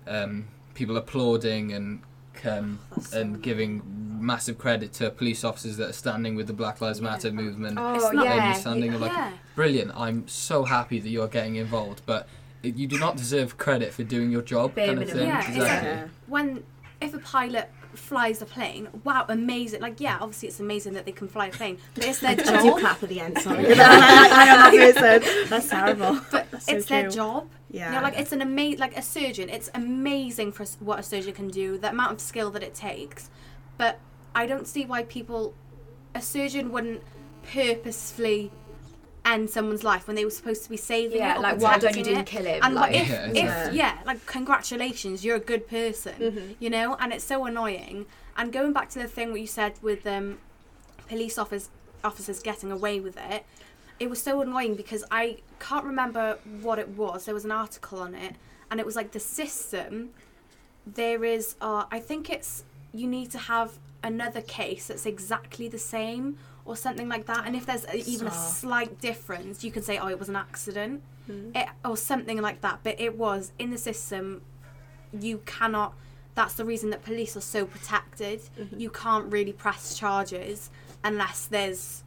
um, 0.08 0.48
people 0.74 0.96
applauding 0.96 1.72
and 1.72 2.00
um, 2.46 2.78
and 3.12 3.42
giving 3.42 3.82
massive 4.20 4.58
credit 4.58 4.92
to 4.94 5.10
police 5.10 5.44
officers 5.44 5.76
that 5.76 5.90
are 5.90 5.92
standing 5.92 6.34
with 6.34 6.46
the 6.48 6.52
Black 6.52 6.80
Lives 6.80 7.00
Matter 7.00 7.30
movement 7.30 7.78
Oh 7.78 7.94
It's 7.94 8.12
yeah, 8.12 8.52
standing 8.52 8.92
yeah. 8.92 8.98
like 8.98 9.12
yeah. 9.12 9.32
brilliant 9.54 9.92
I'm 9.94 10.26
so 10.26 10.64
happy 10.64 10.98
that 10.98 11.08
you're 11.08 11.28
getting 11.28 11.54
involved 11.56 12.02
but 12.04 12.26
you 12.62 12.88
do 12.88 12.98
not 12.98 13.16
deserve 13.16 13.56
credit 13.58 13.92
for 13.94 14.02
doing 14.02 14.30
your 14.32 14.42
job 14.42 14.74
Bare 14.74 14.88
kind 14.88 15.02
of 15.02 15.06
minimum. 15.14 15.18
thing 15.18 15.28
Yeah, 15.28 15.48
exactly 15.48 15.88
Yeah. 15.90 16.08
when 16.26 16.64
if 17.00 17.14
a 17.14 17.18
pilot 17.18 17.70
flies 17.98 18.40
a 18.42 18.46
plane, 18.46 18.88
wow, 19.04 19.26
amazing! 19.28 19.80
Like, 19.80 20.00
yeah, 20.00 20.18
obviously 20.20 20.48
it's 20.48 20.60
amazing 20.60 20.94
that 20.94 21.04
they 21.04 21.12
can 21.12 21.28
fly 21.28 21.46
a 21.46 21.50
plane, 21.50 21.78
but 21.94 22.04
it's 22.04 22.20
their 22.20 22.30
I 22.32 22.34
do 22.34 22.44
job. 22.44 22.78
clap 22.78 23.02
at 23.02 23.08
the 23.08 23.20
end. 23.20 23.38
Sorry, 23.38 23.66
I, 23.78 24.70
I. 24.72 25.18
That's 25.48 25.68
terrible. 25.68 26.20
But 26.30 26.50
That's 26.50 26.66
so 26.66 26.76
it's 26.76 26.86
their 26.86 27.08
job. 27.08 27.48
Yeah. 27.70 27.88
You 27.88 27.96
know, 27.96 28.02
like 28.02 28.18
it's 28.18 28.32
an 28.32 28.42
amazing, 28.42 28.78
like 28.78 28.96
a 28.96 29.02
surgeon. 29.02 29.48
It's 29.48 29.70
amazing 29.74 30.52
for 30.52 30.64
what 30.80 30.98
a 30.98 31.02
surgeon 31.02 31.34
can 31.34 31.48
do, 31.48 31.76
the 31.78 31.90
amount 31.90 32.12
of 32.12 32.20
skill 32.20 32.50
that 32.52 32.62
it 32.62 32.74
takes. 32.74 33.30
But 33.76 33.98
I 34.34 34.46
don't 34.46 34.66
see 34.66 34.84
why 34.84 35.02
people, 35.04 35.54
a 36.14 36.22
surgeon 36.22 36.72
wouldn't 36.72 37.02
purposefully 37.52 38.50
end 39.34 39.50
someone's 39.50 39.84
life 39.92 40.06
when 40.08 40.16
they 40.16 40.24
were 40.24 40.30
supposed 40.40 40.62
to 40.64 40.70
be 40.70 40.76
saving 40.76 41.18
Yeah, 41.18 41.36
it. 41.36 41.40
like 41.40 41.60
why 41.60 41.78
don't 41.78 41.96
you 41.96 42.02
didn't 42.04 42.20
it. 42.20 42.26
kill 42.26 42.44
him. 42.52 42.60
And 42.64 42.74
like, 42.74 42.92
like, 42.92 43.00
if, 43.02 43.08
Yeah, 43.08 43.26
if 43.26 43.36
exactly. 43.36 43.78
yeah, 43.78 43.98
like 44.06 44.20
congratulations, 44.26 45.24
you're 45.24 45.36
a 45.36 45.46
good 45.52 45.64
person, 45.68 46.14
Mm-hmm. 46.18 46.52
you 46.58 46.70
know. 46.70 46.96
And 47.00 47.12
it's 47.12 47.24
so 47.24 47.44
annoying. 47.44 48.06
And 48.36 48.52
going 48.52 48.72
back 48.72 48.88
to 48.90 48.98
the 48.98 49.08
thing 49.16 49.30
what 49.32 49.40
you 49.40 49.46
said 49.46 49.72
with 49.82 50.06
um, 50.06 50.38
police 51.08 51.36
officers 51.38 51.70
officers 52.04 52.38
getting 52.40 52.70
away 52.70 53.00
with 53.00 53.16
it, 53.32 53.44
it 53.98 54.08
was 54.08 54.22
so 54.22 54.40
annoying 54.40 54.74
because 54.76 55.02
I 55.10 55.38
can't 55.58 55.84
remember 55.84 56.38
what 56.62 56.78
it 56.78 56.88
was. 56.90 57.24
There 57.26 57.34
was 57.34 57.44
an 57.44 57.50
article 57.50 57.98
on 57.98 58.14
it, 58.14 58.34
and 58.70 58.78
it 58.80 58.86
was 58.86 58.94
like 58.96 59.10
the 59.12 59.20
system. 59.20 60.10
There 60.86 61.22
is, 61.24 61.56
uh, 61.60 61.84
I 61.90 61.98
think 62.00 62.30
it's 62.30 62.64
you 62.94 63.06
need 63.06 63.30
to 63.32 63.38
have 63.38 63.78
another 64.02 64.40
case 64.40 64.86
that's 64.86 65.04
exactly 65.06 65.68
the 65.68 65.78
same 65.78 66.38
or 66.68 66.76
something 66.76 67.08
like 67.08 67.26
that. 67.26 67.46
And 67.46 67.56
if 67.56 67.64
there's 67.66 67.84
a, 67.86 67.96
even 68.08 68.26
a 68.26 68.30
slight 68.30 69.00
difference, 69.00 69.64
you 69.64 69.72
can 69.72 69.82
say, 69.82 69.98
oh, 69.98 70.08
it 70.08 70.18
was 70.18 70.28
an 70.28 70.36
accident 70.36 71.02
Mm. 71.28 71.54
it, 71.54 71.68
or 71.84 71.94
something 71.94 72.40
like 72.40 72.62
that. 72.62 72.80
But 72.82 72.98
it 72.98 73.18
was 73.18 73.52
in 73.58 73.70
the 73.70 73.76
system. 73.76 74.40
You 75.12 75.42
cannot. 75.44 75.92
That's 76.34 76.54
the 76.54 76.64
reason 76.64 76.88
that 76.90 77.02
police 77.04 77.36
are 77.36 77.42
so 77.42 77.66
protected. 77.66 78.40
Mm-hmm. 78.58 78.80
You 78.80 78.88
can't 78.88 79.30
really 79.30 79.52
press 79.52 79.94
charges 79.98 80.70
unless 81.04 81.44
there's 81.46 82.02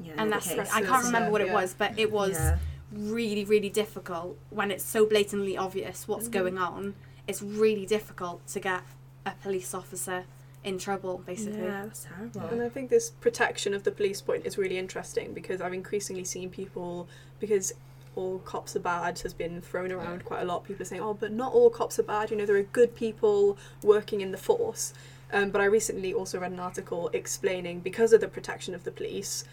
yeah, 0.00 0.12
unless 0.18 0.52
okay. 0.52 0.60
I 0.72 0.82
can't 0.82 1.04
remember 1.06 1.32
what 1.32 1.40
it 1.40 1.48
Yeah. 1.48 1.54
was, 1.54 1.74
but 1.74 1.98
it 1.98 2.12
was 2.12 2.34
Yeah. 2.38 2.58
really 2.92 3.44
really 3.44 3.70
difficult 3.70 4.38
when 4.50 4.70
it's 4.70 4.84
so 4.84 5.04
blatantly 5.04 5.56
obvious 5.56 6.06
what's 6.06 6.24
Mm-hmm. 6.28 6.38
going 6.38 6.58
on. 6.58 6.94
It's 7.26 7.42
really 7.42 7.86
difficult 7.86 8.46
to 8.54 8.60
get 8.60 8.82
a 9.26 9.32
police 9.42 9.74
officer 9.74 10.24
in 10.68 10.78
trouble, 10.78 11.22
basically. 11.26 11.62
Yeah, 11.62 11.84
that's 11.84 12.04
terrible. 12.04 12.42
And 12.42 12.62
I 12.62 12.68
think 12.68 12.90
this 12.90 13.10
protection 13.10 13.74
of 13.74 13.82
the 13.82 13.90
police 13.90 14.20
point 14.20 14.46
is 14.46 14.58
really 14.58 14.78
interesting 14.78 15.32
because 15.32 15.60
I've 15.60 15.72
increasingly 15.72 16.24
seen 16.24 16.50
people 16.50 17.08
because 17.40 17.72
all 18.14 18.38
cops 18.40 18.76
are 18.76 18.80
bad 18.80 19.18
has 19.20 19.32
been 19.32 19.60
thrown 19.60 19.92
around 19.92 20.24
quite 20.24 20.42
a 20.42 20.44
lot. 20.44 20.64
People 20.64 20.82
are 20.82 20.86
saying, 20.86 21.02
"Oh, 21.02 21.14
but 21.14 21.32
not 21.32 21.52
all 21.52 21.70
cops 21.70 21.98
are 21.98 22.02
bad. 22.04 22.30
You 22.30 22.36
know, 22.36 22.46
there 22.46 22.56
are 22.56 22.62
good 22.62 22.94
people 22.94 23.56
working 23.82 24.20
in 24.20 24.30
the 24.30 24.38
force." 24.38 24.92
Um, 25.32 25.50
but 25.50 25.60
I 25.60 25.66
recently 25.66 26.12
also 26.12 26.38
read 26.38 26.52
an 26.52 26.60
article 26.60 27.10
explaining 27.12 27.80
because 27.80 28.12
of 28.12 28.20
the 28.20 28.28
protection 28.28 28.74
of 28.74 28.84
the 28.84 28.90
police, 28.90 29.44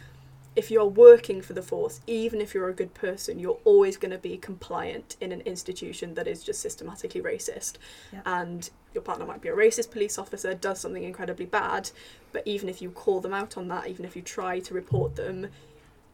if 0.55 0.71
you're 0.71 0.85
working 0.85 1.41
for 1.41 1.53
the 1.53 1.61
force, 1.61 1.99
even 2.07 2.39
if 2.39 2.53
you're 2.53 2.69
a 2.69 2.73
good 2.73 2.93
person, 2.93 3.39
you're 3.39 3.59
always 3.65 3.97
going 3.97 4.11
to 4.11 4.17
be 4.17 4.37
compliant 4.37 5.17
in 5.19 5.31
an 5.31 5.41
institution 5.41 6.13
that 6.13 6.27
is 6.27 6.43
just 6.43 6.61
systematically 6.61 7.21
racist. 7.21 7.73
Yeah. 8.13 8.21
And 8.25 8.69
your 8.93 9.01
partner 9.01 9.25
might 9.25 9.41
be 9.41 9.49
a 9.49 9.55
racist 9.55 9.91
police 9.91 10.17
officer, 10.17 10.53
does 10.53 10.79
something 10.79 11.03
incredibly 11.03 11.45
bad, 11.45 11.91
but 12.31 12.43
even 12.45 12.69
if 12.69 12.81
you 12.81 12.89
call 12.89 13.19
them 13.19 13.33
out 13.33 13.57
on 13.57 13.67
that, 13.67 13.87
even 13.87 14.05
if 14.05 14.15
you 14.15 14.21
try 14.21 14.59
to 14.59 14.73
report 14.73 15.15
them, 15.15 15.47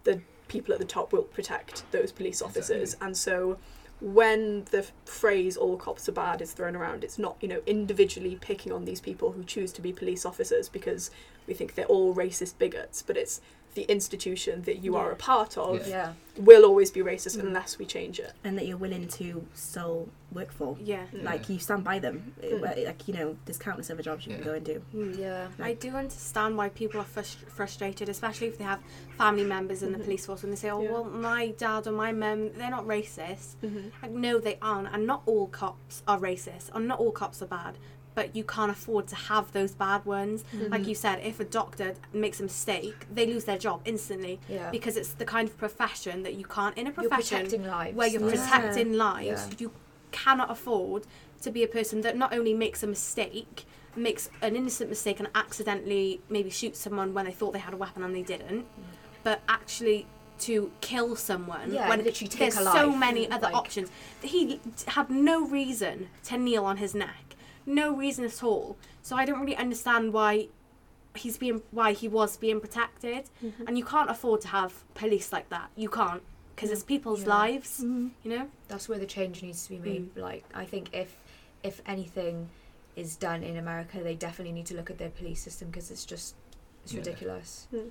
the 0.03 0.21
people 0.47 0.73
at 0.73 0.79
the 0.79 0.85
top 0.85 1.13
will 1.13 1.23
protect 1.23 1.89
those 1.91 2.11
police 2.11 2.41
officers. 2.41 2.97
And 2.99 3.15
so 3.15 3.59
when 4.01 4.65
the 4.71 4.85
phrase 5.05 5.55
all 5.55 5.77
cops 5.77 6.09
are 6.09 6.13
bad 6.13 6.41
is 6.41 6.53
thrown 6.53 6.75
around, 6.75 7.03
it's 7.03 7.19
not, 7.19 7.37
you 7.39 7.47
know, 7.47 7.61
individually 7.67 8.35
picking 8.41 8.71
on 8.71 8.85
these 8.85 8.99
people 8.99 9.31
who 9.33 9.43
choose 9.43 9.71
to 9.73 9.81
be 9.81 9.93
police 9.93 10.25
officers 10.25 10.67
because 10.67 11.11
we 11.45 11.53
think 11.53 11.75
they're 11.75 11.85
all 11.85 12.15
racist 12.15 12.57
bigots, 12.57 13.03
but 13.03 13.15
it's 13.15 13.39
the 13.73 13.83
institution 13.83 14.63
that 14.63 14.77
you 14.83 14.95
are 14.95 15.11
a 15.11 15.15
part 15.15 15.57
of 15.57 15.87
yeah. 15.87 16.13
will 16.37 16.65
always 16.65 16.91
be 16.91 16.99
racist 17.01 17.37
Mm. 17.37 17.41
unless 17.47 17.77
we 17.79 17.85
change 17.85 18.19
it. 18.19 18.33
and 18.43 18.57
that 18.57 18.65
you're 18.67 18.77
willing 18.77 19.07
to 19.07 19.45
still 19.53 20.09
work 20.33 20.51
for. 20.51 20.77
Yeah. 20.81 21.05
Like 21.13 21.47
you 21.49 21.57
stand 21.59 21.83
by 21.83 21.99
them. 21.99 22.33
Mm. 22.43 22.61
Like 22.85 23.07
you 23.07 23.13
know, 23.13 23.37
there's 23.45 23.57
countless 23.57 23.89
other 23.89 24.01
jobs 24.03 24.25
you 24.25 24.31
Yeah. 24.31 24.37
can 24.39 24.45
go 24.45 24.53
and 24.53 24.65
do. 24.65 24.81
Mm. 24.93 25.17
Yeah. 25.17 25.47
I 25.59 25.73
do 25.73 25.89
understand 25.95 26.57
why 26.57 26.69
people 26.69 26.99
are 26.99 27.05
frus- 27.05 27.45
frustrated, 27.49 28.09
especially 28.09 28.47
if 28.47 28.57
they 28.57 28.63
have 28.63 28.79
family 29.17 29.43
members 29.45 29.83
in 29.83 29.91
the 29.93 29.99
Mhm. 29.99 30.03
police 30.05 30.25
force 30.25 30.43
and 30.43 30.51
they 30.51 30.57
say, 30.57 30.69
"Oh, 30.69 30.81
Yeah. 30.81 30.91
well, 30.91 31.03
my 31.05 31.51
dad 31.57 31.87
or 31.87 31.91
my 31.91 32.11
mum, 32.11 32.51
they're 32.53 32.69
not 32.69 32.85
racist." 32.85 33.55
Mm-hmm. 33.63 33.89
Like, 34.01 34.11
no, 34.11 34.39
they 34.39 34.57
aren't, 34.61 34.93
and 34.93 35.05
not 35.07 35.21
all 35.25 35.47
cops 35.47 36.03
are 36.07 36.19
racist, 36.19 36.69
and 36.73 36.87
not 36.87 36.99
all 36.99 37.11
cops 37.11 37.41
are 37.41 37.47
bad. 37.47 37.77
But 38.13 38.35
you 38.35 38.43
can't 38.43 38.71
afford 38.71 39.07
to 39.07 39.15
have 39.15 39.51
those 39.53 39.71
bad 39.71 40.05
ones. 40.05 40.43
Like 40.53 40.81
mm-hmm. 40.81 40.89
you 40.89 40.95
said, 40.95 41.21
if 41.23 41.39
a 41.39 41.45
doctor 41.45 41.93
makes 42.13 42.39
a 42.39 42.43
mistake, 42.43 43.07
they 43.13 43.25
lose 43.25 43.45
their 43.45 43.57
job 43.57 43.81
instantly 43.85 44.39
Yeah. 44.49 44.69
because 44.69 44.97
it's 44.97 45.13
the 45.13 45.25
kind 45.25 45.47
of 45.47 45.57
profession 45.57 46.23
that 46.23 46.33
you 46.35 46.43
can't 46.45 46.77
in 46.77 46.87
a 46.87 46.89
You're 46.89 47.07
profession 47.09 47.37
protecting 47.45 47.65
lives. 47.65 47.95
where 47.95 48.07
you're 48.07 48.21
Yeah. 48.21 48.49
protecting 48.49 48.93
lives. 48.93 49.47
Yeah. 49.49 49.55
You 49.59 49.71
cannot 50.11 50.51
afford 50.51 51.07
to 51.41 51.51
be 51.51 51.63
a 51.63 51.67
person 51.67 52.01
that 52.01 52.17
not 52.17 52.33
only 52.33 52.53
makes 52.53 52.83
a 52.83 52.87
mistake, 52.87 53.65
makes 53.95 54.29
an 54.41 54.55
innocent 54.55 54.89
mistake 54.89 55.19
and 55.19 55.29
accidentally 55.35 56.21
maybe 56.29 56.49
shoots 56.49 56.79
someone 56.79 57.13
when 57.13 57.25
they 57.25 57.31
thought 57.31 57.53
they 57.53 57.59
had 57.59 57.73
a 57.73 57.77
weapon 57.77 58.03
and 58.03 58.15
they 58.15 58.23
didn't, 58.23 58.65
but 59.23 59.41
actually 59.47 60.05
to 60.39 60.71
kill 60.81 61.15
someone 61.15 61.71
Yeah, 61.73 61.87
when 61.87 62.03
literally 62.03 62.27
take 62.27 62.53
there's 62.53 62.57
a 62.67 62.71
so 62.71 62.91
many 62.91 63.29
other 63.29 63.47
like- 63.47 63.55
options. 63.55 63.89
He 64.21 64.59
had 64.87 65.09
no 65.09 65.45
reason 65.45 66.09
to 66.25 66.37
kneel 66.37 66.65
on 66.65 66.77
his 66.77 66.95
neck, 66.95 67.30
no 67.65 67.95
reason 67.95 68.25
at 68.25 68.43
all. 68.43 68.77
So 69.01 69.15
I 69.15 69.25
don't 69.25 69.39
really 69.39 69.55
understand 69.57 70.13
why 70.13 70.47
he's 71.15 71.37
being 71.37 71.61
why 71.71 71.93
he 71.93 72.07
was 72.07 72.37
being 72.37 72.59
protected, 72.61 73.25
Mm-hmm. 73.43 73.67
and 73.67 73.77
you 73.77 73.83
can't 73.85 74.09
afford 74.09 74.41
to 74.41 74.47
have 74.49 74.71
police 74.93 75.31
like 75.33 75.49
that. 75.49 75.69
You 75.75 75.89
can't 75.89 76.21
because 76.55 76.71
it's 76.71 76.83
mm, 76.83 76.87
people's 76.87 77.23
Yeah. 77.23 77.29
lives. 77.29 77.79
Mm-hmm. 77.81 78.07
You 78.23 78.37
know. 78.37 78.47
That's 78.67 78.87
where 78.89 78.99
the 78.99 79.05
change 79.05 79.41
needs 79.43 79.63
to 79.67 79.69
be 79.71 79.79
made. 79.79 80.15
Mm. 80.15 80.21
Like 80.21 80.43
I 80.53 80.65
think 80.65 80.89
if 80.93 81.15
if 81.63 81.81
anything 81.85 82.49
is 82.95 83.15
done 83.15 83.43
in 83.43 83.57
America, 83.57 83.99
they 84.03 84.15
definitely 84.15 84.51
need 84.53 84.65
to 84.67 84.75
look 84.75 84.89
at 84.89 84.97
their 84.97 85.09
police 85.09 85.41
system 85.41 85.69
because 85.69 85.91
it's 85.91 86.05
just 86.05 86.35
it's 86.83 86.93
Yeah. 86.93 86.99
ridiculous. 86.99 87.67
Mm. 87.73 87.89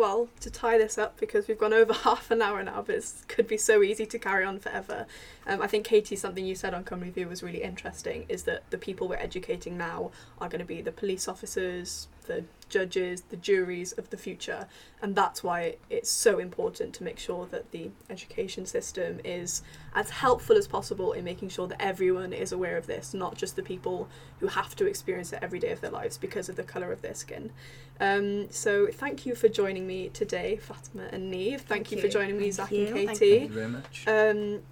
Well, 0.00 0.30
to 0.40 0.50
tie 0.50 0.78
this 0.78 0.96
up, 0.96 1.20
because 1.20 1.46
we've 1.46 1.58
gone 1.58 1.74
over 1.74 1.92
half 2.08 2.30
an 2.30 2.40
hour 2.40 2.62
now, 2.62 2.80
but 2.80 2.94
it 2.94 3.12
could 3.28 3.46
be 3.46 3.58
so 3.58 3.82
easy 3.82 4.06
to 4.06 4.18
carry 4.18 4.46
on 4.46 4.58
forever. 4.58 5.04
Um, 5.46 5.60
I 5.60 5.66
think, 5.66 5.84
Katie, 5.84 6.16
something 6.16 6.42
you 6.42 6.54
said 6.54 6.72
on 6.72 6.84
Cymru 6.84 7.12
Fyw 7.12 7.28
was 7.28 7.42
really 7.42 7.62
interesting 7.62 8.24
is 8.26 8.44
that 8.44 8.62
the 8.70 8.78
people 8.78 9.08
we're 9.08 9.16
educating 9.16 9.76
now 9.76 10.10
are 10.40 10.48
going 10.48 10.60
to 10.60 10.64
be 10.64 10.80
the 10.80 10.90
police 10.90 11.28
officers, 11.28 12.08
the 12.30 12.44
judges, 12.68 13.22
the 13.22 13.36
juries 13.36 13.92
of 13.92 14.10
the 14.10 14.16
future. 14.16 14.66
And 15.02 15.14
that's 15.16 15.42
why 15.42 15.76
it's 15.90 16.10
so 16.10 16.38
important 16.38 16.94
to 16.94 17.04
make 17.04 17.18
sure 17.18 17.46
that 17.50 17.72
the 17.72 17.90
education 18.08 18.64
system 18.64 19.20
is 19.24 19.62
as 19.94 20.10
helpful 20.10 20.56
as 20.56 20.68
possible 20.68 21.12
in 21.12 21.24
making 21.24 21.48
sure 21.48 21.66
that 21.66 21.82
everyone 21.82 22.32
is 22.32 22.52
aware 22.52 22.76
of 22.76 22.86
this, 22.86 23.12
not 23.12 23.36
just 23.36 23.56
the 23.56 23.62
people 23.62 24.08
who 24.38 24.46
have 24.46 24.76
to 24.76 24.86
experience 24.86 25.32
it 25.32 25.40
every 25.42 25.58
day 25.58 25.72
of 25.72 25.80
their 25.80 25.90
lives 25.90 26.16
because 26.16 26.48
of 26.48 26.56
the 26.56 26.62
colour 26.62 26.92
of 26.92 27.02
their 27.02 27.14
skin. 27.14 27.50
Um, 27.98 28.50
so 28.50 28.86
thank 28.86 29.26
you 29.26 29.34
for 29.34 29.48
joining 29.48 29.86
me 29.86 30.08
today, 30.10 30.56
Fatima 30.56 31.08
and 31.12 31.32
Niamh. 31.32 31.60
Thank, 31.60 31.66
Thank 31.68 31.90
you, 31.90 31.96
you. 31.96 32.02
for 32.02 32.08
joining 32.08 32.38
me, 32.38 32.50
Thank 32.50 32.54
Zach 32.54 32.72
you. 32.72 32.86
and 32.86 32.94
Thank 32.94 33.08
Katie. 33.18 33.38
Thank 33.38 33.50
you 33.50 33.54
very 33.54 33.68
much. 33.68 34.04
Um, 34.06 34.62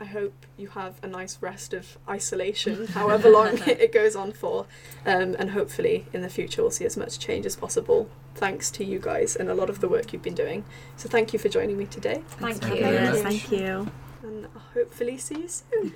I 0.00 0.04
hope 0.04 0.46
you 0.56 0.68
have 0.68 0.94
a 1.02 1.06
nice 1.08 1.38
rest 1.40 1.74
of 1.74 1.98
isolation, 2.08 2.86
however 2.98 3.28
long 3.30 3.58
it 3.66 3.92
goes 3.92 4.14
on 4.14 4.32
for, 4.32 4.66
um, 5.04 5.34
and 5.38 5.50
hopefully 5.50 6.06
in 6.12 6.22
the 6.22 6.28
future 6.28 6.62
we'll 6.62 6.70
see 6.70 6.84
as 6.84 6.96
much 6.96 7.18
change 7.18 7.46
as 7.46 7.56
possible. 7.56 8.08
Thanks 8.34 8.70
to 8.72 8.84
you 8.84 9.00
guys 9.00 9.34
and 9.34 9.48
a 9.48 9.54
lot 9.54 9.68
of 9.68 9.80
the 9.80 9.88
work 9.88 10.12
you've 10.12 10.22
been 10.22 10.34
doing. 10.36 10.64
So 10.96 11.08
thank 11.08 11.32
you 11.32 11.38
for 11.40 11.48
joining 11.48 11.76
me 11.76 11.86
today, 11.86 12.22
Thank 12.28 12.60
Thank 12.62 12.74
you. 12.74 12.74
you 12.78 12.84
very 12.84 12.94
Yes, 12.94 13.22
much. 13.24 13.32
thank 13.32 13.50
you. 13.52 13.90
and 14.22 14.46
I'll 14.54 14.62
hopefully 14.74 15.18
see 15.18 15.40
you 15.40 15.48
soon. 15.48 15.94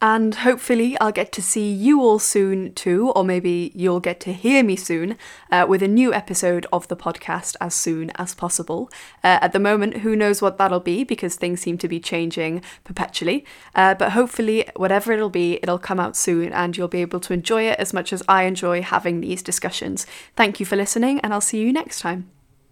And 0.00 0.34
hopefully, 0.34 0.98
I'll 1.00 1.12
get 1.12 1.32
to 1.32 1.42
see 1.42 1.72
you 1.72 2.00
all 2.00 2.18
soon 2.18 2.74
too, 2.74 3.10
or 3.10 3.24
maybe 3.24 3.72
you'll 3.74 4.00
get 4.00 4.20
to 4.20 4.32
hear 4.32 4.62
me 4.62 4.76
soon 4.76 5.16
uh, 5.50 5.64
with 5.68 5.82
a 5.82 5.88
new 5.88 6.12
episode 6.12 6.66
of 6.72 6.88
the 6.88 6.96
podcast 6.96 7.56
as 7.60 7.74
soon 7.74 8.10
as 8.16 8.34
possible. 8.34 8.90
Uh, 9.22 9.38
at 9.40 9.52
the 9.52 9.58
moment, 9.58 9.98
who 9.98 10.14
knows 10.14 10.42
what 10.42 10.58
that'll 10.58 10.80
be 10.80 11.04
because 11.04 11.36
things 11.36 11.60
seem 11.60 11.78
to 11.78 11.88
be 11.88 12.00
changing 12.00 12.62
perpetually. 12.84 13.44
Uh, 13.74 13.94
but 13.94 14.12
hopefully, 14.12 14.68
whatever 14.76 15.12
it'll 15.12 15.30
be, 15.30 15.58
it'll 15.62 15.78
come 15.78 16.00
out 16.00 16.16
soon 16.16 16.52
and 16.52 16.76
you'll 16.76 16.88
be 16.88 17.00
able 17.00 17.20
to 17.20 17.32
enjoy 17.32 17.62
it 17.62 17.78
as 17.78 17.92
much 17.94 18.12
as 18.12 18.22
I 18.28 18.44
enjoy 18.44 18.82
having 18.82 19.20
these 19.20 19.42
discussions. 19.42 20.06
Thank 20.36 20.60
you 20.60 20.66
for 20.66 20.76
listening, 20.76 21.20
and 21.20 21.32
I'll 21.32 21.40
see 21.40 21.60
you 21.60 21.72
next 21.72 22.00
time. 22.00 22.33